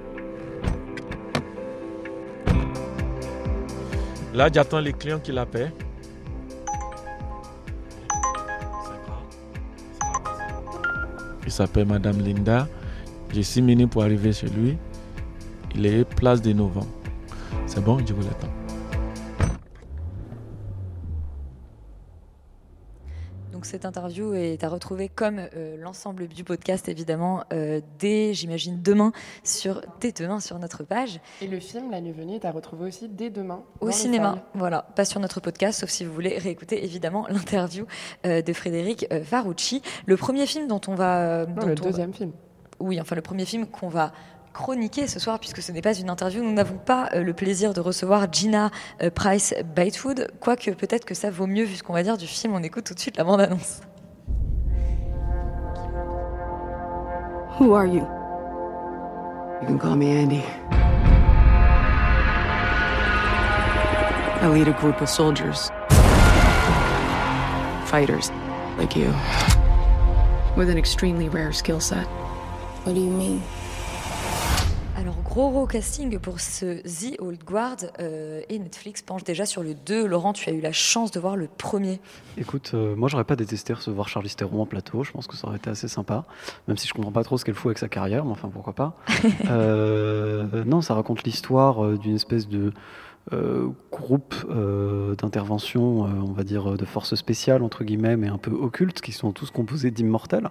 Là, 4.33 4.49
j'attends 4.53 4.79
les 4.79 4.93
clients 4.93 5.19
qui 5.19 5.31
l'appellent. 5.31 5.71
Il 11.47 11.53
s'appelle 11.53 11.85
Madame 11.85 12.19
Linda. 12.19 12.67
J'ai 13.33 13.41
six 13.41 13.61
minutes 13.61 13.91
pour 13.91 14.03
arriver 14.03 14.33
chez 14.33 14.47
lui. 14.47 14.77
Il 15.73 15.85
est 15.85 16.03
place 16.03 16.41
de 16.41 16.51
novembre. 16.51 16.87
C'est 17.65 17.81
bon, 17.81 17.99
je 18.05 18.13
vous 18.13 18.21
l'attends. 18.21 18.56
Cette 23.67 23.85
interview 23.85 24.33
est 24.33 24.63
à 24.63 24.69
retrouver 24.69 25.09
comme 25.09 25.39
euh, 25.55 25.75
l'ensemble 25.77 26.27
du 26.29 26.43
podcast 26.45 26.87
évidemment 26.87 27.43
euh, 27.51 27.81
dès 27.99 28.33
j'imagine 28.33 28.81
demain 28.81 29.11
sur 29.43 29.81
dès 29.99 30.13
demain 30.13 30.39
sur 30.39 30.57
notre 30.57 30.83
page 30.83 31.19
Et 31.41 31.47
le 31.47 31.59
film 31.59 31.91
La 31.91 31.99
Nuit 31.99 32.13
Venue 32.13 32.35
est 32.35 32.45
à 32.45 32.51
retrouver 32.51 32.85
aussi 32.87 33.09
dès 33.09 33.29
demain. 33.29 33.61
au 33.81 33.91
cinéma. 33.91 34.45
Voilà, 34.53 34.83
pas 34.95 35.03
sur 35.03 35.19
notre 35.19 35.41
podcast 35.41 35.81
sauf 35.81 35.89
si 35.89 36.05
vous 36.05 36.13
voulez 36.13 36.37
réécouter 36.37 36.83
évidemment 36.85 37.27
l'interview 37.29 37.85
euh, 38.25 38.41
de 38.41 38.53
Frédéric 38.53 39.05
Farucci. 39.23 39.81
Le 40.05 40.15
premier 40.15 40.45
film 40.45 40.67
dont 40.67 40.81
on 40.87 40.95
va 40.95 41.45
Non, 41.45 41.53
dont 41.55 41.67
le 41.67 41.73
on 41.73 41.75
va- 41.75 41.89
deuxième 41.89 42.13
film. 42.13 42.31
Oui, 42.79 43.01
enfin 43.01 43.15
le 43.15 43.21
premier 43.21 43.45
film 43.45 43.65
qu'on 43.65 43.89
va 43.89 44.13
chroniquer 44.53 45.07
ce 45.07 45.19
soir, 45.19 45.39
puisque 45.39 45.61
ce 45.61 45.71
n'est 45.71 45.81
pas 45.81 45.93
une 45.93 46.09
interview. 46.09 46.43
Nous 46.43 46.53
n'avons 46.53 46.77
pas 46.77 47.09
euh, 47.13 47.23
le 47.23 47.33
plaisir 47.33 47.73
de 47.73 47.79
recevoir 47.79 48.31
Gina 48.31 48.71
euh, 49.01 49.09
Price 49.09 49.53
Bytewood, 49.75 50.31
quoique 50.39 50.71
peut-être 50.71 51.05
que 51.05 51.13
ça 51.13 51.29
vaut 51.29 51.47
mieux 51.47 51.63
vu 51.63 51.75
ce 51.75 51.83
qu'on 51.83 51.93
va 51.93 52.03
dire 52.03 52.17
du 52.17 52.27
film. 52.27 52.53
On 52.53 52.63
écoute 52.63 52.85
tout 52.85 52.93
de 52.93 52.99
suite 52.99 53.17
la 53.17 53.23
bande-annonce. 53.23 53.81
Who 57.59 57.73
are 57.73 57.87
you? 57.87 58.07
You 59.61 59.67
can 59.67 59.79
call 59.79 59.95
me 59.95 60.11
Andy. 60.11 60.43
I 64.39 64.49
lead 64.49 64.67
a 64.67 64.73
group 64.73 65.01
of 65.01 65.09
soldiers. 65.09 65.71
Fighters, 67.87 68.31
like 68.77 68.95
you. 68.95 69.11
With 70.55 70.69
an 70.69 70.77
extremely 70.77 71.27
rare 71.27 71.51
skill 71.51 71.79
set. 71.79 72.05
What 72.83 72.93
do 72.93 73.01
you 73.01 73.09
mean? 73.09 73.41
Gros, 75.37 75.67
casting 75.67 76.17
pour 76.17 76.39
ce 76.39 76.81
The 76.81 77.21
Old 77.21 77.43
Guard 77.43 77.77
euh, 77.99 78.41
et 78.49 78.57
Netflix 78.57 79.03
penche 79.03 79.23
déjà 79.23 79.45
sur 79.45 79.61
le 79.61 79.75
2. 79.75 80.07
Laurent, 80.07 80.33
tu 80.33 80.49
as 80.49 80.51
eu 80.51 80.61
la 80.61 80.71
chance 80.71 81.11
de 81.11 81.19
voir 81.19 81.35
le 81.35 81.47
premier. 81.47 81.99
Écoute, 82.39 82.71
euh, 82.73 82.95
moi 82.95 83.07
j'aurais 83.07 83.23
pas 83.23 83.35
détesté 83.35 83.71
recevoir 83.71 84.09
Charlize 84.09 84.35
Theron 84.35 84.63
en 84.63 84.65
plateau, 84.65 85.03
je 85.03 85.11
pense 85.11 85.27
que 85.27 85.37
ça 85.37 85.45
aurait 85.45 85.57
été 85.57 85.69
assez 85.69 85.87
sympa, 85.87 86.25
même 86.67 86.75
si 86.75 86.87
je 86.87 86.93
comprends 86.95 87.11
pas 87.11 87.23
trop 87.23 87.37
ce 87.37 87.45
qu'elle 87.45 87.53
fout 87.53 87.67
avec 87.67 87.77
sa 87.77 87.87
carrière, 87.87 88.25
mais 88.25 88.31
enfin 88.31 88.49
pourquoi 88.49 88.73
pas. 88.73 88.97
Euh, 89.49 90.63
non, 90.65 90.81
ça 90.81 90.95
raconte 90.95 91.23
l'histoire 91.23 91.97
d'une 91.99 92.15
espèce 92.15 92.47
de 92.47 92.73
euh, 93.33 93.71
groupe 93.91 94.35
euh, 94.49 95.13
d'intervention, 95.15 96.05
euh, 96.05 96.09
on 96.25 96.31
va 96.31 96.43
dire 96.43 96.77
de 96.77 96.85
forces 96.85 97.15
spéciales 97.15 97.61
entre 97.61 97.83
guillemets, 97.83 98.15
mais 98.15 98.29
un 98.29 98.37
peu 98.37 98.51
occultes, 98.51 99.01
qui 99.01 99.11
sont 99.11 99.33
tous 99.33 99.51
composés 99.51 99.91
d'immortels. 99.91 100.49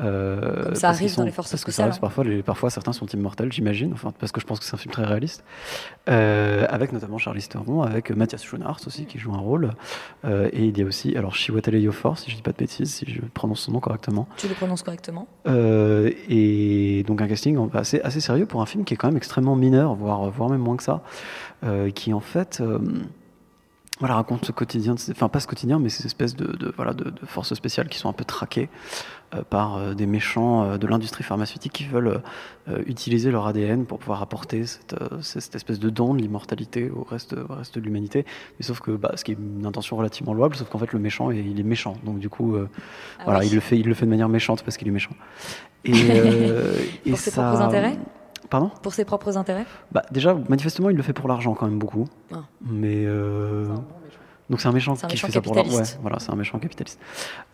Euh, 0.00 0.64
Comme 0.64 0.74
ça 0.74 0.88
arrive 0.88 1.14
dans 1.16 1.22
les 1.22 1.30
forces 1.30 1.52
parce 1.52 1.64
que 1.64 1.70
ça 1.70 1.84
spéciales, 1.84 1.88
arrive 1.90 1.98
hein. 1.98 2.00
parfois, 2.00 2.24
les- 2.24 2.42
parfois 2.42 2.68
certains 2.68 2.92
sont 2.92 3.06
immortels, 3.06 3.52
j'imagine, 3.52 3.92
enfin 3.92 4.12
parce 4.18 4.32
que 4.32 4.40
je 4.40 4.46
pense 4.46 4.58
que 4.58 4.64
c'est 4.64 4.74
un 4.74 4.78
film 4.78 4.92
très 4.92 5.04
réaliste, 5.04 5.44
Euh, 6.08 6.66
avec 6.68 6.92
notamment 6.92 7.16
Charlize 7.18 7.48
Theron, 7.48 7.82
avec 7.82 8.10
euh, 8.10 8.14
Mathias 8.16 8.42
Schoenaerts 8.42 8.80
aussi 8.86 9.06
qui 9.06 9.18
joue 9.18 9.32
un 9.34 9.38
rôle, 9.38 9.72
Euh, 10.24 10.48
et 10.52 10.64
il 10.64 10.76
y 10.76 10.82
a 10.82 10.84
aussi 10.84 11.16
alors 11.16 11.34
Chiwetel 11.36 11.76
Ejiofor, 11.76 12.18
si 12.18 12.28
je 12.30 12.34
dis 12.36 12.42
pas 12.42 12.50
de 12.50 12.56
bêtises, 12.56 12.92
si 12.92 13.04
je 13.08 13.20
prononce 13.34 13.60
son 13.60 13.72
nom 13.72 13.80
correctement. 13.80 14.26
Tu 14.36 14.48
le 14.48 14.54
prononces 14.54 14.82
correctement? 14.82 15.28
Et 15.46 17.04
donc 17.06 17.20
un 17.22 17.28
casting 17.28 17.56
assez, 17.72 18.00
assez 18.00 18.20
sérieux 18.20 18.46
pour 18.46 18.62
un 18.62 18.66
film 18.66 18.84
qui 18.84 18.94
est 18.94 18.96
quand 18.96 19.08
même 19.08 19.16
extrêmement 19.16 19.54
mineur, 19.56 19.94
voire, 19.94 20.28
voire 20.30 20.50
même 20.50 20.60
moins 20.60 20.76
que 20.76 20.82
ça, 20.82 21.02
qui 21.94 22.12
en 22.12 22.20
fait 22.20 22.62
voilà, 24.00 24.16
raconte 24.16 24.44
ce 24.44 24.50
quotidien, 24.52 24.96
enfin 25.10 25.28
pas 25.28 25.38
ce 25.38 25.46
quotidien, 25.46 25.78
mais 25.78 25.88
ces 25.88 26.04
espèces 26.04 26.34
de, 26.34 26.46
de, 26.46 26.72
voilà, 26.76 26.94
de, 26.94 27.04
de 27.10 27.26
forces 27.26 27.54
spéciales 27.54 27.88
qui 27.88 27.98
sont 27.98 28.08
un 28.08 28.12
peu 28.12 28.24
traquées 28.24 28.68
euh, 29.34 29.42
par 29.48 29.76
euh, 29.76 29.94
des 29.94 30.06
méchants 30.06 30.64
euh, 30.64 30.78
de 30.78 30.86
l'industrie 30.88 31.22
pharmaceutique 31.22 31.72
qui 31.72 31.84
veulent 31.86 32.20
utiliser 32.86 33.30
leur 33.30 33.46
ADN 33.46 33.84
pour 33.84 33.98
pouvoir 33.98 34.20
apporter 34.22 34.64
cette, 34.66 34.96
cette 35.20 35.54
espèce 35.54 35.78
de 35.78 35.90
don 35.90 36.14
de 36.14 36.20
l'immortalité 36.22 36.90
au 36.90 37.04
reste, 37.04 37.34
au 37.34 37.54
reste 37.54 37.74
de 37.76 37.80
l'humanité. 37.80 38.24
Mais 38.58 38.64
sauf 38.64 38.80
que, 38.80 38.90
bah, 38.90 39.12
ce 39.16 39.22
qui 39.24 39.32
est 39.32 39.36
une 39.38 39.66
intention 39.66 39.96
relativement 39.96 40.32
louable, 40.34 40.56
sauf 40.56 40.68
qu'en 40.70 40.78
fait 40.78 40.92
le 40.92 40.98
méchant, 40.98 41.30
il 41.30 41.46
il 41.46 41.60
est 41.60 41.62
méchant. 41.62 41.94
Donc 42.04 42.18
du 42.18 42.28
coup, 42.30 42.56
Ah 43.18 43.24
voilà, 43.24 43.40
oui. 43.40 43.48
il, 43.48 43.54
le 43.54 43.60
fait, 43.60 43.78
il 43.78 43.86
le 43.86 43.92
fait 43.94 44.06
de 44.06 44.10
manière 44.10 44.30
méchante 44.30 44.62
parce 44.64 44.76
qu'il 44.78 44.88
est 44.88 44.92
méchant. 44.92 45.14
Et, 45.84 45.92
et 47.04 47.10
Pour 47.10 47.18
ses 47.18 47.30
ça- 47.30 47.42
propres 47.42 47.62
intérêts? 47.62 47.98
Pardon 48.50 48.70
Pour 48.82 48.94
ses 48.94 49.04
propres 49.04 49.36
intérêts 49.36 49.64
bah, 49.92 50.02
Déjà, 50.10 50.34
manifestement, 50.48 50.90
il 50.90 50.96
le 50.96 51.02
fait 51.02 51.12
pour 51.12 51.28
l'argent 51.28 51.54
quand 51.54 51.66
même 51.66 51.78
beaucoup. 51.78 52.06
Ah. 52.32 52.42
Mais. 52.64 53.04
euh, 53.06 53.66
Donc 54.50 54.60
c'est 54.60 54.68
un 54.68 54.72
méchant 54.72 54.92
un 54.92 54.96
qui 54.96 55.14
méchant 55.14 55.26
fait 55.28 55.32
ça 55.32 55.40
pour 55.40 55.54
l'argent. 55.54 55.78
Ouais, 55.78 55.82
voilà, 56.02 56.18
c'est 56.20 56.30
un 56.30 56.36
méchant 56.36 56.58
capitaliste. 56.58 57.00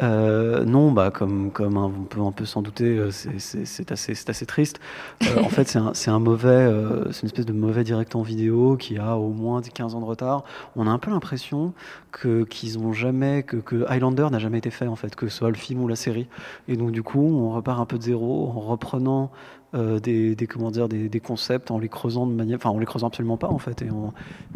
Euh, 0.02 0.64
non, 0.64 0.90
bah 0.90 1.10
comme 1.12 1.52
comme 1.52 1.76
un- 1.76 1.84
on 1.84 2.02
peut 2.02 2.20
un 2.20 2.32
peu 2.32 2.44
s'en 2.44 2.62
douter, 2.62 2.98
euh, 2.98 3.10
c'est- 3.12 3.92
assez 3.92 4.14
c'est 4.16 4.28
assez 4.28 4.44
triste. 4.46 4.80
Euh, 5.22 5.40
en 5.44 5.48
fait, 5.48 5.68
c'est 5.68 5.78
un 5.78 5.94
c'est 5.94 6.10
un 6.10 6.18
mauvais, 6.18 6.48
euh, 6.48 7.12
c'est 7.12 7.22
une 7.22 7.26
espèce 7.26 7.46
de 7.46 7.52
mauvais 7.52 7.84
direct 7.84 8.16
en 8.16 8.22
vidéo 8.22 8.76
qui 8.76 8.98
a 8.98 9.16
au 9.16 9.28
moins 9.30 9.60
15 9.62 9.94
ans 9.94 10.00
de 10.00 10.04
retard. 10.04 10.42
On 10.74 10.86
a 10.88 10.90
un 10.90 10.98
peu 10.98 11.12
l'impression 11.12 11.74
que 12.10 12.42
qu'ils 12.42 12.76
ont 12.78 12.92
jamais 12.92 13.44
que 13.44 13.56
que 13.58 13.84
Highlander 13.88 14.26
n'a 14.32 14.40
jamais 14.40 14.58
été 14.58 14.70
fait 14.70 14.88
en 14.88 14.96
fait, 14.96 15.14
que 15.14 15.28
ce 15.28 15.36
soit 15.38 15.48
le 15.50 15.54
film 15.56 15.80
ou 15.82 15.86
la 15.88 15.96
série. 15.96 16.26
Et 16.66 16.76
donc 16.76 16.90
du 16.90 17.04
coup, 17.04 17.22
on 17.22 17.50
repart 17.52 17.78
un 17.78 17.86
peu 17.86 17.98
de 17.98 18.02
zéro 18.02 18.48
en 18.48 18.58
reprenant 18.60 19.30
euh, 19.74 20.00
des, 20.00 20.36
comment 20.48 20.70
dire 20.72 20.88
des, 20.88 21.20
concepts 21.20 21.70
en 21.70 21.78
les 21.78 21.88
creusant 21.88 22.26
de 22.26 22.32
manière 22.32 22.56
enfin 22.56 22.70
en 22.70 22.78
les 22.78 22.86
creusant 22.86 23.06
absolument 23.06 23.36
pas 23.36 23.48
en 23.48 23.58
fait 23.58 23.82
et 23.82 23.90
en, 23.90 24.12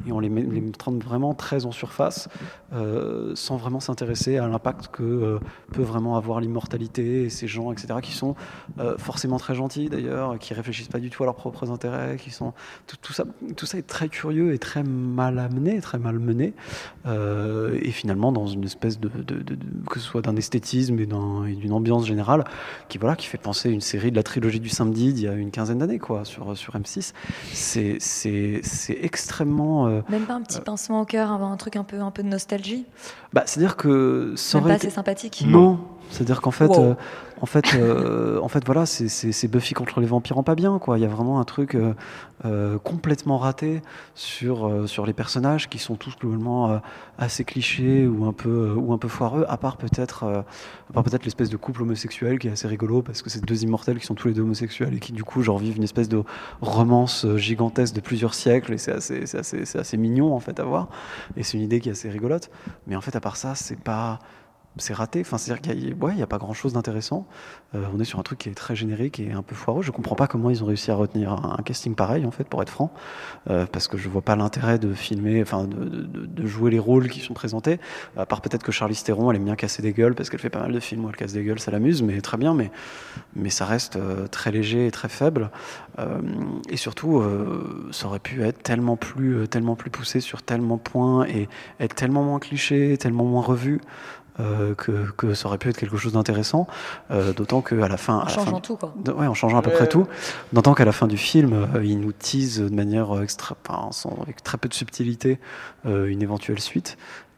et 0.09 0.13
en 0.13 0.19
les, 0.19 0.29
les 0.29 0.61
mettant 0.61 0.91
vraiment 0.93 1.35
très 1.35 1.67
en 1.67 1.73
surface 1.73 2.29
euh, 2.73 3.33
sans 3.37 3.57
vraiment 3.57 3.79
s'intéresser 3.79 4.39
à 4.39 4.49
l'impact 4.49 4.89
que 4.89 5.03
euh, 5.05 5.39
peut 5.73 5.83
vraiment 5.83 6.17
avoir 6.17 6.41
l'immortalité 6.41 7.25
et 7.25 7.31
ces 7.31 7.47
gens 7.47 7.71
etc 7.71 8.01
qui 8.03 8.13
sont 8.13 8.35
forcément 8.99 9.39
très 9.39 9.55
gentils 9.55 9.89
d'ailleurs 9.89 10.39
qui 10.39 10.53
réfléchissent 10.53 10.89
pas 10.89 10.99
du 10.99 11.11
tout 11.11 11.23
à 11.23 11.27
leurs 11.27 11.37
propres 11.37 11.71
intérêts 11.71 12.17
qui 12.17 12.31
sont 12.31 12.53
tout, 12.87 13.13
ça 13.13 13.25
tout 13.57 13.67
ça 13.67 13.79
est 13.79 13.87
très 13.87 14.09
curieux 14.09 14.53
et 14.53 14.59
très 14.59 14.83
mal 14.83 15.39
amené 15.39 15.81
très 15.81 15.99
mal 15.99 16.19
mené 16.19 16.55
et 17.07 17.91
finalement 17.93 18.33
dans 18.33 18.47
une 18.47 18.65
espèce 18.65 18.99
de, 18.99 19.09
que 19.89 20.01
ce 20.01 20.07
soit 20.07 20.23
d'un 20.23 20.37
esthétisme 20.37 20.99
et 20.99 21.07
d'un- 21.07 21.45
et 21.45 21.55
d'une 21.55 21.73
ambiance 21.73 22.07
générale 22.07 22.45
qui 22.89 22.99
voilà 22.99 23.17
qui 23.17 23.27
fait 23.27 23.39
penser 23.39 23.71
une 23.71 23.81
série 23.81 24.11
de 24.11 24.17
la 24.17 24.23
trilogie 24.23 24.61
du 24.61 24.69
samedi 24.69 25.04
d'il 25.13 25.25
y 25.25 25.29
a 25.29 25.33
une 25.35 25.51
quinzaine 25.51 25.79
d'années 25.79 25.99
quoi 25.99 26.25
sur 26.25 26.57
sur 26.57 26.75
M6 26.75 27.13
c'est 27.53 27.97
c'est 28.01 28.61
c'est 28.63 28.99
extrêmement 29.03 29.87
euh, 29.87 30.01
Même 30.09 30.25
pas 30.25 30.35
un 30.35 30.43
petit 30.43 30.61
pincement 30.61 31.01
au 31.03 31.05
cœur, 31.05 31.31
un, 31.31 31.53
un 31.53 31.57
truc 31.57 31.77
un 31.77 31.85
peu, 31.85 32.01
un 32.01 32.11
peu 32.11 32.23
de 32.23 32.29
nostalgie? 32.29 32.87
Bah, 33.33 33.43
c'est-à-dire 33.47 33.77
que 33.77 34.33
ça 34.37 34.59
Même 34.59 34.65
aurait 34.65 34.73
pas 34.73 34.77
été- 34.77 34.87
assez 34.87 34.95
sympathique? 34.95 35.45
Non, 35.47 35.81
c'est-à-dire 36.11 36.41
qu'en 36.41 36.51
fait, 36.51 36.69
Wow. 36.69 36.81
euh, 36.83 36.95
en 37.41 37.47
fait, 37.47 37.75
euh, 37.75 38.39
en 38.41 38.49
fait, 38.49 38.65
voilà, 38.65 38.87
c'est- 38.87 39.49
Buffy 39.49 39.75
contre 39.75 40.01
les 40.01 40.07
vampires 40.07 40.39
en 40.39 40.43
pas 40.43 40.55
bien, 40.55 40.79
quoi. 40.79 40.99
Il 40.99 41.03
y 41.03 41.05
a 41.05 41.09
vraiment 41.09 41.41
un 41.41 41.45
truc 41.45 41.77
euh, 42.45 42.79
complètement 42.79 43.39
raté 43.39 43.83
sur 44.15 44.89
sur 44.89 45.07
les 45.07 45.13
personnages 45.13 45.69
qui 45.69 45.79
sont 45.79 45.95
tous 45.97 46.17
globalement 46.19 46.81
assez 47.19 47.45
clichés 47.45 48.07
ou 48.07 48.25
un 48.27 48.33
peu 48.33 48.73
ou 48.77 48.93
un 48.93 48.99
peu 48.99 49.09
foireux, 49.09 49.45
à 49.49 49.57
part 49.57 49.77
peut-être, 49.77 50.45
peut-être 50.93 51.25
l'espèce 51.25 51.51
de 51.51 51.57
couple 51.57 51.83
homosexuel 51.83 52.39
qui 52.39 52.49
est 52.49 52.53
assez 52.53 52.69
rigolo 52.69 53.03
parce 53.03 53.23
que 53.23 53.31
c'est 53.31 53.45
deux 53.45 53.63
immortels 53.65 53.99
qui 53.99 54.07
sont 54.07 54.15
tous 54.15 54.29
les 54.29 54.35
deux 54.35 54.43
homosexuels 54.43 54.95
et 54.95 54.99
qui 55.01 55.13
du 55.13 55.25
coup 55.25 55.43
genre 55.43 55.59
vivent 55.59 55.77
une 55.77 55.85
espèce 55.85 56.09
de 56.09 56.23
romance 56.61 57.27
gigantesque 57.37 57.95
de 57.95 58.01
plusieurs 58.01 58.35
siècles 58.35 58.73
et 58.75 58.79
c'est 58.79 58.93
assez, 58.93 59.27
c'est 59.27 59.39
assez, 59.39 59.79
assez 59.79 59.97
mignon 59.97 60.35
en 60.35 60.41
fait 60.41 60.59
à 60.61 60.65
voir 60.65 60.89
et 61.37 61.43
c'est 61.43 61.57
une 61.57 61.65
idée 61.65 61.81
qui 61.81 61.89
est 61.89 61.93
assez 61.93 62.11
rigolote. 62.11 62.51
Mais 62.87 62.97
en 62.97 63.01
fait, 63.01 63.17
à 63.17 63.21
part 63.21 63.37
ça, 63.37 63.55
c'est 63.55 63.79
pas 63.79 64.19
c'est 64.77 64.95
raté. 64.95 65.21
Enfin, 65.21 65.39
c'est-à-dire 65.39 65.63
qu'il 65.63 65.89
y 65.89 65.93
a, 65.93 65.95
ouais, 65.95 66.21
a 66.21 66.27
pas 66.27 66.39
grand-chose 66.39 66.73
d'intéressant. 66.73 67.27
Euh, 67.75 67.85
on 67.95 68.01
est 68.01 68.05
sur 68.05 68.19
un 68.19 68.23
truc 68.23 68.39
qui 68.41 68.49
est 68.49 68.55
très 68.55 68.75
générique 68.75 69.21
et 69.21 69.33
un 69.33 69.43
peu 69.43 69.55
foireux. 69.55 69.83
Je 69.83 69.91
comprends 69.91 70.17
pas 70.17 70.27
comment 70.27 70.51
ils 70.51 70.63
ont 70.63 70.67
réussi 70.67 70.91
à 70.91 70.95
retenir 70.95 71.33
un, 71.33 71.63
casting 71.65 71.95
pareil, 71.95 72.27
en 72.27 72.31
fait, 72.31 72.45
pour 72.45 72.63
être 72.63 72.71
franc, 72.71 72.93
Euh, 73.51 73.67
parce 73.71 73.89
que 73.89 73.97
je 73.99 74.09
vois 74.09 74.23
pas 74.23 74.37
l'intérêt 74.37 74.79
de 74.79 74.95
filmer, 74.95 75.43
enfin, 75.43 75.65
de, 75.65 76.47
jouer 76.47 76.71
les 76.71 76.79
rôles 76.79 77.09
qui 77.09 77.21
sont 77.21 77.35
présentés. 77.35 77.79
À 78.17 78.27
part 78.27 78.41
peut-être 78.41 78.63
que 78.63 78.73
Charlize 78.73 79.03
Theron, 79.03 79.31
elle 79.31 79.37
aime 79.37 79.45
bien 79.45 79.57
casser 79.57 79.83
des 79.83 79.93
gueules 79.93 80.15
parce 80.15 80.31
qu'elle 80.31 80.41
fait 80.41 80.51
pas 80.51 80.61
mal 80.61 80.73
de 80.73 80.81
films 80.81 81.05
où 81.05 81.09
elle 81.09 81.17
casse 81.17 81.33
des 81.33 81.43
gueules, 81.43 81.59
ça 81.59 81.71
l'amuse, 81.71 82.03
mais 82.03 82.21
très 82.21 82.37
bien. 82.37 82.55
Mais 82.55 82.71
mais 83.37 83.51
ça 83.51 83.65
reste 83.65 83.97
euh, 83.97 84.27
très 84.29 84.51
léger 84.51 84.87
et 84.87 84.91
très 84.91 85.09
faible. 85.09 85.51
Et 86.69 86.77
surtout, 86.77 87.23
ça 87.93 88.09
aurait 88.09 88.19
pu 88.19 88.43
être 88.43 88.61
tellement 88.65 88.97
plus, 88.97 89.47
tellement 89.47 89.77
plus 89.77 89.91
poussé 89.91 90.19
sur 90.19 90.43
tellement 90.43 90.77
de 90.77 90.81
points 90.81 91.25
et 91.27 91.49
être 91.79 91.95
tellement 91.95 92.25
moins 92.25 92.41
cliché, 92.41 92.99
tellement 92.99 93.25
moins 93.25 93.43
revu. 93.43 93.81
Euh, 94.41 94.75
que, 94.75 95.11
que 95.17 95.35
ça 95.35 95.47
aurait 95.49 95.59
pu 95.59 95.69
être 95.69 95.77
quelque 95.77 95.97
chose 95.97 96.13
d'intéressant, 96.15 96.67
euh, 97.11 97.33
d'autant 97.33 97.61
que 97.61 97.81
à 97.81 97.89
la 97.89 97.97
fin, 97.97 98.19
En 98.19 98.29
changeant 98.29 98.53
fin- 98.53 98.61
tout, 98.61 98.77
quoi. 98.77 98.93
de- 99.05 99.13
ouais, 99.13 99.27
en 99.27 99.35
changeant 99.35 99.59
à 99.59 99.63
peu 99.63 99.71
Ouais. 99.71 99.77
près 99.77 99.89
tout, 99.89 100.07
d'autant 100.53 100.75
qu'à 100.75 100.85
la 100.85 100.93
fin 100.93 101.07
du 101.07 101.17
film, 101.17 101.53
euh, 101.75 101.85
il 101.85 102.01
nous 102.01 102.13
tease 102.13 102.61
de 102.61 102.75
manière 102.75 103.17
euh, 103.17 103.23
extra, 103.23 103.57
enfin, 103.69 103.91
sans- 103.93 104.19
avec 104.23 104.43
très 104.43 104.59
peu 104.59 104.69
de 104.69 104.75
subtilité 104.75 105.39
euh, 105.87 106.07
une 106.07 106.23
éventuelle 106.23 106.61
suite. 106.61 106.97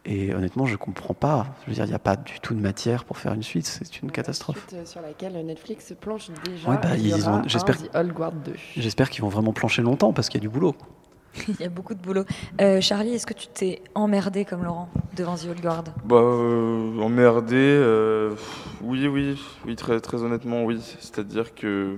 Et 0.09 0.33
honnêtement, 0.33 0.67
je 0.67 0.77
comprends 0.77 1.15
pas. 1.15 1.49
Je 1.65 1.71
veux 1.71 1.75
dire, 1.75 1.85
il 1.85 1.89
n'y 1.89 1.95
a 1.95 1.99
pas 1.99 2.15
du 2.15 2.39
tout 2.39 2.55
de 2.55 2.61
matière 2.61 3.05
pour 3.05 3.19
faire 3.19 3.33
une 3.35 3.43
suite. 3.43 3.67
C'est 3.67 4.03
une 4.03 4.13
catastrophe. 4.13 4.57
Suite, 4.69 4.75
euh, 4.81 4.87
sur 4.87 5.01
laquelle 5.01 5.33
Netflix 5.45 5.93
planche 6.01 6.29
déjà. 6.45 6.71
Ouais, 6.71 6.79
bah, 6.81 6.91
il 6.97 7.07
y 7.07 7.11
ils 7.11 7.23
aura 7.25 7.39
ont- 7.39 7.43
j'espère- 7.49 7.75
un 7.75 7.87
The 7.89 7.97
Old 7.97 8.13
Guard 8.13 8.33
2. 8.33 8.53
J'espère 8.77 9.11
qu'ils 9.11 9.23
vont 9.23 9.29
vraiment 9.31 9.53
plancher 9.53 9.83
longtemps 9.83 10.13
parce 10.13 10.29
qu'il 10.29 10.41
y 10.41 10.43
a 10.45 10.47
du 10.47 10.49
boulot. 10.49 10.77
Il 11.49 11.61
y 11.61 11.64
a 11.64 11.68
beaucoup 11.68 11.95
de 11.95 12.01
boulot. 12.01 12.24
Euh, 12.61 12.80
Charlie, 12.80 13.14
est-ce 13.14 13.26
que 13.26 13.34
tu 13.34 13.49
t'es 13.49 13.82
emmerdé 13.95 14.45
comme 14.45 14.64
Laurent 14.64 14.89
devant 15.16 15.37
The 15.37 15.47
Old 15.51 15.61
Guard? 15.61 15.84
Bah, 16.05 16.16
euh, 16.16 16.99
emmerdé, 17.01 17.57
euh, 17.57 18.34
oui, 18.82 19.07
oui, 19.07 19.41
oui, 19.66 19.76
très, 19.76 20.01
très 20.01 20.22
honnêtement, 20.22 20.64
oui. 20.64 20.80
C'est-à-dire 21.01 21.55
que 21.55 21.97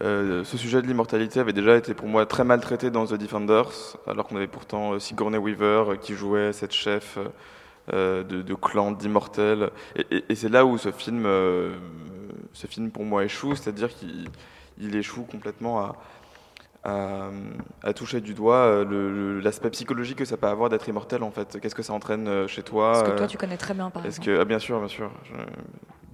ce 0.00 0.56
sujet 0.56 0.82
de 0.82 0.86
l'immortalité 0.86 1.40
avait 1.40 1.54
déjà 1.54 1.74
été 1.76 1.94
pour 1.94 2.06
moi 2.06 2.26
très 2.26 2.44
mal 2.44 2.60
traité 2.60 2.90
dans 2.90 3.06
The 3.06 3.14
Defenders, 3.14 3.96
alors 4.06 4.26
qu'on 4.26 4.36
avait 4.36 4.46
pourtant 4.46 4.98
Sigourney 4.98 5.38
Weaver 5.38 5.98
qui 6.02 6.12
jouait 6.14 6.52
cette 6.52 6.72
chef 6.72 7.18
de, 7.90 8.54
clan 8.54 8.92
d'immortels. 8.92 9.70
Et, 9.96 10.24
et- 10.28 10.34
c'est 10.34 10.50
là 10.50 10.66
où 10.66 10.76
ce 10.76 10.90
film, 10.90 11.24
ce 12.52 12.66
film 12.66 12.90
pour 12.90 13.04
moi 13.04 13.24
échoue, 13.24 13.54
c'est-à-dire 13.54 13.88
qu'il 13.88 14.28
il 14.78 14.94
échoue 14.94 15.22
complètement 15.22 15.80
à, 15.80 15.96
à, 16.86 17.30
à 17.82 17.92
toucher 17.92 18.20
du 18.20 18.32
doigt 18.34 18.54
euh, 18.56 19.40
l'aspect 19.42 19.70
psychologique 19.70 20.18
que 20.18 20.24
ça 20.24 20.36
peut 20.36 20.46
avoir 20.46 20.68
d'être 20.70 20.88
immortel 20.88 21.22
en 21.22 21.30
fait. 21.30 21.58
Qu'est-ce 21.60 21.74
que 21.74 21.82
ça 21.82 21.92
entraîne 21.92 22.28
euh, 22.28 22.46
chez 22.46 22.62
toi 22.62 22.92
Parce 22.92 23.02
que 23.02 23.10
euh, 23.10 23.16
toi, 23.18 23.26
tu 23.26 23.36
connais 23.38 23.56
très 23.56 23.74
bien, 23.74 23.90
par 23.90 24.04
Est-ce 24.06 24.20
exemple. 24.20 24.36
que 24.36 24.40
ah, 24.40 24.44
bien 24.44 24.58
sûr, 24.58 24.78
bien 24.78 24.88
sûr, 24.88 25.10
je- 25.24 25.34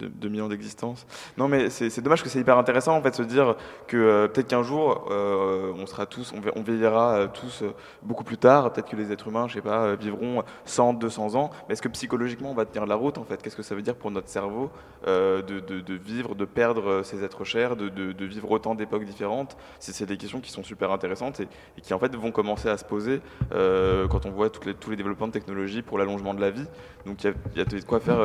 de, 0.09 0.29
millions 0.29 0.49
d'existence. 0.49 1.07
Non, 1.37 1.49
mais 1.49 1.71
c'est 1.71 2.01
dommage 2.01 2.23
que 2.23 2.29
c'est 2.29 2.41
hyper 2.41 2.59
intéressant 2.59 2.97
en 2.97 3.03
fait 3.03 3.15
se 3.15 3.23
dire 3.23 3.57
que 3.87 3.97
euh, 3.97 4.29
peut-être 4.29 4.49
qu'un 4.49 4.63
jour 4.63 5.09
euh, 5.11 5.73
on 5.77 5.87
sera 5.87 6.07
tous, 6.07 6.33
on, 6.33 6.41
on 6.59 6.63
vieillira 6.63 7.15
euh, 7.15 7.27
tous 7.33 7.65
beaucoup 8.03 8.25
plus 8.25 8.39
tard. 8.39 8.73
Peut-être 8.73 8.89
que 8.89 8.97
les 8.97 9.13
êtres 9.13 9.29
humains, 9.29 9.49
je 9.49 9.55
sais 9.55 9.61
pas, 9.61 9.95
vivront 9.95 10.43
100, 10.65 10.95
200 10.95 11.35
ans. 11.35 11.51
Mais 11.69 11.75
est-ce 11.75 11.83
que 11.83 11.89
psychologiquement 11.89 12.51
on 12.51 12.55
va 12.55 12.65
tenir 12.65 12.87
la 12.87 12.95
route 12.95 13.19
en 13.19 13.25
fait? 13.25 13.43
Qu'est-ce 13.43 13.57
que 13.57 13.63
ça 13.63 13.75
veut 13.75 13.83
dire 13.83 13.97
pour 13.97 14.11
notre 14.11 14.29
cerveau 14.29 14.71
de, 15.07 15.95
vivre, 15.95 16.35
de 16.35 16.45
perdre 16.45 17.03
ses 17.03 17.25
êtres 17.25 17.45
chers, 17.45 17.77
de, 17.77 18.25
vivre 18.25 18.51
autant 18.51 18.75
d'époques 18.75 19.05
différentes? 19.05 19.57
C'est 19.79 20.07
des 20.07 20.17
questions 20.17 20.41
qui 20.41 20.51
sont 20.51 20.63
super 20.63 20.91
intéressantes 20.91 21.41
et, 21.41 21.49
qui 21.83 21.95
en 21.95 21.99
fait 21.99 22.15
vont 22.15 22.31
commencer 22.31 22.69
à 22.69 22.77
se 22.77 22.85
poser 22.85 23.21
quand 23.51 24.27
on 24.27 24.31
voit 24.31 24.51
tous 24.51 24.91
les 24.91 24.97
développements 24.97 25.29
de 25.29 25.33
technologie 25.33 25.83
pour 25.83 25.99
l'allongement 25.99 26.35
de 26.35 26.41
la 26.41 26.51
vie. 26.51 26.67
Donc 27.07 27.25
il 27.25 27.35
y 27.57 27.61
a, 27.61 27.65
de 27.65 27.81
quoi 27.85 28.01
faire 28.01 28.21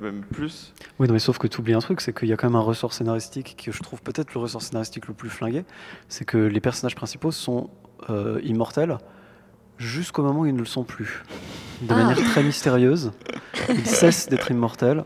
même 0.00 0.22
plus. 0.22 0.72
Mais 1.12 1.18
sauf 1.18 1.38
que 1.38 1.46
tu 1.46 1.60
oublies 1.60 1.74
un 1.74 1.78
truc, 1.80 2.00
c'est 2.00 2.12
qu'il 2.16 2.28
y 2.28 2.32
a 2.32 2.36
quand 2.36 2.48
même 2.48 2.56
un 2.56 2.60
ressort 2.60 2.92
scénaristique 2.92 3.62
que 3.64 3.70
je 3.72 3.82
trouve 3.82 4.02
peut-être 4.02 4.34
le 4.34 4.40
ressort 4.40 4.62
scénaristique 4.62 5.06
le 5.08 5.14
plus 5.14 5.30
flingué. 5.30 5.64
C'est 6.08 6.24
que 6.24 6.38
les 6.38 6.60
personnages 6.60 6.94
principaux 6.96 7.30
sont 7.30 7.70
euh, 8.10 8.40
immortels 8.42 8.98
jusqu'au 9.78 10.22
moment 10.22 10.40
où 10.40 10.46
ils 10.46 10.54
ne 10.54 10.58
le 10.60 10.64
sont 10.64 10.84
plus. 10.84 11.22
De 11.82 11.92
Ah. 11.92 11.96
manière 11.96 12.16
très 12.30 12.42
mystérieuse, 12.42 13.12
ils 13.68 13.86
cessent 13.86 14.28
d'être 14.28 14.50
immortels 14.50 15.04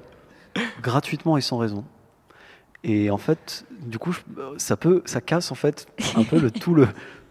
gratuitement 0.83 1.37
et 1.37 1.41
sans 1.41 1.59
raison. 1.59 1.85
Et 2.85 3.11
en 3.11 3.19
fait, 3.19 3.65
du 3.83 3.99
coup, 3.99 4.13
je- 4.13 4.21
ça 4.59 4.77
peut, 4.77 5.03
ça 5.07 5.21
casse 5.21 5.51
en 5.51 5.55
fait 5.55 5.87
un 6.15 6.23
peu 6.25 6.39
le, 6.39 6.51
tout 6.51 6.75
le 6.75 6.87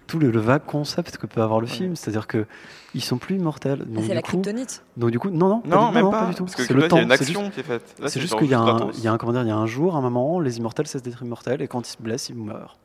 tout 0.07 0.19
le, 0.19 0.31
le 0.31 0.39
vague 0.39 0.63
concept 0.65 1.17
que 1.17 1.25
peut 1.27 1.41
avoir 1.41 1.59
le 1.59 1.67
film, 1.67 1.95
c'est-à-dire 1.95 2.27
que 2.27 2.45
ils 2.93 3.03
sont 3.03 3.17
plus 3.17 3.35
immortels. 3.35 3.79
Donc, 3.79 4.03
c'est 4.03 4.09
du 4.09 4.13
la 4.15 4.21
coup- 4.21 4.27
kryptonite. 4.33 4.83
Donc 4.97 5.11
du 5.11 5.19
coup, 5.19 5.29
non, 5.29 5.49
non, 5.49 5.61
Non, 5.65 5.89
du, 5.89 5.95
même 5.95 6.09
pas, 6.11 6.27
du 6.27 6.35
tout. 6.35 6.45
parce 6.45 6.55
que 6.55 6.63
C'est 6.63 6.73
le 6.73 6.87
temps. 6.87 6.97
il 6.97 6.99
y 6.99 7.01
a 7.01 7.03
une 7.03 7.09
c'est 7.09 7.21
action 7.21 7.41
juste- 7.41 7.53
qui 7.53 7.59
est 7.59 7.63
faite. 7.63 7.95
Là, 7.99 8.07
C'est 8.07 8.13
c'est 8.13 8.19
juste 8.21 8.31
genre 8.31 8.39
qu'il 8.39 8.49
y 8.49 8.53
a 8.53 8.57
juste 8.57 8.69
un, 8.69 8.75
gratos. 8.77 8.97
il 8.97 9.03
y 9.03 9.07
a 9.07 9.11
un, 9.13 9.17
comment 9.17 9.31
dire, 9.33 9.41
il 9.41 9.47
y 9.47 9.51
a 9.51 9.57
un 9.57 9.65
jour, 9.65 9.95
un 9.95 10.01
moment, 10.01 10.39
les 10.39 10.57
immortels 10.57 10.87
cessent 10.87 11.01
d'être 11.03 11.21
immortels 11.23 11.61
et 11.61 11.67
quand 11.67 11.87
ils 11.87 11.91
se 11.91 11.97
blessent, 12.01 12.29
ils 12.29 12.35
meurent. 12.35 12.77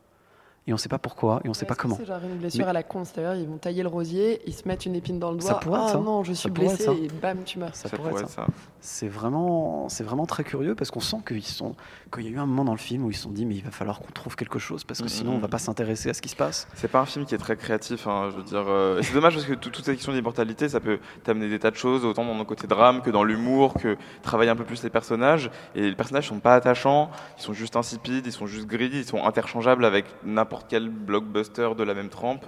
Et 0.67 0.73
on 0.73 0.77
sait 0.77 0.89
pas 0.89 0.99
pourquoi 0.99 1.41
et 1.43 1.49
on 1.49 1.55
sait 1.55 1.65
pas 1.65 1.73
comment. 1.73 1.95
C'est 1.97 2.05
genre 2.05 2.21
une 2.23 2.37
blessure 2.37 2.65
Mais- 2.65 2.69
à 2.69 2.73
la 2.73 2.83
con, 2.83 3.03
c'est-à-dire 3.03 3.33
ils 3.41 3.47
vont 3.47 3.57
tailler 3.57 3.81
le 3.81 3.89
rosier, 3.89 4.41
ils 4.45 4.53
se 4.53 4.67
mettent 4.67 4.85
une 4.85 4.93
épine 4.93 5.17
dans 5.17 5.31
le 5.31 5.37
doigt. 5.37 5.49
Ça 5.49 5.55
pourrait 5.55 5.79
être 5.79 5.85
ah 5.89 5.93
ça. 5.93 5.97
non, 5.99 6.23
je 6.23 6.33
suis 6.33 6.51
blessé 6.51 6.87
et 7.03 7.07
bam, 7.19 7.39
tu 7.43 7.57
meurs. 7.57 7.73
Ça, 7.75 7.89
pourrait 7.89 8.11
être 8.11 8.29
ça. 8.29 8.45
C'est 8.79 9.07
vraiment, 9.07 9.89
c'est 9.89 10.03
vraiment 10.03 10.27
très 10.27 10.43
curieux 10.43 10.75
parce 10.75 10.91
qu'on 10.91 10.99
sent 10.99 11.17
qu'ils 11.27 11.43
sont, 11.43 11.75
qu'il 12.13 12.25
y 12.25 12.27
a 12.27 12.29
eu 12.31 12.37
un 12.37 12.45
moment 12.45 12.63
dans 12.63 12.71
le 12.73 12.77
film 12.77 13.05
où 13.05 13.09
ils 13.09 13.15
se 13.15 13.23
sont 13.23 13.31
dit 13.31 13.45
mais 13.47 13.55
il 13.55 13.63
va 13.63 13.71
falloir 13.71 13.99
qu'on 14.01 14.11
trouve 14.11 14.35
quelque 14.35 14.59
chose 14.59 14.83
parce 14.83 15.01
que 15.01 15.07
sinon 15.07 15.33
on 15.33 15.39
va 15.39 15.47
pas 15.47 15.57
s'intéresser 15.57 16.11
à 16.11 16.13
ce 16.13 16.21
qui 16.21 16.29
se 16.29 16.35
passe. 16.35 16.67
C'est 16.75 16.87
pas 16.91 16.99
un 16.99 17.05
film 17.07 17.25
qui 17.25 17.33
est 17.33 17.39
très 17.39 17.55
créatif, 17.57 18.05
hein, 18.05 18.29
je 18.31 18.37
veux 18.37 18.43
dire. 18.43 18.63
euh, 18.67 19.01
c'est 19.01 19.13
dommage 19.15 19.33
parce 19.33 19.47
que 19.47 19.53
tout- 19.53 19.71
toute 19.71 19.83
cette 19.85 19.95
question 19.95 20.13
d'immortalité, 20.13 20.69
ça 20.69 20.79
peut 20.79 20.99
t'amener 21.23 21.49
des 21.49 21.57
tas 21.57 21.71
de 21.71 21.75
choses, 21.75 22.05
autant 22.05 22.23
dans 22.23 22.37
le 22.37 22.43
côté 22.45 22.67
drame 22.67 23.01
que 23.01 23.09
dans 23.09 23.23
l'humour, 23.23 23.73
que 23.73 23.97
travailler 24.21 24.51
un 24.51 24.55
peu 24.55 24.63
plus 24.65 24.83
les 24.83 24.91
personnages. 24.91 25.49
Et 25.73 25.81
les 25.81 25.95
personnages 25.95 26.27
sont 26.27 26.39
pas 26.39 26.53
attachants, 26.53 27.09
ils 27.39 27.41
sont 27.41 27.53
juste 27.53 27.75
insipides, 27.75 28.27
ils 28.27 28.31
sont 28.31 28.45
juste 28.45 28.67
gris, 28.67 28.91
ils 28.93 29.05
sont 29.05 29.23
interchangeables 29.25 29.85
avec 29.85 30.05
n'importe 30.23 30.50
n'importe 30.51 30.67
quel 30.69 30.89
blockbuster 30.89 31.69
de 31.77 31.83
la 31.83 31.93
même 31.93 32.09
trempe. 32.09 32.45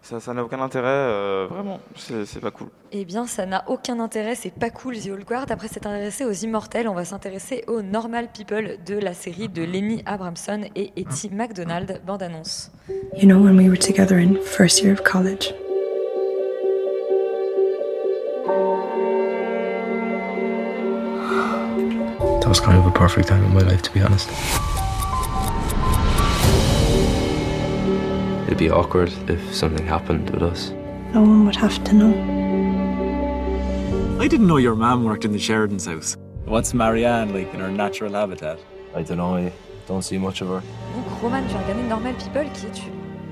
Ça 0.00 0.32
n'a 0.32 0.42
aucun 0.42 0.60
intérêt, 0.60 0.88
euh, 0.88 1.46
vraiment, 1.48 1.78
c'est 1.94 2.40
pas 2.40 2.50
cool. 2.50 2.68
Eh 2.90 3.04
bien, 3.04 3.26
ça 3.26 3.44
n'a 3.46 3.62
aucun 3.68 4.00
intérêt, 4.00 4.34
c'est 4.34 4.50
pas 4.50 4.70
cool 4.70 4.98
The 4.98 5.10
Old 5.10 5.24
Guard. 5.24 5.46
Après 5.50 5.68
s'être 5.68 5.86
intéressé 5.86 6.24
aux 6.24 6.32
Immortels, 6.32 6.88
on 6.88 6.94
va 6.94 7.04
s'intéresser 7.04 7.62
aux 7.68 7.82
Normal 7.82 8.28
People 8.32 8.78
de 8.84 8.98
la 8.98 9.12
série 9.12 9.48
de 9.48 9.62
Lenny 9.62 10.02
Abramson 10.06 10.62
et 10.74 10.92
Etty 10.96 11.30
MacDonald, 11.30 12.00
bande-annonce. 12.06 12.72
You 13.16 13.28
know 13.28 13.38
when 13.38 13.56
we 13.56 13.68
were 13.68 13.78
together 13.78 14.18
in 14.18 14.36
first 14.42 14.82
year 14.82 14.92
of 14.92 15.02
college, 15.04 15.54
That 22.40 22.48
was 22.48 22.60
kind 22.60 22.76
of 22.76 22.86
a 22.86 22.90
perfect 22.90 23.28
time 23.28 23.44
in 23.44 23.54
my 23.54 23.60
life, 23.60 23.82
to 23.82 23.92
be 23.92 24.00
honest. 24.02 24.81
Be 28.62 28.70
awkward 28.70 29.10
if 29.28 29.40
something 29.54 29.84
happened 29.86 30.30
with 30.30 30.42
us. 30.42 30.70
No 31.14 31.20
one 31.22 31.44
would 31.46 31.56
have 31.56 31.82
to 31.84 31.92
know. 31.94 32.12
I 34.24 34.28
didn't 34.28 34.46
know 34.46 34.58
your 34.58 34.76
mom 34.76 35.04
worked 35.04 35.24
in 35.24 35.32
the 35.32 35.38
Sheridan's 35.38 35.86
house. 35.86 36.16
What's 36.46 36.72
Marianne 36.74 37.32
like 37.34 37.52
in 37.54 37.60
her 37.60 37.70
natural 37.70 38.12
habitat? 38.14 38.58
I 38.94 39.02
don't 39.02 39.16
know, 39.18 39.36
I 39.36 39.52
don't 39.88 40.02
see 40.02 40.18
much 40.18 40.42
of 40.42 40.48
her. 40.48 40.62
Donc 40.94 41.20
Roman, 41.22 41.42
tu 41.48 41.54
as 41.56 41.62
regardé 41.62 41.82
Normal 41.88 42.14
People, 42.14 42.46
qui 42.54 42.66
est 42.66 42.82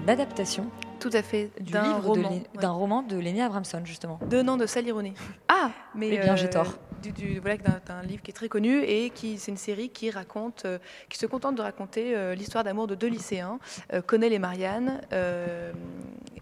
une 0.03 0.11
adaptation 0.11 0.65
Tout 0.99 1.11
à 1.13 1.23
fait, 1.23 1.51
du 1.61 1.73
d'un 1.73 1.83
livre 1.83 2.03
de 2.17 2.21
roman. 2.23 2.31
Lé- 2.31 2.61
d'un 2.61 2.71
roman 2.71 3.03
de 3.03 3.17
Lenny 3.19 3.41
Abramson, 3.41 3.83
justement. 3.85 4.19
De 4.29 4.43
non, 4.43 4.57
de 4.57 4.67
Sally 4.67 4.91
Rooney. 4.91 5.15
Ah, 5.49 5.71
mais 5.95 6.09
Eh 6.13 6.19
bien, 6.19 6.35
j'ai 6.37 6.51
tort. 6.51 6.75
Du, 7.03 7.41
d'un 7.41 8.03
livre 8.03 8.23
qui 8.23 8.31
est 8.31 8.35
très 8.35 8.49
connu 8.49 8.83
et 8.83 9.11
qui 9.11 9.39
c'est 9.39 9.51
une 9.51 9.57
série 9.57 9.89
qui 9.89 10.11
raconte, 10.11 10.65
euh, 10.67 10.79
qui 11.09 11.17
se 11.17 11.25
contente 11.25 11.55
de 11.55 11.63
raconter 11.63 12.15
euh, 12.15 12.35
l'histoire 12.35 12.63
d'amour 12.63 12.87
de 12.87 12.95
deux 12.95 13.07
lycéens, 13.07 13.59
euh, 13.95 14.03
Connell 14.03 14.33
et 14.33 14.39
Marianne. 14.39 15.01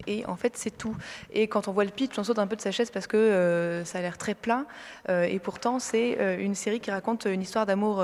Et 0.09 0.25
en 0.25 0.35
fait, 0.35 0.57
c'est 0.57 0.75
tout. 0.75 0.95
Et 1.31 1.47
quand 1.47 1.67
on 1.67 1.71
voit 1.71 1.85
le 1.85 1.91
pitch, 1.91 2.17
on 2.17 2.23
saute 2.23 2.39
un 2.39 2.47
peu 2.47 2.55
de 2.55 2.61
sa 2.61 2.71
chaise 2.71 2.89
parce 2.89 3.05
que 3.05 3.15
euh, 3.15 3.85
ça 3.85 3.99
a 3.99 4.01
l'air 4.01 4.17
très 4.17 4.33
plat. 4.33 4.65
euh, 5.07 5.23
et 5.23 5.37
pourtant, 5.37 5.77
c'est 5.77 6.17
euh, 6.19 6.37
une 6.39 6.55
série 6.55 6.79
qui 6.79 6.89
raconte 6.89 7.25
une 7.25 7.41
histoire 7.43 7.67
d'amour 7.67 8.03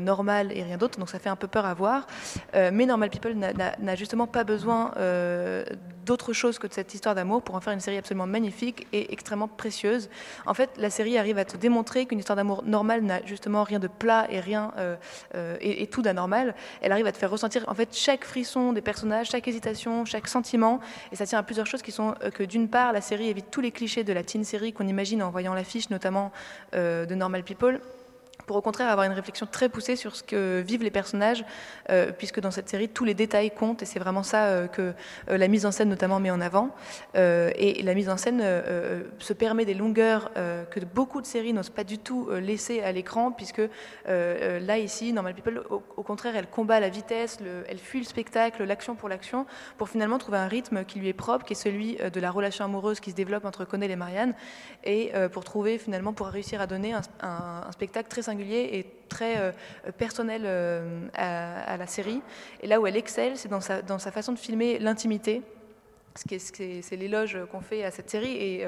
normale 0.00 0.50
et 0.52 0.62
rien 0.64 0.76
d'autre. 0.76 0.98
Donc 0.98 1.08
ça 1.08 1.18
fait 1.20 1.28
un 1.28 1.36
peu 1.36 1.46
peur 1.46 1.64
à 1.64 1.74
voir. 1.74 2.06
Mais 2.54 2.86
Normal 2.86 3.10
People 3.10 3.34
n'a- 3.34 3.94
justement 3.94 4.26
pas 4.26 4.42
besoin 4.44 4.90
d'autre 6.04 6.32
chose 6.32 6.58
que 6.58 6.66
de 6.66 6.72
cette 6.74 6.92
histoire 6.92 7.14
d'amour 7.14 7.42
pour 7.42 7.54
en 7.54 7.60
faire 7.60 7.72
une 7.72 7.80
série 7.80 7.96
absolument 7.96 8.26
magnifique 8.26 8.86
et 8.92 9.12
extrêmement 9.12 9.48
précieuse. 9.48 10.10
En 10.44 10.54
fait, 10.54 10.70
la 10.76 10.90
série 10.90 11.16
arrive 11.16 11.38
à 11.38 11.44
te 11.44 11.56
démontrer 11.56 12.06
qu'une 12.06 12.18
histoire 12.18 12.36
d'amour 12.36 12.62
normale 12.66 13.02
n'a 13.02 13.24
justement 13.24 13.62
rien 13.62 13.78
de 13.78 13.88
plat 13.88 14.26
et 14.30 14.40
rien 14.40 14.72
et, 15.60 15.82
et 15.82 15.86
tout 15.86 16.02
d'anormal. 16.02 16.54
Elle 16.82 16.92
arrive 16.92 17.06
à 17.06 17.12
te 17.12 17.18
faire 17.18 17.30
ressentir 17.30 17.64
en 17.68 17.74
fait 17.74 17.94
chaque 17.94 18.24
frisson 18.24 18.72
des 18.72 18.82
personnages, 18.82 19.28
chaque 19.30 19.46
hésitation, 19.46 20.04
chaque 20.04 20.28
sentiment. 20.28 20.80
Et 21.12 21.16
ça 21.16 21.26
tient 21.26 21.38
plusieurs 21.44 21.66
choses 21.66 21.82
qui 21.82 21.92
sont 21.92 22.14
euh, 22.22 22.30
que 22.30 22.42
d'une 22.42 22.68
part, 22.68 22.92
la 22.92 23.00
série 23.00 23.28
évite 23.28 23.50
tous 23.50 23.60
les 23.60 23.70
clichés 23.70 24.04
de 24.04 24.12
la 24.12 24.22
teen 24.22 24.44
série 24.44 24.72
qu'on 24.72 24.86
imagine 24.86 25.22
en 25.22 25.30
voyant 25.30 25.54
l'affiche, 25.54 25.90
notamment 25.90 26.32
euh, 26.74 27.06
de 27.06 27.14
Normal 27.14 27.44
People 27.44 27.80
pour 28.46 28.56
au 28.56 28.60
contraire 28.60 28.88
avoir 28.88 29.06
une 29.06 29.12
réflexion 29.12 29.46
très 29.50 29.68
poussée 29.68 29.96
sur 29.96 30.16
ce 30.16 30.22
que 30.22 30.60
vivent 30.60 30.82
les 30.82 30.90
personnages, 30.90 31.44
euh, 31.90 32.12
puisque 32.16 32.40
dans 32.40 32.50
cette 32.50 32.68
série, 32.68 32.88
tous 32.88 33.04
les 33.04 33.14
détails 33.14 33.50
comptent, 33.50 33.82
et 33.82 33.86
c'est 33.86 33.98
vraiment 33.98 34.22
ça 34.22 34.46
euh, 34.46 34.66
que 34.66 34.92
euh, 35.30 35.38
la 35.38 35.48
mise 35.48 35.66
en 35.66 35.70
scène 35.70 35.88
notamment 35.88 36.20
met 36.20 36.30
en 36.30 36.40
avant. 36.40 36.70
Et 37.14 37.82
la 37.82 37.94
mise 37.94 38.08
en 38.08 38.16
scène 38.16 38.42
se 39.18 39.32
permet 39.32 39.64
des 39.64 39.74
longueurs 39.74 40.30
que 40.34 40.80
beaucoup 40.84 41.20
de 41.20 41.26
séries 41.26 41.52
n'osent 41.52 41.70
pas 41.70 41.84
du 41.84 41.98
tout 41.98 42.28
laisser 42.30 42.80
à 42.82 42.92
l'écran, 42.92 43.30
puisque 43.32 43.62
là, 44.06 44.78
ici, 44.78 45.12
Normal 45.12 45.34
People, 45.34 45.62
au, 45.70 46.02
contraire, 46.02 46.36
elle 46.36 46.46
combat 46.46 46.80
la 46.80 46.88
vitesse, 46.88 47.40
le- 47.40 47.64
elle 47.68 47.78
fuit 47.78 48.00
le 48.00 48.04
spectacle, 48.04 48.64
l'action 48.64 48.94
pour 48.94 49.08
l'action, 49.08 49.46
pour 49.78 49.88
finalement 49.88 50.18
trouver 50.18 50.38
un 50.38 50.48
rythme 50.48 50.84
qui 50.84 50.98
lui 50.98 51.08
est 51.08 51.12
propre, 51.14 51.44
qui 51.44 51.52
est 51.52 51.56
celui 51.56 51.96
de 51.96 52.20
la 52.20 52.30
relation 52.30 52.64
amoureuse 52.64 53.00
qui 53.00 53.10
se 53.10 53.16
développe 53.16 53.44
entre 53.44 53.64
Connell 53.64 53.90
et 53.90 53.96
Marianne, 53.96 54.34
et 54.84 55.12
pour 55.32 55.44
trouver 55.44 55.78
finalement, 55.78 56.12
pour 56.12 56.26
réussir 56.26 56.60
à 56.60 56.66
donner 56.66 56.94
un 57.20 57.70
spectacle 57.72 58.08
très 58.08 58.22
singulier 58.22 58.33
et 58.40 58.86
très 59.08 59.38
euh, 59.38 59.52
personnel 59.96 60.42
euh, 60.44 61.06
à, 61.14 61.76
la 61.76 61.86
série. 61.86 62.20
Et 62.62 62.66
là 62.66 62.80
où 62.80 62.86
elle 62.86 62.96
excelle, 62.96 63.36
c'est 63.36 63.48
dans 63.48 63.60
sa, 63.60 63.82
dans 63.82 63.98
sa 63.98 64.10
façon 64.10 64.32
de 64.32 64.38
filmer 64.38 64.78
l'intimité. 64.78 65.42
Ce 66.16 66.24
qui 66.24 66.34
est- 66.36 66.38
ce 66.38 66.82
C'est 66.82 66.96
l'éloge 66.96 67.38
qu'on 67.50 67.60
fait 67.60 67.84
à 67.84 67.90
cette 67.90 68.10
série 68.10 68.36
et 68.36 68.66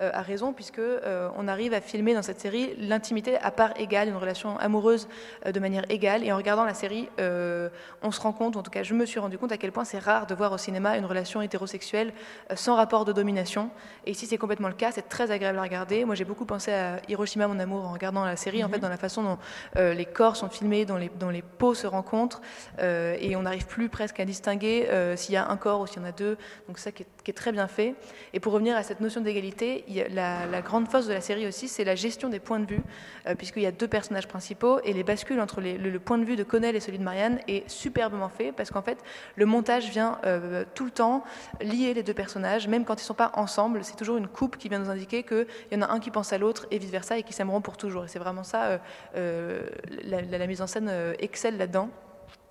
euh, 0.00 0.10
à 0.12 0.22
raison 0.22 0.52
puisque 0.52 0.78
euh, 0.78 1.28
on 1.36 1.48
arrive 1.48 1.74
à 1.74 1.80
filmer 1.80 2.14
dans 2.14 2.22
cette 2.22 2.40
série 2.40 2.74
l'intimité 2.78 3.36
à 3.38 3.50
part 3.50 3.78
égale, 3.78 4.08
une 4.08 4.16
relation 4.16 4.56
amoureuse 4.58 5.08
euh, 5.46 5.52
de 5.52 5.60
manière 5.60 5.84
égale. 5.88 6.24
Et 6.24 6.32
en 6.32 6.36
regardant 6.36 6.64
la 6.64 6.74
série, 6.74 7.08
euh, 7.20 7.68
on 8.02 8.10
se 8.10 8.20
rend 8.20 8.32
compte, 8.32 8.56
ou 8.56 8.58
en 8.60 8.62
tout 8.62 8.70
cas 8.70 8.82
je 8.82 8.94
me 8.94 9.06
suis 9.06 9.18
rendu 9.18 9.38
compte 9.38 9.52
à 9.52 9.56
quel 9.56 9.72
point 9.72 9.84
c'est 9.84 9.98
rare 9.98 10.26
de 10.26 10.34
voir 10.34 10.52
au 10.52 10.58
cinéma 10.58 10.96
une 10.96 11.04
relation 11.04 11.42
hétérosexuelle 11.42 12.12
sans 12.54 12.76
rapport 12.76 13.04
de 13.04 13.12
domination. 13.12 13.70
Et 14.06 14.12
ici 14.12 14.26
c'est 14.26 14.38
complètement 14.38 14.68
le 14.68 14.74
cas, 14.74 14.92
c'est 14.92 15.08
très 15.08 15.30
agréable 15.30 15.58
à 15.58 15.62
regarder. 15.62 16.04
Moi 16.04 16.14
j'ai 16.14 16.24
beaucoup 16.24 16.44
pensé 16.44 16.72
à 16.72 17.00
Hiroshima 17.08 17.48
mon 17.48 17.58
amour 17.58 17.84
en 17.84 17.92
regardant 17.92 18.24
la 18.24 18.36
série, 18.36 18.62
en 18.64 18.68
fait 18.68 18.78
dans 18.78 18.88
la 18.88 18.96
façon 18.96 19.22
dont 19.22 19.38
les 19.76 20.06
corps 20.06 20.36
sont 20.36 20.48
filmés, 20.48 20.84
dont 20.84 20.96
les, 20.96 21.10
dont 21.18 21.30
les 21.30 21.42
peaux 21.42 21.74
se 21.74 21.86
rencontrent, 21.86 22.40
et 22.80 23.34
on 23.36 23.42
n'arrive 23.42 23.66
plus 23.66 23.88
presque 23.88 24.20
à 24.20 24.24
distinguer 24.24 24.88
s'il 25.16 25.34
y 25.34 25.36
a 25.36 25.48
un 25.48 25.56
corps 25.56 25.80
ou 25.80 25.86
s'il 25.86 26.00
y 26.00 26.04
en 26.04 26.08
a 26.08 26.12
deux. 26.12 26.36
Donc 26.66 26.78
ça 26.78 26.92
qui 26.92 27.02
est, 27.02 27.06
qui 27.24 27.30
est 27.30 27.34
très 27.34 27.52
bien 27.52 27.68
fait. 27.68 27.94
Et 28.32 28.40
pour 28.40 28.52
revenir 28.52 28.76
à 28.76 28.82
cette 28.82 29.00
notion 29.00 29.20
d'égalité, 29.20 29.84
a 29.87 29.87
la, 30.10 30.60
grande 30.62 30.88
force 30.88 31.06
de 31.06 31.12
la 31.12 31.20
série 31.20 31.46
aussi, 31.46 31.68
c'est 31.68 31.84
la 31.84 31.94
gestion 31.94 32.28
des 32.28 32.40
points 32.40 32.60
de 32.60 32.66
vue, 32.66 32.82
euh, 33.26 33.34
puisqu'il 33.34 33.62
y 33.62 33.66
a 33.66 33.72
deux 33.72 33.88
personnages 33.88 34.28
principaux, 34.28 34.80
et 34.84 34.92
les 34.92 35.02
bascules 35.02 35.40
entre 35.40 35.60
le, 35.60 35.98
point 35.98 36.18
de 36.18 36.24
vue 36.24 36.36
de 36.36 36.44
Connell 36.44 36.76
et 36.76 36.80
celui 36.80 36.98
de 36.98 37.04
Marianne 37.04 37.40
est 37.48 37.68
superbement 37.68 38.28
fait, 38.28 38.52
parce 38.52 38.70
qu'en 38.70 38.82
fait, 38.82 38.98
le 39.36 39.46
montage 39.46 39.90
vient 39.90 40.18
euh, 40.24 40.64
tout 40.74 40.84
le 40.84 40.90
temps 40.90 41.24
lier 41.60 41.94
les 41.94 42.02
deux 42.02 42.14
personnages, 42.14 42.68
même 42.68 42.84
quand 42.84 42.94
ils 42.94 43.04
ne 43.04 43.06
sont 43.06 43.14
pas 43.14 43.32
ensemble, 43.34 43.84
c'est 43.84 43.96
toujours 43.96 44.16
une 44.16 44.28
coupe 44.28 44.56
qui 44.56 44.68
vient 44.68 44.78
nous 44.78 44.90
indiquer 44.90 45.22
qu'il 45.22 45.46
y 45.72 45.76
en 45.76 45.82
a 45.82 45.90
un 45.90 46.00
qui 46.00 46.10
pense 46.10 46.32
à 46.32 46.38
l'autre, 46.38 46.66
et 46.70 46.78
vice-versa, 46.78 47.18
et 47.18 47.22
qui 47.22 47.32
s'aimeront 47.32 47.60
pour 47.60 47.76
toujours. 47.76 48.04
Et 48.04 48.08
c'est 48.08 48.18
vraiment 48.18 48.44
ça, 48.44 48.80
euh, 49.16 49.62
la, 50.04 50.22
la- 50.22 50.46
mise 50.46 50.62
en 50.62 50.66
scène 50.66 50.90
excelle 51.18 51.58
là-dedans. 51.58 51.90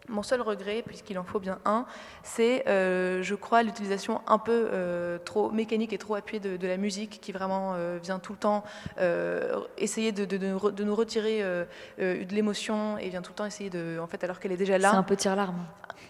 Mon 0.10 0.24
seul 0.24 0.41
regret, 0.41 0.84
puisqu'il 0.86 1.20
en 1.20 1.24
faut 1.24 1.39
bien 1.39 1.60
un, 1.66 1.86
c'est, 2.24 2.68
euh, 2.68 3.22
je 3.24 3.36
crois, 3.36 3.62
l'utilisation 3.64 4.22
un 4.28 4.38
peu 4.38 4.70
euh, 4.72 5.18
trop 5.20 5.51
mécanique 5.51 5.91
et 5.91 5.97
trop 5.97 6.16
appuyée 6.16 6.39
de, 6.39 6.55
de 6.55 6.68
la 6.68 6.78
musique 6.78 7.20
qui 7.22 7.32
vraiment 7.34 7.74
euh, 7.76 7.99
vient 8.01 8.20
tout 8.20 8.32
le 8.34 8.38
temps 8.39 8.64
essayer 9.78 10.12
de, 10.12 10.26
de- 10.26 10.38
de 10.38 10.84
nous 10.84 10.95
retirer 10.95 11.41
de 11.99 12.34
l'émotion 12.36 12.97
et 12.97 13.10
vient 13.10 13.22
tout 13.22 13.32
le 13.32 13.36
temps 13.36 13.45
essayer 13.45 13.70
de, 13.70 13.99
en 13.99 14.08
fait, 14.08 14.24
alors 14.24 14.39
qu'elle 14.39 14.51
est 14.51 14.58
déjà 14.58 14.78
là. 14.78 14.91
C'est 14.91 14.97
un 14.97 15.03
peu 15.03 15.16
tire-larme. 15.16 15.58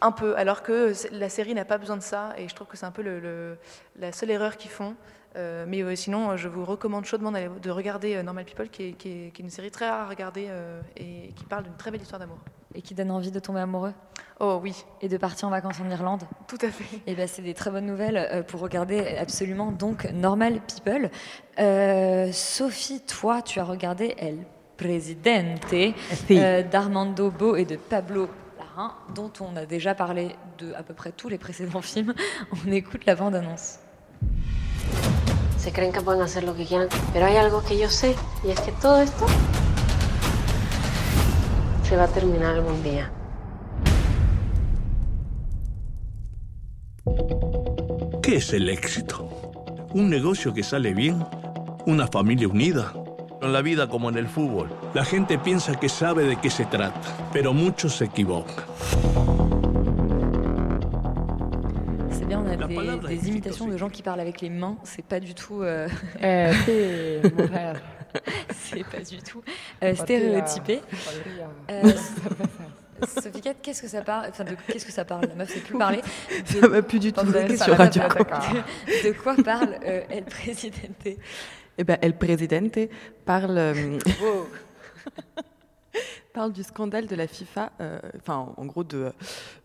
Un 0.02 0.12
peu, 0.12 0.38
alors 0.38 0.62
que 0.62 0.94
la 1.12 1.30
série 1.30 1.54
n'a 1.56 1.66
pas 1.66 1.78
besoin 1.80 1.98
de 1.98 2.04
ça, 2.04 2.34
et 2.38 2.48
je 2.48 2.54
trouve 2.56 2.68
que 2.68 2.78
c'est 2.78 2.86
un 2.86 2.92
peu 2.92 3.02
le- 3.02 3.20
le- 3.20 3.58
la 4.00 4.12
seule 4.12 4.30
erreur 4.32 4.58
qu'ils 4.58 4.70
font. 4.72 4.96
Euh, 5.36 5.66
mais 5.68 5.82
euh, 5.84 5.96
sinon, 5.96 6.32
euh, 6.32 6.38
je 6.38 6.48
vous 6.48 6.66
recommande 6.66 7.06
chaudement 7.06 7.32
de 7.32 7.70
regarder 7.70 8.22
Normal 8.24 8.46
People, 8.46 8.70
qui 8.70 8.90
est, 8.90 8.92
qui 8.94 9.10
est- 9.10 9.32
qui 9.32 9.42
est 9.42 9.46
une 9.46 9.50
série 9.52 9.72
très 9.72 9.90
rare 9.90 10.06
à 10.06 10.10
regarder 10.10 10.50
et 10.96 11.34
qui 11.36 11.44
parle 11.46 11.64
d'une 11.64 11.76
très 11.78 11.90
belle 11.92 12.02
histoire 12.02 12.20
d'amour. 12.20 12.38
Et 12.78 12.82
qui 12.84 12.94
donne 12.94 13.10
envie 13.10 13.32
de 13.32 13.40
tomber 13.40 13.60
amoureux 13.60 13.94
Oh 14.40 14.60
oui. 14.62 14.86
Et 15.02 15.10
de 15.10 15.18
partir 15.18 15.48
en 15.48 15.52
vacances 15.52 15.78
en 15.84 15.90
Irlande 15.90 16.22
Tout 16.48 16.60
à 16.62 16.70
fait. 16.70 17.02
Et 17.08 17.16
ben 17.16 17.28
c'est 17.28 17.42
des 17.42 17.56
très 17.56 17.72
bonnes 17.72 17.88
nouvelles 17.88 18.18
euh, 18.18 18.44
pour 18.44 18.62
regarder 18.62 19.18
absolument 19.18 19.72
donc 19.72 20.08
Normal 20.14 20.62
People. 20.62 21.10
Euh, 21.58 22.32
Sophie, 22.32 23.02
toi, 23.02 23.42
tu 23.42 23.60
as 23.60 23.64
regardé 23.64 24.14
El 24.20 24.46
Presidente 24.78 25.74
euh, 25.74 26.62
d'Armando 26.62 27.32
Bo 27.32 27.56
et 27.56 27.66
de 27.66 27.78
Pablo 27.78 28.30
Larraín, 28.60 28.92
dont 29.16 29.34
on 29.42 29.56
a 29.56 29.66
déjà 29.66 29.96
parlé 29.96 30.36
de 30.60 30.72
à 30.74 30.84
peu 30.84 30.94
près 30.94 31.12
tous 31.12 31.30
les 31.30 31.40
précédents 31.40 31.82
films. 31.82 32.14
On 32.68 32.72
écoute 32.72 33.08
la 33.08 33.16
bande-annonce. 33.16 33.80
Se 35.58 35.72
creen 35.72 35.92
que 35.92 36.02
pueden 36.02 36.22
hacer 36.22 36.44
lo 36.44 36.56
que 36.56 36.64
quieran, 36.64 36.88
pero 37.12 37.26
hay 37.26 37.38
algo 37.38 37.64
que 37.64 37.76
yo 37.76 37.90
sé 37.90 38.16
y 38.46 38.52
es 38.52 38.60
que 38.62 38.72
todo 38.74 39.02
esto 39.02 39.26
se 41.88 41.96
va 41.96 42.04
a 42.04 42.08
terminar 42.08 42.56
algún 42.56 42.84
día. 42.84 43.10
¿Qué 48.22 48.36
es 48.36 48.52
el 48.52 48.68
éxito? 48.68 49.30
¿Un 49.94 50.10
negocio 50.10 50.54
que 50.54 50.64
sale 50.64 50.94
bien? 50.94 51.26
¿Una 51.86 52.08
familia 52.08 52.50
unida? 52.50 52.92
En 53.42 53.54
la 53.54 53.62
vida 53.62 53.88
como 53.88 54.10
en 54.10 54.18
el 54.18 54.28
fútbol, 54.28 54.70
la 54.94 55.06
gente 55.06 55.40
piensa 55.40 55.80
que 55.80 55.88
sabe 55.88 56.24
de 56.24 56.36
qué 56.36 56.50
se 56.50 56.66
trata, 56.66 57.30
pero 57.32 57.54
muchos 57.54 57.96
se 57.96 58.06
equivocan. 58.06 58.66
Des, 62.68 62.98
des 63.16 63.28
imitations 63.30 63.68
de 63.68 63.78
gens 63.78 63.90
qui 63.90 64.04
parlent 64.04 64.20
avec 64.20 64.42
les 64.42 64.50
mains. 64.50 64.78
C'est 64.84 65.06
pas 65.06 65.20
du 65.20 65.34
tout. 65.34 65.62
euh, 65.64 65.88
Eh, 66.22 66.52
c'est 68.52 68.84
pas 68.84 69.00
du 69.00 69.18
tout 69.22 69.42
euh, 69.84 69.96
stéréotypé. 69.96 70.82
patria. 70.90 71.50
Euh, 71.72 71.92
Sophie 73.22 73.42
Cat, 73.42 73.54
qu'est-ce 73.62 73.82
que 73.84 73.88
ça 73.88 74.02
parle 74.02 74.26
Enfin, 74.30 74.44
de 74.44 74.56
qu'est-ce 74.68 74.86
que 74.86 74.92
ça 74.92 75.06
parle? 75.06 75.28
La 75.28 75.36
meuf 75.36 75.50
sait 75.54 75.60
plus 75.60 75.78
parler. 75.78 76.02
De- 76.52 76.60
Ça 76.62 76.68
va 76.68 76.82
plus 76.82 77.00
du 77.00 77.14
tout 77.14 77.32
ça 77.32 77.66
sur 77.66 77.78
Radio. 77.78 78.02
De, 78.02 79.08
de 79.08 79.12
quoi 79.14 79.36
parle 79.44 79.76
euh, 79.86 80.02
El 80.10 80.24
Presidente? 80.26 81.06
Eh 81.78 81.84
ben, 81.84 81.98
El 82.02 82.18
Presidente 82.18 82.80
parle, 83.24 83.58
euh, 83.60 84.00
Wow. 84.22 84.48
Parle 86.38 86.54
du 86.54 86.62
scandale 86.62 87.08
de 87.08 87.16
la 87.16 87.26
FIFA, 87.26 87.72
euh, 87.82 88.00
enfin, 88.20 88.54
en 88.58 88.66
gros, 88.68 88.84
de, 88.84 89.12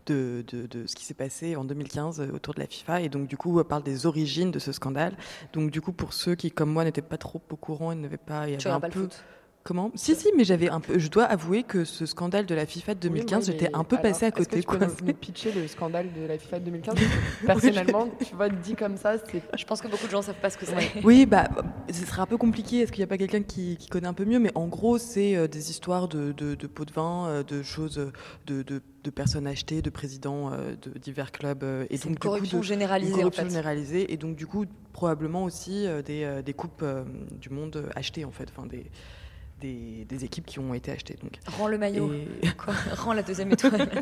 de, 0.07 0.43
de, 0.47 0.65
de 0.65 0.87
ce 0.87 0.95
qui 0.95 1.05
s'est 1.05 1.13
passé 1.13 1.55
en 1.55 1.65
2015 1.65 2.19
autour 2.33 2.55
de 2.55 2.61
la 2.61 2.65
FIFA, 2.65 3.01
et 3.01 3.09
donc, 3.09 3.27
du 3.27 3.37
coup, 3.37 3.59
euh, 3.59 3.63
parle 3.63 3.83
des 3.83 4.07
origines 4.07 4.49
de 4.49 4.57
ce 4.57 4.71
scandale. 4.71 5.15
Donc, 5.53 5.69
du 5.69 5.81
coup, 5.81 5.91
pour 5.91 6.13
ceux 6.13 6.33
qui, 6.33 6.49
comme 6.49 6.71
moi, 6.71 6.83
n'étaient 6.83 7.03
pas 7.03 7.17
trop 7.19 7.39
au 7.51 7.55
courant 7.55 7.91
et 7.91 7.95
n'avaient 7.95 8.17
pas. 8.17 8.47
Il 8.49 8.55
y 8.55 8.57
Tu 8.57 8.67
un 8.69 8.79
peu. 8.79 8.87
le 8.87 8.91
foot? 8.91 9.23
Comment? 9.63 9.91
Si, 9.95 10.13
si, 10.13 10.27
mais 10.35 10.43
j'avais 10.43 10.67
un 10.69 10.81
peu. 10.81 10.99
Je 10.99 11.07
dois 11.07 11.23
avouer 11.23 11.63
que 11.63 11.85
ce 11.85 12.05
scandale 12.05 12.45
de 12.45 12.53
la 12.53 12.65
FIFA 12.65 12.95
de 12.95 12.99
2015, 12.99 13.47
Oui, 13.47 13.53
j'étais 13.53 13.73
un 13.73 13.85
peu 13.85 13.95
alors, 13.95 14.11
passé 14.11 14.25
à 14.25 14.27
est-ce 14.27 14.35
que 14.35 14.43
côté. 14.43 14.59
tu 14.59 14.67
peux 14.67 14.77
quoi. 14.77 14.87
nous- 14.87 15.07
nous 15.07 15.13
pitcher 15.13 15.53
le 15.53 15.67
scandale 15.69 16.11
de 16.11 16.25
la 16.27 16.37
FIFA 16.37 16.59
de 16.59 16.65
2015 16.65 16.95
Personnellement, 17.45 18.09
tu 18.27 18.35
vois, 18.35 18.49
dit 18.49 18.75
comme 18.75 18.97
ça, 18.97 19.15
c'est. 19.17 19.41
Je 19.57 19.63
pense 19.65 19.81
que 19.81 19.87
beaucoup 19.87 20.05
de 20.05 20.11
gens 20.11 20.21
savent 20.21 20.35
pas 20.41 20.49
ce 20.49 20.57
que 20.57 20.65
c'est. 20.65 20.75
Oui, 21.05 21.25
bah, 21.25 21.47
ce 21.89 22.05
serait 22.05 22.21
un 22.21 22.25
peu 22.25 22.35
compliqué. 22.37 22.79
Est-ce 22.81 22.91
qu'il 22.91 22.99
n'y 22.99 23.05
a 23.05 23.07
pas 23.07 23.17
quelqu'un 23.17 23.41
qui, 23.41 23.77
qui 23.77 23.87
connaît 23.87 24.07
un 24.07 24.13
peu 24.13 24.25
mieux? 24.25 24.39
Mais 24.39 24.51
en 24.55 24.67
gros, 24.67 24.97
c'est 24.97 25.37
euh, 25.37 25.47
des 25.47 25.69
histoires 25.71 26.09
de, 26.09 26.33
de, 26.33 26.55
de 26.55 26.67
pots 26.67 26.83
de 26.83 26.91
vin, 26.91 27.27
euh, 27.27 27.43
de 27.43 27.63
choses, 27.63 27.99
euh, 27.99 28.11
de, 28.47 28.63
de, 28.63 28.81
de 29.05 29.09
personnes 29.11 29.47
achetées, 29.47 29.81
de 29.81 29.89
présidents 29.89 30.51
euh, 30.51 30.75
de 30.81 30.97
divers 30.99 31.31
clubs. 31.31 31.63
euh, 31.63 31.85
et 31.89 31.95
donc, 31.97 32.05
une 32.05 32.11
du 32.11 32.17
coup, 32.19 32.27
corruption 32.27 32.57
de- 32.59 32.63
généralisée, 32.63 33.11
Une 33.13 33.17
corruption 33.19 33.43
en 33.43 33.45
fait. 33.45 33.51
généralisée. 33.51 34.11
Et 34.13 34.17
donc, 34.17 34.35
du 34.35 34.45
coup, 34.45 34.65
probablement 34.91 35.45
aussi 35.45 35.87
euh, 35.87 36.01
des, 36.01 36.25
euh, 36.25 36.41
des 36.41 36.53
coupes 36.53 36.81
euh, 36.83 37.05
du 37.39 37.49
monde 37.49 37.89
achetées, 37.95 38.25
en 38.25 38.31
fait. 38.31 38.49
Enfin, 38.53 38.67
des, 38.67 38.85
des, 39.63 40.05
des 40.07 40.25
équipes 40.25 40.45
qui 40.45 40.59
ont 40.59 40.73
été 40.73 40.91
achetées. 40.91 41.17
Donc. 41.23 41.31
Rends 41.47 41.67
le 41.67 41.77
maillot. 41.77 42.11
Et- 42.13 42.47
Quoi 42.57 42.73
Rends 42.95 43.13
la 43.13 43.23
deuxième 43.23 43.51
étoile. 43.51 43.89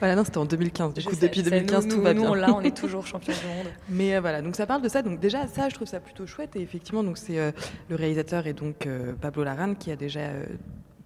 Voilà, 0.00 0.14
non, 0.14 0.24
c'était 0.24 0.38
en 0.38 0.44
2015. 0.44 0.94
Du 0.94 1.02
coup, 1.04 1.12
sais, 1.14 1.20
depuis 1.26 1.40
je 1.40 1.44
sais, 1.46 1.50
2015, 1.50 1.84
nous- 1.86 1.90
tout 1.90 1.96
nous- 1.98 2.02
va 2.04 2.14
nous, 2.14 2.22
bien. 2.22 2.34
l'a, 2.36 2.52
on 2.54 2.60
est 2.60 2.76
toujours 2.76 3.04
champion 3.06 3.32
du 3.34 3.46
monde. 3.48 3.66
Mais 3.88 4.14
euh, 4.16 4.20
voilà, 4.20 4.42
donc 4.42 4.54
ça 4.56 4.64
parle 4.66 4.80
de 4.82 4.88
ça. 4.88 5.02
Donc 5.02 5.18
déjà, 5.20 5.46
ça, 5.48 5.68
je 5.68 5.74
trouve 5.74 5.88
ça 5.88 5.98
plutôt 6.00 6.26
chouette. 6.26 6.54
Et 6.56 6.60
effectivement, 6.60 7.02
donc 7.04 7.18
c'est 7.18 7.38
euh, 7.38 7.50
le 7.90 7.96
réalisateur 7.96 8.46
et 8.46 8.52
donc 8.52 8.86
euh, 8.86 9.12
Pablo 9.20 9.42
Larraín 9.44 9.74
qui 9.74 9.90
a 9.90 9.96
déjà 9.96 10.20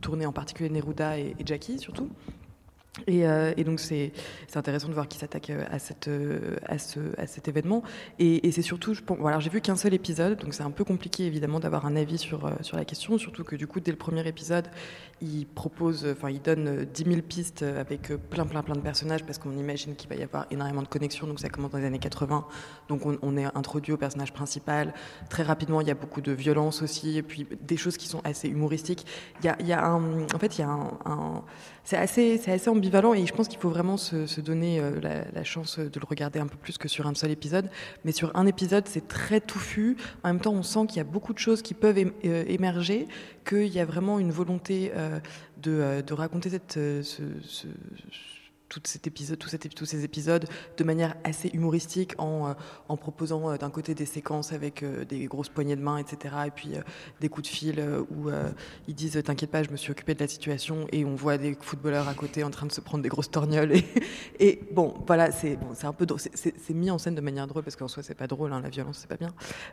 tourné 0.03 0.26
en 0.26 0.33
particulier 0.33 0.68
Neruda 0.68 1.18
et, 1.18 1.35
et 1.39 1.47
Jackie 1.47 1.78
surtout. 1.78 2.11
Et, 3.07 3.26
euh, 3.26 3.55
et 3.57 3.64
donc 3.64 3.80
c'est 3.80 4.12
intéressant 4.55 4.88
de 4.88 4.93
voir 4.93 5.09
qu'il 5.09 5.18
s'attaque 5.18 5.49
euh, 5.49 5.64
à, 5.70 5.78
euh, 6.09 6.57
à, 6.66 6.78
ce, 6.78 7.01
à 7.16 7.26
cet 7.26 7.49
événement. 7.49 7.82
Et, 8.18 8.53
c'est 8.53 8.61
surtout, 8.61 8.93
je 8.93 9.01
pense, 9.01 9.18
alors 9.26 9.40
j'ai 9.40 9.49
vu 9.49 9.62
qu'un 9.62 9.76
seul 9.76 9.95
épisode, 9.95 10.38
donc 10.38 10.53
c'est 10.53 10.62
un 10.62 10.70
peu 10.70 10.84
compliqué 10.84 11.24
évidemment 11.24 11.59
d'avoir 11.59 11.86
un 11.86 11.97
avis 11.97 12.18
sur, 12.18 12.51
sur 12.61 12.76
la 12.76 12.84
question, 12.84 13.16
surtout 13.16 13.45
que 13.45 13.57
du 13.57 13.66
coup 13.66 13.80
dès 13.80 13.93
le 13.93 13.97
premier 13.97 14.26
épisode, 14.28 14.68
il 15.22 15.47
propose, 15.47 16.07
enfin 16.07 16.28
il 16.28 16.43
donne 16.43 16.68
euh, 16.68 16.84
10 16.84 17.05
000 17.05 17.22
pistes 17.22 17.62
avec 17.62 18.12
plein 18.28 18.45
plein 18.45 18.62
plein 18.62 18.74
de 18.74 18.80
personnages 18.80 19.24
parce 19.24 19.38
qu'on 19.38 19.57
imagine 19.57 19.97
qu'il 19.97 20.11
va 20.11 20.16
y 20.16 20.22
avoir 20.22 20.47
énormément 20.51 20.82
de 20.82 20.88
connexions, 20.88 21.26
donc 21.26 21.40
ça 21.40 21.49
commence 21.49 21.70
dans 21.70 21.78
les 21.78 21.86
années 21.86 21.99
80, 21.99 22.45
donc 22.88 23.07
on, 23.07 23.36
est 23.38 23.47
introduit 23.57 23.95
au 23.95 23.97
personnage 23.97 24.34
principal. 24.34 24.93
Très 25.30 25.45
rapidement, 25.45 25.80
il 25.80 25.88
y 25.88 25.90
a 25.90 25.95
beaucoup 25.95 26.20
de 26.20 26.32
violence 26.32 26.82
aussi, 26.82 27.16
et 27.16 27.22
puis 27.22 27.47
des 27.62 27.78
choses 27.78 27.97
qui 27.97 28.07
sont 28.07 28.20
assez 28.24 28.49
humoristiques. 28.49 29.07
Il 29.40 29.47
y 29.47 29.49
a, 29.49 29.57
il 29.61 29.66
y 29.66 29.72
a 29.72 29.82
un, 29.82 30.24
en 30.34 30.38
fait, 30.38 30.59
il 30.59 30.61
y 30.61 30.64
a 30.64 30.68
un- 30.68 31.43
c'est 31.85 31.97
assez, 31.97 32.68
ambivalent 32.68 33.12
et 33.14 33.26
je 33.26 33.33
pense 33.35 33.49
qu'il 33.49 33.59
faut 33.59 33.70
vraiment 33.70 33.97
se, 33.97 34.41
donner 34.41 34.78
euh, 34.78 35.01
la, 35.01 35.45
chance 35.45 35.78
de 35.78 36.01
le 36.01 36.07
regarder 36.07 36.39
un 36.39 36.47
peu 36.47 36.57
plus 36.57 36.78
que 36.78 36.89
sur 36.89 37.07
un 37.07 37.14
seul 37.14 37.30
épisode. 37.30 37.68
Mais 38.05 38.12
sur 38.12 38.35
un 38.37 38.47
épisode, 38.47 38.87
c'est 38.87 39.09
très 39.09 39.41
touffu. 39.41 39.97
En 40.22 40.28
même 40.28 40.41
temps, 40.41 40.53
on 40.53 40.62
sent 40.62 40.87
qu'il 40.87 40.99
y 40.99 41.01
a 41.01 41.05
beaucoup 41.05 41.33
de 41.33 41.39
choses 41.39 41.62
qui 41.62 41.74
peuvent 41.74 41.99
euh, 41.99 42.45
émerger, 42.47 43.09
qu'il 43.49 43.68
y 43.68 43.80
a 43.80 43.85
vraiment 43.85 44.18
une 44.18 44.30
volonté 44.30 44.93
euh, 44.95 45.18
de, 45.61 46.12
raconter 46.12 46.51
cette, 46.51 46.74
ce, 46.74 47.03
ce- 47.43 47.66
tout 48.72 48.80
cet 48.84 49.06
épisode, 49.06 49.38
tout 49.38 49.48
cet 49.50 49.66
ép- 49.66 49.74
tous 49.74 49.84
ces 49.84 50.02
épisodes 50.04 50.46
de 50.78 50.84
manière 50.84 51.14
assez 51.24 51.48
humoristique 51.48 52.14
en, 52.18 52.48
euh, 52.48 52.54
en 52.88 52.96
proposant 52.96 53.50
euh, 53.50 53.56
d'un 53.58 53.68
côté 53.70 53.94
des 53.94 54.06
séquences 54.06 54.52
avec 54.52 54.82
euh, 54.82 55.04
des 55.04 55.26
grosses 55.26 55.50
poignées 55.50 55.76
de 55.76 55.82
main, 55.82 55.98
etc. 55.98 56.34
Et 56.46 56.50
puis 56.50 56.70
des 57.20 57.28
coups 57.28 57.48
de 57.50 57.54
fil 57.54 57.84
où 58.10 58.30
ils 58.88 58.94
disent 58.94 59.20
T'inquiète 59.24 59.50
pas, 59.50 59.62
je 59.62 59.70
me 59.70 59.76
suis 59.76 59.90
occupé 59.92 60.14
de 60.14 60.20
la 60.20 60.28
situation. 60.28 60.86
Et 60.92 61.04
on 61.04 61.14
voit 61.14 61.36
des 61.38 61.56
footballeurs 61.60 62.08
à 62.08 62.14
côté 62.14 62.42
en 62.44 62.50
train 62.50 62.66
de 62.66 62.72
se 62.72 62.80
prendre 62.80 63.02
des 63.02 63.08
grosses 63.10 63.30
torgnoles. 63.30 63.72
Et, 63.76 63.84
et 64.40 64.60
bon, 64.72 64.94
voilà, 65.06 65.30
c'est 65.32 65.56
bon, 65.56 65.68
un 65.82 65.92
peu. 65.92 66.06
C'est- 66.34 66.52
mis 66.72 66.90
en 66.90 66.96
scène 66.98 67.14
de 67.14 67.20
manière 67.20 67.46
drôle 67.46 67.62
parce 67.62 67.76
qu'en 67.76 67.88
soi, 67.88 68.02
c'est 68.02 68.14
pas 68.14 68.26
drôle, 68.26 68.52
hein, 68.52 68.60
la 68.62 68.70
violence, 68.70 68.98
c'est 69.00 69.06
pas 69.08 69.16
bien. 69.18 69.32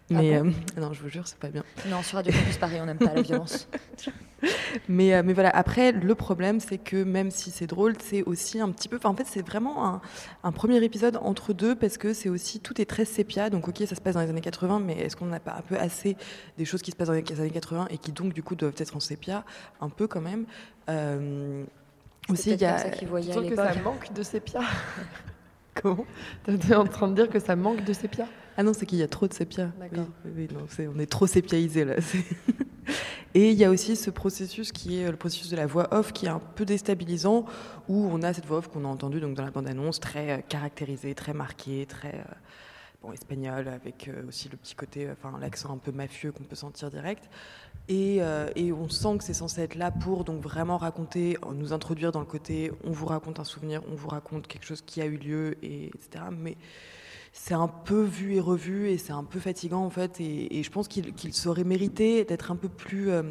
Mais 0.09 0.35
Ah 0.35 0.43
bon 0.43 0.49
euh, 0.77 0.81
non, 0.81 0.93
je 0.93 1.01
vous 1.01 1.07
jure, 1.09 1.25
c'est 1.27 1.39
pas 1.39 1.47
bien. 1.49 1.63
Non, 1.87 2.03
sur 2.03 2.15
Radio 2.17 2.33
Campus 2.33 2.57
Paris, 2.57 2.75
on 2.81 2.85
n'aime 2.85 2.97
pas 2.97 3.13
la 3.13 3.21
violence. 3.21 3.67
Mais, 4.87 5.13
euh, 5.13 5.23
mais 5.23 5.33
voilà, 5.33 5.49
après, 5.49 5.91
le 5.91 6.15
problème, 6.15 6.59
c'est 6.59 6.77
que 6.77 7.03
même 7.03 7.31
si 7.31 7.51
c'est 7.51 7.67
drôle, 7.67 7.93
c'est 8.01 8.23
aussi 8.23 8.59
un 8.59 8.69
petit 8.71 8.87
peu. 8.87 8.97
enfin, 8.97 9.09
en 9.09 9.15
fait, 9.15 9.25
c'est 9.27 9.45
vraiment 9.45 9.87
un, 9.87 10.01
un 10.43 10.51
premier 10.51 10.83
épisode 10.83 11.17
entre 11.21 11.53
deux 11.53 11.75
parce 11.75 11.97
que 11.97 12.13
c'est 12.13 12.29
aussi. 12.29 12.59
Tout 12.59 12.81
est 12.81 12.85
très 12.85 13.05
sépia. 13.05 13.49
Donc, 13.49 13.67
ok, 13.67 13.83
ça 13.87 13.95
se 13.95 14.01
passe 14.01 14.15
dans 14.15 14.21
les 14.21 14.29
années 14.29 14.41
80, 14.41 14.79
mais 14.79 14.97
est-ce 14.99 15.15
qu'on 15.15 15.25
n'a 15.25 15.39
pas 15.39 15.55
un 15.57 15.61
peu 15.61 15.77
assez 15.77 16.15
des 16.57 16.65
choses 16.65 16.81
qui 16.81 16.91
se 16.91 16.95
passent 16.95 17.07
dans 17.07 17.13
les 17.13 17.39
années 17.39 17.49
80 17.49 17.87
et 17.89 17.97
qui, 17.97 18.11
donc, 18.11 18.33
du 18.33 18.43
coup, 18.43 18.55
doivent 18.55 18.75
être 18.77 18.95
en 18.95 18.99
sépia? 18.99 19.43
Un 19.81 19.89
peu 19.89 20.07
quand 20.07 20.21
même. 20.21 20.45
Euh, 20.89 21.63
aussi, 22.29 22.51
il 22.51 22.61
y 22.61 22.65
a. 22.65 22.77
ça 22.77 22.89
qu'ils 22.89 23.07
voyaient 23.07 23.31
Tu 23.31 23.31
à 23.31 23.41
trouves 23.41 23.49
que 23.49 23.55
ça 23.55 23.73
manque 23.83 24.13
de 24.13 24.23
sépia? 24.23 24.61
Comment? 25.81 26.05
T'es 26.45 26.75
en 26.75 26.85
train 26.85 27.07
de 27.07 27.15
dire 27.15 27.29
que 27.29 27.39
ça 27.39 27.55
manque 27.55 27.83
de 27.83 27.93
sépia? 27.93 28.27
Ah 28.57 28.63
non, 28.63 28.73
c'est 28.73 28.85
qu'il 28.85 28.97
y 28.97 29.03
a 29.03 29.07
trop 29.07 29.27
de 29.27 29.33
sépia. 29.33 29.71
D'accord. 29.79 30.07
Oui, 30.25 30.47
on 30.93 30.99
est 30.99 31.09
trop 31.09 31.27
sépiaisé 31.27 31.85
là. 31.85 31.95
Et 33.35 33.51
il 33.51 33.57
y 33.57 33.63
a 33.63 33.69
aussi 33.69 33.95
ce 33.95 34.09
processus 34.09 34.71
qui 34.71 34.99
est 34.99 35.09
le 35.09 35.17
processus 35.17 35.49
de 35.49 35.55
la 35.55 35.67
voix 35.67 35.93
off 35.93 36.13
qui 36.13 36.25
est 36.25 36.29
un 36.29 36.39
peu 36.39 36.65
déstabilisant, 36.65 37.45
où 37.87 38.09
on 38.11 38.23
a 38.23 38.33
cette 38.33 38.45
voix 38.45 38.57
off 38.57 38.69
qu'on 38.69 38.85
a 38.85 38.87
entendue 38.87 39.19
donc, 39.19 39.35
dans 39.35 39.45
la 39.45 39.51
bande-annonce, 39.51 39.99
très 39.99 40.31
euh, 40.31 40.37
caractérisée, 40.47 41.13
très 41.13 41.33
marquée, 41.33 41.85
très 41.87 42.15
euh, 42.15 42.33
bon, 43.03 43.11
espagnole, 43.11 43.67
avec 43.67 44.07
euh, 44.07 44.27
aussi 44.27 44.49
le 44.49 44.57
petit 44.57 44.73
côté, 44.73 45.07
l'accent 45.39 45.71
un 45.71 45.77
peu 45.77 45.91
mafieux 45.91 46.31
qu'on 46.31 46.43
peut 46.43 46.55
sentir 46.55 46.89
direct. 46.89 47.29
Et, 47.87 48.19
et 48.55 48.71
on 48.71 48.87
sent 48.87 49.17
que 49.17 49.23
c'est 49.23 49.33
censé 49.33 49.61
être 49.61 49.73
là 49.73 49.89
pour 49.89 50.23
donc 50.23 50.43
vraiment 50.43 50.77
raconter, 50.77 51.37
nous 51.55 51.73
introduire 51.73 52.11
dans 52.11 52.19
le 52.19 52.25
côté, 52.27 52.71
on 52.83 52.91
vous 52.91 53.07
raconte 53.07 53.39
un 53.39 53.43
souvenir, 53.43 53.81
on 53.91 53.95
vous 53.95 54.09
raconte 54.09 54.47
quelque 54.47 54.65
chose 54.65 54.83
qui 54.85 55.01
a 55.01 55.05
eu 55.05 55.17
lieu, 55.17 55.57
et, 55.63 55.87
etc. 55.87 56.25
Mais 56.31 56.55
c'est 57.31 57.53
un 57.53 57.67
peu 57.67 58.01
vu 58.01 58.35
et 58.35 58.39
revu 58.39 58.89
et 58.89 58.97
c'est 58.97 59.13
un 59.13 59.23
peu 59.23 59.39
fatigant 59.39 59.83
en 59.83 59.89
fait. 59.89 60.19
Et, 60.19 60.63
je 60.63 60.69
pense 60.71 60.87
qu'il 60.87 61.13
qu'il 61.13 61.33
saurait 61.33 61.63
mériter 61.63 62.25
d'être 62.25 62.51
un 62.51 62.55
peu 62.55 62.69
plus 62.69 63.09
euh, 63.09 63.23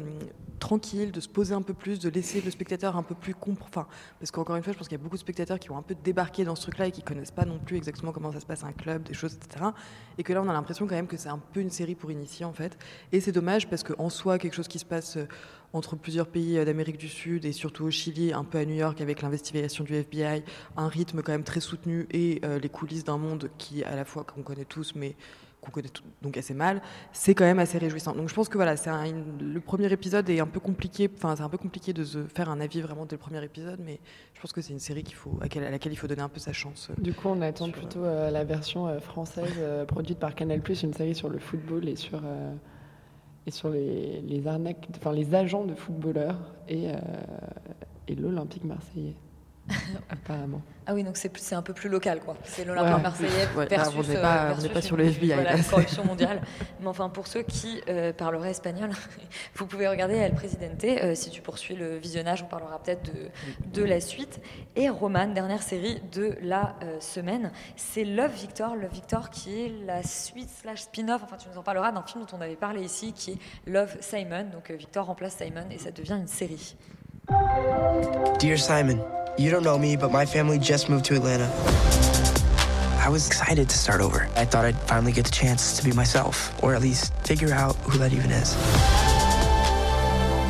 tranquille, 0.59 1.11
de 1.11 1.19
se 1.19 1.27
poser 1.27 1.53
un 1.53 1.61
peu 1.61 1.73
plus, 1.73 1.99
de 1.99 2.09
laisser 2.09 2.41
le 2.41 2.51
spectateur 2.51 2.95
un 2.97 3.03
peu 3.03 3.15
plus 3.15 3.33
comprendre. 3.33 3.87
Parce 4.19 4.31
qu'encore 4.31 4.55
une 4.55 4.63
fois, 4.63 4.73
je 4.73 4.77
pense 4.77 4.87
qu'il 4.87 4.97
y 4.97 5.01
a 5.01 5.03
beaucoup 5.03 5.15
de 5.15 5.21
spectateurs 5.21 5.57
qui 5.59 5.71
ont 5.71 5.77
un 5.77 5.81
peu 5.81 5.95
débarqué 6.03 6.43
dans 6.43 6.55
ce 6.55 6.63
truc-là 6.63 6.87
et 6.87 6.91
qui 6.91 7.01
connaissent 7.01 7.31
pas 7.31 7.45
non 7.45 7.59
plus 7.59 7.77
exactement 7.77 8.11
comment 8.11 8.31
ça 8.31 8.39
se 8.39 8.45
passe 8.45 8.63
un 8.63 8.73
club, 8.73 9.03
des 9.03 9.13
choses, 9.13 9.33
etc. 9.33 9.65
Et 10.17 10.23
que 10.23 10.33
là, 10.33 10.41
on 10.41 10.49
a 10.49 10.53
l'impression 10.53 10.85
quand 10.85 10.95
même 10.95 11.07
que 11.07 11.17
c'est 11.17 11.29
un 11.29 11.39
peu 11.39 11.61
une 11.61 11.71
série 11.71 11.95
pour 11.95 12.11
initier 12.11 12.45
en 12.45 12.53
fait. 12.53 12.77
Et 13.11 13.21
c'est 13.21 13.31
dommage 13.31 13.69
parce 13.69 13.83
qu'en 13.83 14.09
soi, 14.09 14.37
quelque 14.37 14.55
chose 14.55 14.67
qui 14.67 14.79
se 14.79 14.85
passe 14.85 15.17
euh, 15.17 15.27
entre 15.73 15.95
plusieurs 15.95 16.27
pays 16.27 16.57
euh, 16.57 16.65
d'Amérique 16.65 16.97
du 16.97 17.07
Sud 17.09 17.45
et 17.45 17.51
surtout 17.51 17.85
au 17.85 17.91
Chili, 17.91 18.33
un 18.33 18.43
peu 18.43 18.57
à 18.57 18.65
New 18.65 18.75
York 18.75 19.01
avec 19.01 19.21
l'investigation 19.21 19.83
du 19.83 19.93
FBI, 19.95 20.43
un 20.77 20.87
rythme 20.87 21.21
quand 21.21 21.31
même 21.31 21.43
très 21.43 21.59
soutenu 21.59 22.07
et 22.11 22.41
euh, 22.43 22.59
les 22.59 22.69
coulisses 22.69 23.03
d'un 23.03 23.17
monde 23.17 23.49
qui 23.57 23.83
à 23.83 23.95
la 23.95 24.05
fois 24.05 24.23
qu'on 24.23 24.41
connaît 24.41 24.65
tous 24.65 24.93
mais 24.95 25.15
qu'on 25.61 25.71
connaît 25.71 25.89
tout- 25.89 26.03
donc 26.21 26.37
assez 26.37 26.53
mal, 26.53 26.81
c'est 27.11 27.35
quand 27.35 27.43
même 27.43 27.59
assez 27.59 27.77
réjouissant. 27.77 28.15
Donc 28.15 28.29
je 28.29 28.33
pense 28.33 28.47
que 28.47 28.55
voilà, 28.57 28.77
c'est 28.77 28.89
le 29.41 29.59
premier 29.59 29.91
épisode 29.91 30.29
est 30.29 30.39
un 30.39 30.47
peu 30.47 30.61
compliqué, 30.61 31.09
enfin 31.17 31.35
c'est 31.35 31.43
un 31.43 31.49
peu 31.49 31.57
compliqué 31.57 31.91
de 31.91 32.05
se 32.05 32.23
faire 32.33 32.49
un 32.49 32.61
avis 32.61 32.79
vraiment 32.79 33.05
dès 33.05 33.17
le 33.17 33.19
premier 33.19 33.43
épisode, 33.43 33.77
mais 33.85 33.99
je 34.35 34.39
pense 34.41 34.53
que 34.53 34.61
c'est 34.61 34.71
une 34.71 34.79
série 34.79 35.03
qu'il 35.03 35.15
faut, 35.15 35.35
à, 35.41 35.43
laquelle, 35.43 35.65
à 35.65 35.69
laquelle 35.69 35.91
il 35.91 35.97
faut 35.97 36.07
donner 36.07 36.21
un 36.21 36.29
peu 36.29 36.39
sa 36.39 36.53
chance. 36.53 36.87
euh. 36.89 37.01
Du 37.01 37.13
coup, 37.13 37.27
on 37.27 37.41
attend 37.41 37.65
Sur- 37.65 37.73
plutôt 37.73 38.05
euh, 38.05 38.31
la 38.31 38.45
version 38.45 38.87
euh, 38.87 39.01
française 39.01 39.51
euh, 39.57 39.83
produite 39.83 40.17
par 40.17 40.33
Canal+, 40.33 40.61
une 40.81 40.93
série 40.93 41.13
sur 41.13 41.27
le 41.27 41.39
football 41.39 41.89
et 41.89 41.97
sur 41.97 42.21
et 43.45 43.51
sur 43.51 43.69
les, 43.69 44.47
arnaques, 44.47 44.87
enfin 44.97 45.11
les 45.11 45.33
agents 45.33 45.65
de 45.65 45.73
footballeurs 45.73 46.53
et 46.67 46.89
euh, 46.89 46.93
et 48.09 48.15
l'Olympique 48.15 48.63
marseillais. 48.63 49.15
apparemment. 50.09 50.61
Ah 50.87 50.95
oui, 50.95 51.03
donc 51.03 51.17
c'est 51.17 51.53
un 51.53 51.61
peu 51.61 51.73
plus 51.73 51.87
local, 51.87 52.19
quoi. 52.19 52.35
C'est 52.43 52.65
l'Olympique 52.65 52.95
Ouais. 52.95 53.01
marseillais 53.03 53.47
Ouais, 53.55 53.67
versus, 53.67 53.93
on 53.95 54.01
n'est 54.11 54.17
euh, 54.17 54.21
pas- 54.21 54.43
on 54.45 54.47
versus 54.47 54.69
pas 54.69 54.81
sur 54.81 54.97
le 54.97 55.05
FBI, 55.05 55.33
voilà, 55.33 55.55
une 55.57 55.63
corruption 55.63 56.03
mondiale. 56.03 56.41
Mais 56.81 56.87
enfin, 56.87 57.09
pour 57.09 57.27
ceux 57.27 57.43
qui 57.43 57.79
euh, 57.87 58.11
parleraient 58.11 58.49
espagnol, 58.49 58.89
vous 59.55 59.67
pouvez 59.67 59.87
regarder 59.87 60.15
El 60.15 60.33
Presidente. 60.33 60.83
Euh, 60.83 61.13
si 61.13 61.29
tu 61.29 61.41
poursuis 61.41 61.75
le 61.75 61.97
visionnage, 61.97 62.41
on 62.41 62.47
parlera 62.47 62.81
peut-être 62.81 63.03
de, 63.03 63.29
de 63.71 63.83
la 63.85 64.01
suite. 64.01 64.41
Et 64.75 64.89
Roman, 64.89 65.27
dernière 65.27 65.61
série 65.61 66.01
de 66.11 66.35
la 66.41 66.75
euh, 66.83 66.99
semaine, 66.99 67.51
c'est 67.75 68.03
Love 68.03 68.33
Victor. 68.33 68.75
Love 68.75 68.91
Victor 68.91 69.29
qui 69.29 69.65
est 69.65 69.73
la 69.85 70.01
suite 70.01 70.49
slash 70.49 70.81
spin-off, 70.81 71.21
enfin 71.23 71.37
tu 71.37 71.49
nous 71.49 71.57
en 71.59 71.63
parleras, 71.63 71.91
d'un 71.91 72.01
film 72.01 72.25
dont 72.25 72.35
on 72.37 72.41
avait 72.41 72.55
parlé 72.55 72.81
ici, 72.81 73.13
qui 73.13 73.31
est 73.33 73.37
Love 73.71 73.95
Simon. 73.99 74.45
Donc 74.51 74.71
euh, 74.71 74.75
Victor 74.75 75.05
remplace 75.05 75.35
Simon 75.35 75.69
et 75.69 75.77
ça 75.77 75.91
devient 75.91 76.13
une 76.19 76.27
série. 76.27 76.75
Dear 78.39 78.57
Simon, 78.57 78.99
you 79.37 79.49
don't 79.49 79.63
know 79.63 79.77
me, 79.77 79.95
but 79.95 80.11
my 80.11 80.25
family 80.25 80.59
just 80.59 80.89
moved 80.89 81.05
to 81.05 81.15
Atlanta. 81.15 81.49
I 82.99 83.09
was 83.09 83.27
excited 83.27 83.69
to 83.69 83.77
start 83.77 84.01
over. 84.01 84.27
I 84.35 84.45
thought 84.45 84.65
I'd 84.65 84.79
finally 84.81 85.11
get 85.11 85.25
the 85.25 85.31
chance 85.31 85.77
to 85.77 85.83
be 85.83 85.91
myself, 85.91 86.53
or 86.63 86.75
at 86.75 86.81
least 86.81 87.13
figure 87.25 87.53
out 87.53 87.75
who 87.77 87.97
that 87.97 88.13
even 88.13 88.29
is. 88.31 88.49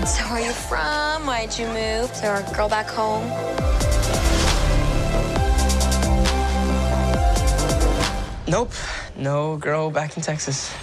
So 0.09 0.23
where 0.25 0.33
are 0.33 0.41
you 0.41 0.51
from? 0.51 1.25
Why'd 1.27 1.57
you 1.57 1.67
move? 1.67 2.11
Is 2.11 2.21
there 2.21 2.35
a 2.35 2.53
girl 2.55 2.67
back 2.67 2.87
home? 2.87 3.27
Nope, 8.47 8.73
no 9.15 9.57
girl 9.57 9.91
back 9.91 10.17
in 10.17 10.23
Texas. 10.23 10.73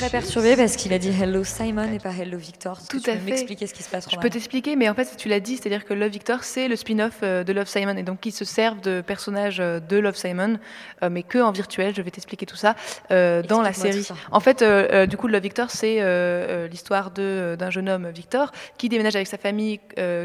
Très 0.00 0.08
perturbé 0.08 0.56
parce 0.56 0.76
qu'il 0.76 0.94
a 0.94 0.98
dit 0.98 1.10
Hello 1.10 1.44
Simon 1.44 1.92
et 1.92 1.98
pas 1.98 2.12
Hello 2.18 2.38
Victor. 2.38 2.78
Tout 2.88 3.00
tu 3.00 3.10
à 3.10 3.12
peux 3.12 3.18
fait. 3.18 3.24
m'expliquer 3.32 3.66
ce 3.66 3.74
qui 3.74 3.82
se 3.82 3.90
passe 3.90 4.08
Je 4.10 4.16
peux 4.16 4.30
t'expliquer, 4.30 4.74
mais 4.74 4.88
en 4.88 4.94
fait, 4.94 5.14
tu 5.18 5.28
l'as 5.28 5.40
dit, 5.40 5.56
c'est-à-dire 5.58 5.84
que 5.84 5.92
Love 5.92 6.08
Victor, 6.10 6.42
c'est 6.42 6.68
le 6.68 6.76
spin-off 6.76 7.18
euh, 7.22 7.44
de 7.44 7.52
Love 7.52 7.66
Simon, 7.68 7.94
et 7.98 8.02
donc 8.02 8.18
qui 8.20 8.30
se 8.32 8.46
servent 8.46 8.80
de 8.80 9.02
personnages 9.02 9.60
euh, 9.60 9.78
de 9.78 9.98
Love 9.98 10.16
Simon, 10.16 10.58
euh, 11.02 11.10
mais 11.10 11.22
que 11.22 11.36
en 11.38 11.52
virtuel. 11.52 11.92
Je 11.94 12.00
vais 12.00 12.10
t'expliquer 12.10 12.46
tout 12.46 12.56
ça 12.56 12.76
euh, 13.10 13.42
dans 13.42 13.60
la 13.60 13.74
série. 13.74 14.08
En 14.32 14.40
fait, 14.40 14.62
euh, 14.62 15.04
du 15.04 15.18
coup, 15.18 15.28
Love 15.28 15.42
Victor, 15.42 15.70
c'est 15.70 15.98
euh, 16.00 16.66
l'histoire 16.68 17.10
de- 17.10 17.56
d'un 17.58 17.68
jeune 17.68 17.90
homme, 17.90 18.08
Victor, 18.08 18.52
qui 18.78 18.88
déménage 18.88 19.16
avec 19.16 19.28
sa 19.28 19.36
famille 19.36 19.80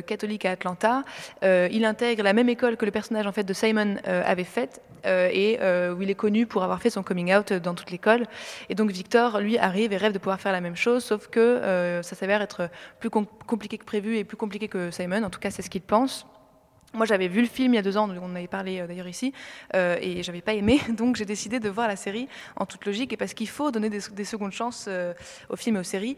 catholique 0.08 0.46
à 0.46 0.52
Atlanta. 0.52 1.04
Il 1.44 1.84
intègre 1.84 2.24
la 2.24 2.32
même 2.32 2.48
école 2.48 2.78
que 2.78 2.86
le 2.86 2.92
personnage 2.92 3.28
en 3.28 3.34
fait 3.34 3.44
de 3.44 3.54
Simon 3.54 3.96
avait 4.06 4.46
faite. 4.46 4.80
et 5.06 5.60
où 5.96 6.02
il 6.02 6.10
est 6.10 6.16
connu 6.16 6.46
pour 6.48 6.64
avoir 6.64 6.82
fait 6.82 6.90
son 6.90 7.04
coming 7.04 7.34
out 7.36 7.54
dans 7.54 7.76
toute 7.76 7.92
l'école. 7.92 8.24
Et 8.70 8.76
donc 8.76 8.90
Victor, 8.90 9.40
lui, 9.40 9.58
arrive 9.66 9.92
et 9.94 9.98
rêve 9.98 10.14
de 10.14 10.18
pouvoir 10.20 10.40
faire 10.40 10.52
la 10.52 10.62
même 10.62 10.76
chose, 10.76 11.04
sauf 11.04 11.28
que 11.28 11.40
euh, 11.40 12.02
ça 12.04 12.16
s'avère 12.16 12.42
être 12.42 12.70
plus 13.00 13.10
com- 13.10 13.26
compliqué 13.48 13.78
que 13.78 13.86
prévu 13.86 14.18
et 14.18 14.24
plus 14.24 14.38
compliqué 14.38 14.68
que 14.68 14.92
Simon. 14.92 15.24
En 15.24 15.30
tout 15.30 15.40
cas, 15.40 15.52
c'est 15.52 15.62
ce 15.62 15.70
qu'il 15.70 15.82
pense. 15.82 16.26
Moi, 16.94 17.06
j'avais 17.06 17.28
vu 17.28 17.42
le 17.42 17.48
film 17.48 17.74
il 17.74 17.76
y 17.76 17.80
a 17.80 17.82
deux 17.82 17.98
ans, 17.98 18.10
on 18.10 18.26
en 18.32 18.36
avait 18.36 18.48
parlé 18.48 18.80
euh, 18.80 18.88
d'ailleurs 18.88 19.08
ici, 19.10 19.34
euh, 19.76 19.98
et 20.00 20.24
j'avais 20.24 20.42
pas 20.42 20.54
aimé, 20.54 20.80
donc 20.90 21.18
j'ai 21.18 21.26
décidé 21.26 21.60
de 21.60 21.68
voir 21.70 21.88
la 21.90 21.98
série 21.98 22.30
en 22.56 22.66
toute 22.66 22.86
logique, 22.86 23.12
et 23.12 23.18
parce 23.18 23.34
qu'il 23.34 23.50
faut 23.50 23.70
donner 23.72 23.90
des, 23.90 24.00
des 24.14 24.24
secondes 24.24 24.54
chances 24.54 24.86
euh, 24.88 25.14
aux 25.50 25.58
films 25.58 25.76
et 25.76 25.80
aux 25.80 25.84
séries, 25.84 26.16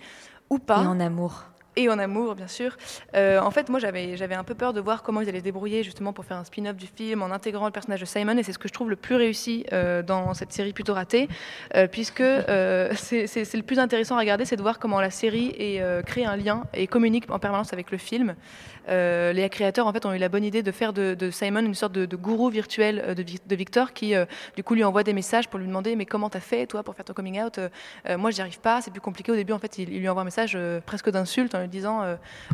ou 0.52 0.60
pas. 0.60 0.84
Et 0.84 0.86
en 0.86 1.00
amour. 1.00 1.46
Et 1.78 1.90
en 1.90 2.00
amour, 2.00 2.34
bien 2.34 2.48
sûr. 2.48 2.76
Euh, 3.16 3.40
en 3.40 3.52
fait, 3.52 3.70
moi, 3.70 3.80
j'avais, 3.80 4.34
un 4.34 4.44
peu 4.44 4.56
peur 4.56 4.74
de 4.74 4.82
voir 4.82 5.04
comment 5.04 5.22
ils 5.22 5.30
allaient 5.30 5.40
se 5.40 5.44
débrouiller 5.44 5.84
justement 5.84 6.12
pour 6.12 6.26
faire 6.26 6.38
un 6.38 6.44
spin-off 6.44 6.76
du 6.76 6.88
film 6.88 7.22
en 7.22 7.30
intégrant 7.30 7.68
le 7.68 7.72
personnage 7.72 8.00
de 8.00 8.06
Simon. 8.06 8.36
Et 8.36 8.42
c'est 8.42 8.52
ce 8.52 8.58
que 8.58 8.68
je 8.68 8.74
trouve 8.74 8.90
le 8.90 8.96
plus 8.96 9.14
réussi 9.14 9.64
euh, 9.74 10.02
dans 10.02 10.34
cette 10.34 10.52
série 10.52 10.74
plutôt 10.74 10.96
ratée, 10.96 11.30
euh, 11.76 11.86
puisque 11.88 12.24
c'est, 12.24 13.54
le 13.54 13.62
plus 13.62 13.78
intéressant 13.78 14.16
à 14.16 14.20
regarder, 14.20 14.44
c'est 14.44 14.56
de 14.56 14.64
voir 14.64 14.80
comment 14.80 15.00
la 15.00 15.12
série 15.12 15.56
crée 16.08 16.26
un 16.26 16.36
lien 16.36 16.64
et 16.74 16.88
communique 16.88 17.30
en 17.30 17.38
permanence 17.38 17.74
avec 17.74 17.92
le 17.92 18.00
film. 18.00 18.36
Euh, 18.88 19.34
les 19.34 19.48
créateurs, 19.50 19.88
en 19.88 19.94
fait, 19.94 20.06
ont 20.06 20.14
eu 20.14 20.18
la 20.18 20.30
bonne 20.30 20.44
idée 20.44 20.64
de 20.64 20.72
faire 20.72 20.94
de, 20.94 21.30
Simon 21.32 21.60
une 21.60 21.76
sorte 21.76 21.94
de, 21.94 22.16
gourou 22.16 22.50
virtuel 22.50 23.04
euh, 23.06 23.14
de, 23.14 23.24
Vi- 23.24 23.42
de 23.46 23.56
Victor, 23.56 23.94
qui 23.94 24.16
euh, 24.16 24.26
du 24.56 24.64
coup 24.64 24.76
lui 24.76 24.84
envoie 24.84 25.04
des 25.04 25.14
messages 25.14 25.48
pour 25.48 25.60
lui 25.60 25.68
demander 25.68 25.96
mais 25.96 26.06
comment 26.06 26.30
t'as 26.30 26.40
fait 26.40 26.66
toi 26.68 26.84
pour 26.84 26.96
faire 26.96 27.06
ton 27.06 27.14
coming 27.14 27.42
out? 27.42 27.58
Euh, 27.60 28.18
Moi, 28.18 28.32
j'y 28.32 28.42
arrive 28.42 28.60
pas, 28.60 28.82
c'est 28.82 28.92
plus 28.92 29.02
compliqué. 29.02 29.32
Au 29.32 29.36
début, 29.36 29.54
en 29.54 29.60
fait, 29.60 29.78
il, 29.78 30.00
lui 30.00 30.10
envoie 30.10 30.22
un 30.22 30.26
message 30.26 30.58
presque 30.86 31.10
d'insulte 31.10 31.54
en 31.56 31.62
lui 31.62 31.68
disant 31.68 32.04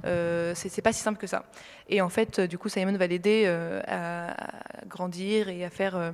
c'est 0.04 0.82
pas 0.82 0.94
si 0.94 1.02
simple 1.02 1.20
que 1.20 1.28
ça. 1.28 1.44
Et 1.90 2.02
en 2.02 2.10
fait, 2.10 2.40
du 2.40 2.58
coup, 2.58 2.70
Simon 2.70 2.94
va 2.98 3.08
l'aider 3.08 3.46
à 3.88 4.36
grandir 4.88 5.50
et 5.50 5.64
à 5.66 5.70
faire. 5.70 6.14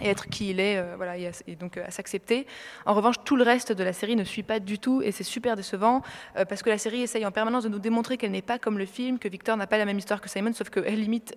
Et 0.00 0.08
être 0.08 0.28
qui 0.28 0.50
il 0.50 0.60
est, 0.60 0.78
euh, 0.78 0.94
voilà, 0.96 1.16
et, 1.16 1.56
donc 1.56 1.76
euh, 1.76 1.84
à 1.86 1.90
s'accepter. 1.90 2.46
En 2.86 2.94
revanche, 2.94 3.16
tout 3.24 3.36
le 3.36 3.42
reste 3.42 3.72
de 3.72 3.84
la 3.84 3.92
série 3.92 4.16
ne 4.16 4.24
suit 4.24 4.42
pas 4.42 4.60
du 4.60 4.78
tout, 4.78 5.02
et 5.02 5.12
c'est 5.12 5.24
super 5.24 5.56
décevant 5.56 6.02
euh, 6.36 6.44
parce 6.44 6.62
que 6.62 6.70
la 6.70 6.78
série 6.78 7.02
essaye 7.02 7.26
en 7.26 7.32
permanence 7.32 7.64
de 7.64 7.68
nous 7.68 7.78
démontrer 7.78 8.16
qu'elle 8.16 8.30
n'est 8.30 8.42
pas 8.42 8.58
comme 8.58 8.78
le 8.78 8.86
film, 8.86 9.18
que 9.18 9.28
Victor 9.28 9.56
n'a 9.56 9.66
pas 9.66 9.78
la 9.78 9.84
même 9.84 9.98
histoire 9.98 10.20
que 10.20 10.28
Simon, 10.28 10.52
sauf 10.52 10.70
qu'elle 10.70 11.00
limite 11.00 11.36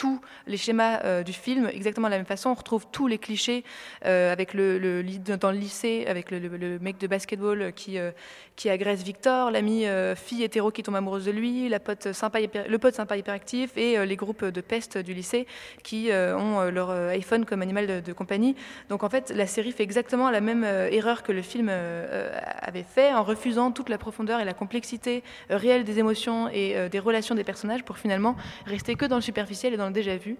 tous 0.00 0.18
les 0.46 0.56
schémas 0.56 1.02
euh, 1.04 1.22
du 1.22 1.34
film 1.34 1.68
exactement 1.70 2.08
de 2.08 2.12
la 2.12 2.16
même 2.16 2.24
façon. 2.24 2.48
On 2.48 2.54
retrouve 2.54 2.86
tous 2.90 3.06
les 3.06 3.18
clichés 3.18 3.64
euh, 4.06 4.32
avec 4.32 4.54
le, 4.54 4.78
le 4.78 5.02
dans 5.36 5.50
le 5.50 5.58
lycée, 5.58 6.06
avec 6.08 6.30
le, 6.30 6.78
mec 6.78 6.96
de 6.96 7.06
basketball 7.06 7.74
qui, 7.74 7.98
euh, 7.98 8.10
qui 8.56 8.70
agresse 8.70 9.02
Victor, 9.02 9.50
l'amie 9.50 9.86
euh, 9.86 10.14
fille 10.14 10.42
hétéro 10.42 10.70
qui 10.70 10.82
tombe 10.82 10.96
amoureuse 10.96 11.26
de 11.26 11.30
lui, 11.30 11.68
la 11.68 11.80
pote 11.80 12.14
sympa, 12.14 12.38
le 12.40 12.78
pote 12.78 12.94
sympa 12.94 13.18
hyperactif 13.18 13.76
et 13.76 14.06
les 14.06 14.16
groupes 14.16 14.46
de 14.46 14.60
peste 14.62 14.96
du 14.96 15.12
lycée 15.12 15.46
qui 15.82 16.08
ont 16.12 16.70
leur 16.70 16.90
iPhone 16.90 17.44
comme 17.44 17.60
animal 17.60 18.02
de, 18.02 18.12
compagnie. 18.14 18.56
Donc 18.88 19.02
en 19.02 19.10
fait, 19.10 19.30
la 19.36 19.46
série 19.46 19.72
fait 19.72 19.82
exactement 19.82 20.30
la 20.30 20.40
même 20.40 20.64
erreur 20.64 21.22
que 21.22 21.32
le 21.32 21.42
film 21.42 21.68
avait 21.68 22.84
fait 22.84 23.12
en 23.12 23.22
refusant 23.22 23.70
toute 23.70 23.90
la 23.90 23.98
profondeur 23.98 24.40
et 24.40 24.44
la 24.44 24.54
complexité 24.54 25.22
réelle 25.50 25.84
des 25.84 25.98
émotions 25.98 26.48
et 26.48 26.88
des 26.88 26.98
relations 26.98 27.34
des 27.34 27.44
personnages 27.44 27.84
pour 27.84 27.98
finalement 27.98 28.36
rester 28.66 28.94
que 28.94 29.04
dans 29.04 29.16
le 29.16 29.22
superficiel 29.22 29.74
et 29.74 29.76
dans 29.76 29.89
déjà 29.90 30.16
vu. 30.16 30.36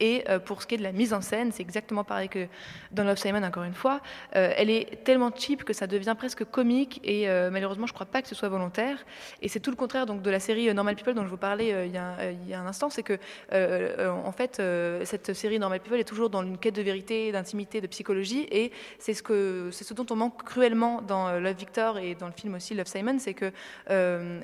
Et 0.00 0.24
euh, 0.28 0.38
pour 0.38 0.62
ce 0.62 0.66
qui 0.66 0.74
est 0.74 0.78
de 0.78 0.82
la 0.82 0.92
mise 0.92 1.14
en 1.14 1.20
scène, 1.20 1.52
c'est 1.52 1.62
exactement 1.62 2.04
pareil 2.04 2.28
que 2.28 2.46
dans 2.92 3.04
Love 3.04 3.16
Simon, 3.16 3.42
encore 3.42 3.64
une 3.64 3.74
fois. 3.74 4.00
Euh, 4.34 4.52
elle 4.56 4.70
est 4.70 5.04
tellement 5.04 5.30
cheap 5.34 5.64
que 5.64 5.72
ça 5.72 5.86
devient 5.86 6.14
presque 6.16 6.44
comique 6.44 7.00
et 7.02 7.28
euh, 7.28 7.50
malheureusement, 7.50 7.86
je 7.86 7.92
ne 7.92 7.94
crois 7.94 8.06
pas 8.06 8.20
que 8.20 8.28
ce 8.28 8.34
soit 8.34 8.48
volontaire. 8.48 9.04
Et 9.40 9.48
c'est 9.48 9.60
tout 9.60 9.70
le 9.70 9.76
contraire 9.76 10.06
donc, 10.06 10.22
de 10.22 10.30
la 10.30 10.40
série 10.40 10.72
Normal 10.74 10.96
People 10.96 11.14
dont 11.14 11.24
je 11.24 11.28
vous 11.28 11.36
parlais 11.36 11.86
il, 11.86 11.92
y 11.92 11.96
a, 11.98 12.60
un 12.60 12.66
instant. 12.66 12.90
C'est 12.90 13.02
que, 13.02 13.18
en 13.52 14.32
fait, 14.32 14.60
cette 15.04 15.32
série 15.32 15.58
Normal 15.58 15.80
People 15.80 15.98
est 15.98 16.04
toujours 16.04 16.30
dans 16.30 16.42
une 16.42 16.58
quête 16.58 16.74
de 16.74 16.82
vérité, 16.82 17.32
d'intimité, 17.32 17.80
de 17.80 17.86
psychologie. 17.86 18.46
Et 18.50 18.72
c'est 18.98 19.14
ce, 19.14 19.68
c'est 19.72 19.84
ce 19.84 19.94
dont 19.94 20.06
on 20.10 20.16
manque 20.16 20.42
cruellement 20.42 21.00
dans 21.00 21.38
Love 21.38 21.56
Victor 21.56 21.98
et 21.98 22.14
dans 22.14 22.26
le 22.26 22.32
film 22.32 22.54
aussi 22.54 22.74
Love 22.74 22.86
Simon. 22.86 23.18
C'est 23.18 23.34
que 23.34 23.52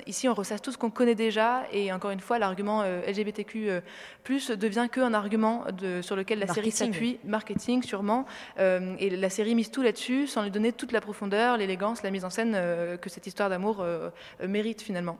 ici, 0.07 0.27
on 0.27 0.33
ressasse 0.33 0.61
tout 0.61 0.71
ce 0.71 0.77
qu'on 0.77 0.91
connaît 0.91 1.15
déjà. 1.15 1.63
Et 1.71 1.93
encore 1.93 2.11
une 2.11 2.19
fois, 2.19 2.39
l'argument 2.39 2.83
LGBTQ 2.83 3.81
devient 4.57 4.87
qu'un 4.91 5.13
argument 5.13 5.42
de, 5.81 6.01
sur 6.01 6.15
lequel 6.15 6.39
la 6.39 6.47
série 6.47 6.71
s'appuie, 6.71 7.19
marketing 7.23 7.83
sûrement, 7.83 8.25
Euh, 8.59 8.95
et 8.99 9.09
la 9.09 9.29
série 9.29 9.55
mise 9.55 9.71
tout 9.71 9.83
là-dessus 9.83 10.27
sans 10.27 10.43
lui 10.43 10.51
donner 10.51 10.71
toute 10.71 10.93
la 10.93 11.01
profondeur, 11.01 11.57
l'élégance, 11.57 12.03
la 12.03 12.11
mise 12.11 12.25
en 12.25 12.29
scène 12.29 12.53
euh, 12.55 12.97
que 12.97 13.09
cette 13.09 13.27
histoire 13.27 13.49
d'amour 13.49 13.75
euh, 13.81 14.09
mérite 14.57 14.81
finalement. 14.81 15.17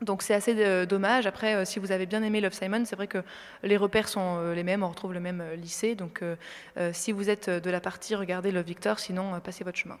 Donc 0.00 0.22
c'est 0.22 0.34
assez 0.34 0.54
euh, 0.58 0.86
dommage. 0.86 1.26
Après, 1.26 1.54
euh, 1.54 1.64
si 1.64 1.78
vous 1.78 1.90
avez 1.90 2.06
bien 2.06 2.22
aimé 2.22 2.40
Love 2.40 2.52
Simon, 2.52 2.84
c'est 2.84 2.96
vrai 2.96 3.08
que 3.08 3.22
les 3.62 3.76
repères 3.76 4.08
sont 4.08 4.38
euh, 4.38 4.54
les 4.54 4.64
mêmes, 4.64 4.82
on 4.84 4.90
retrouve 4.94 5.14
le 5.14 5.20
même 5.20 5.42
lycée. 5.56 5.94
Donc 5.94 6.22
si 6.92 7.12
vous 7.12 7.28
êtes 7.30 7.48
de 7.50 7.70
la 7.70 7.80
partie, 7.80 8.14
regardez 8.14 8.50
Love 8.52 8.66
Victor, 8.66 8.98
sinon 8.98 9.40
passez 9.40 9.64
votre 9.64 9.78
chemin. 9.78 9.98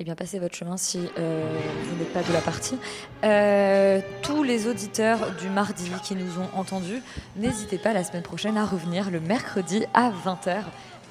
Eh 0.00 0.04
bien, 0.04 0.14
passez 0.14 0.38
votre 0.38 0.54
chemin 0.54 0.76
si 0.76 1.00
euh, 1.18 1.58
vous 1.82 1.96
n'êtes 1.96 2.12
pas 2.12 2.22
de 2.22 2.32
la 2.32 2.40
partie. 2.40 2.78
Euh, 3.24 4.00
tous 4.22 4.44
les 4.44 4.68
auditeurs 4.68 5.34
du 5.34 5.48
mardi 5.48 5.90
qui 6.04 6.14
nous 6.14 6.38
ont 6.38 6.48
entendus, 6.56 7.02
n'hésitez 7.34 7.78
pas 7.78 7.92
la 7.92 8.04
semaine 8.04 8.22
prochaine 8.22 8.56
à 8.56 8.64
revenir 8.64 9.10
le 9.10 9.18
mercredi 9.18 9.86
à 9.94 10.10
20h. 10.10 10.62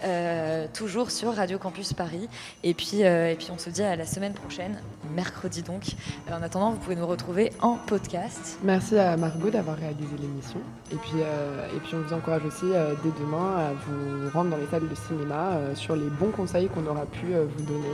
Euh, 0.04 0.68
toujours 0.74 1.12
sur 1.12 1.34
Radio 1.34 1.58
Campus 1.58 1.94
Paris. 1.94 2.28
Et 2.64 2.74
puis, 2.74 3.04
euh, 3.04 3.32
et 3.32 3.36
puis 3.36 3.48
on 3.54 3.58
se 3.58 3.70
dit 3.70 3.84
à 3.84 3.96
la 3.96 4.06
semaine 4.06 4.34
prochaine, 4.34 4.80
mercredi 5.16 5.62
donc. 5.62 5.84
Euh, 6.30 6.38
en 6.38 6.42
attendant, 6.42 6.72
vous 6.72 6.78
pouvez 6.78 6.96
nous 6.96 7.08
retrouver 7.08 7.52
en 7.62 7.76
podcast. 7.76 8.58
Merci 8.64 8.98
à 8.98 9.18
Margot 9.18 9.50
d'avoir 9.50 9.78
réalisé 9.78 10.16
l'émission. 10.20 10.60
Et 10.92 10.96
puis, 10.96 11.22
euh, 11.22 11.68
et 11.76 11.80
puis 11.80 11.96
on 11.96 12.02
vous 12.02 12.14
encourage 12.14 12.46
aussi 12.46 12.66
dès 12.66 13.12
demain 13.20 13.58
à 13.58 13.74
vous 13.74 14.30
rendre 14.32 14.52
dans 14.52 14.58
les 14.58 14.68
salles 14.68 14.88
de 14.88 14.96
cinéma 14.96 15.58
sur 15.74 15.96
les 15.96 16.10
bons 16.10 16.32
conseils 16.32 16.70
qu'on 16.70 16.86
aura 16.86 17.06
pu 17.06 17.28
vous 17.28 17.64
donner 17.64 17.88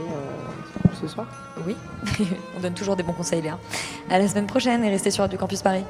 ce 1.00 1.08
soir. 1.08 1.26
Oui, 1.66 1.76
on 2.56 2.60
donne 2.60 2.74
toujours 2.74 2.96
des 2.96 3.02
bons 3.02 3.12
conseils, 3.12 3.42
Léa. 3.42 3.58
À 4.10 4.18
la 4.18 4.28
semaine 4.28 4.46
prochaine 4.46 4.84
et 4.84 4.90
restez 4.90 5.10
sur 5.10 5.22
Radio 5.22 5.38
Campus 5.38 5.62
Paris. 5.62 5.84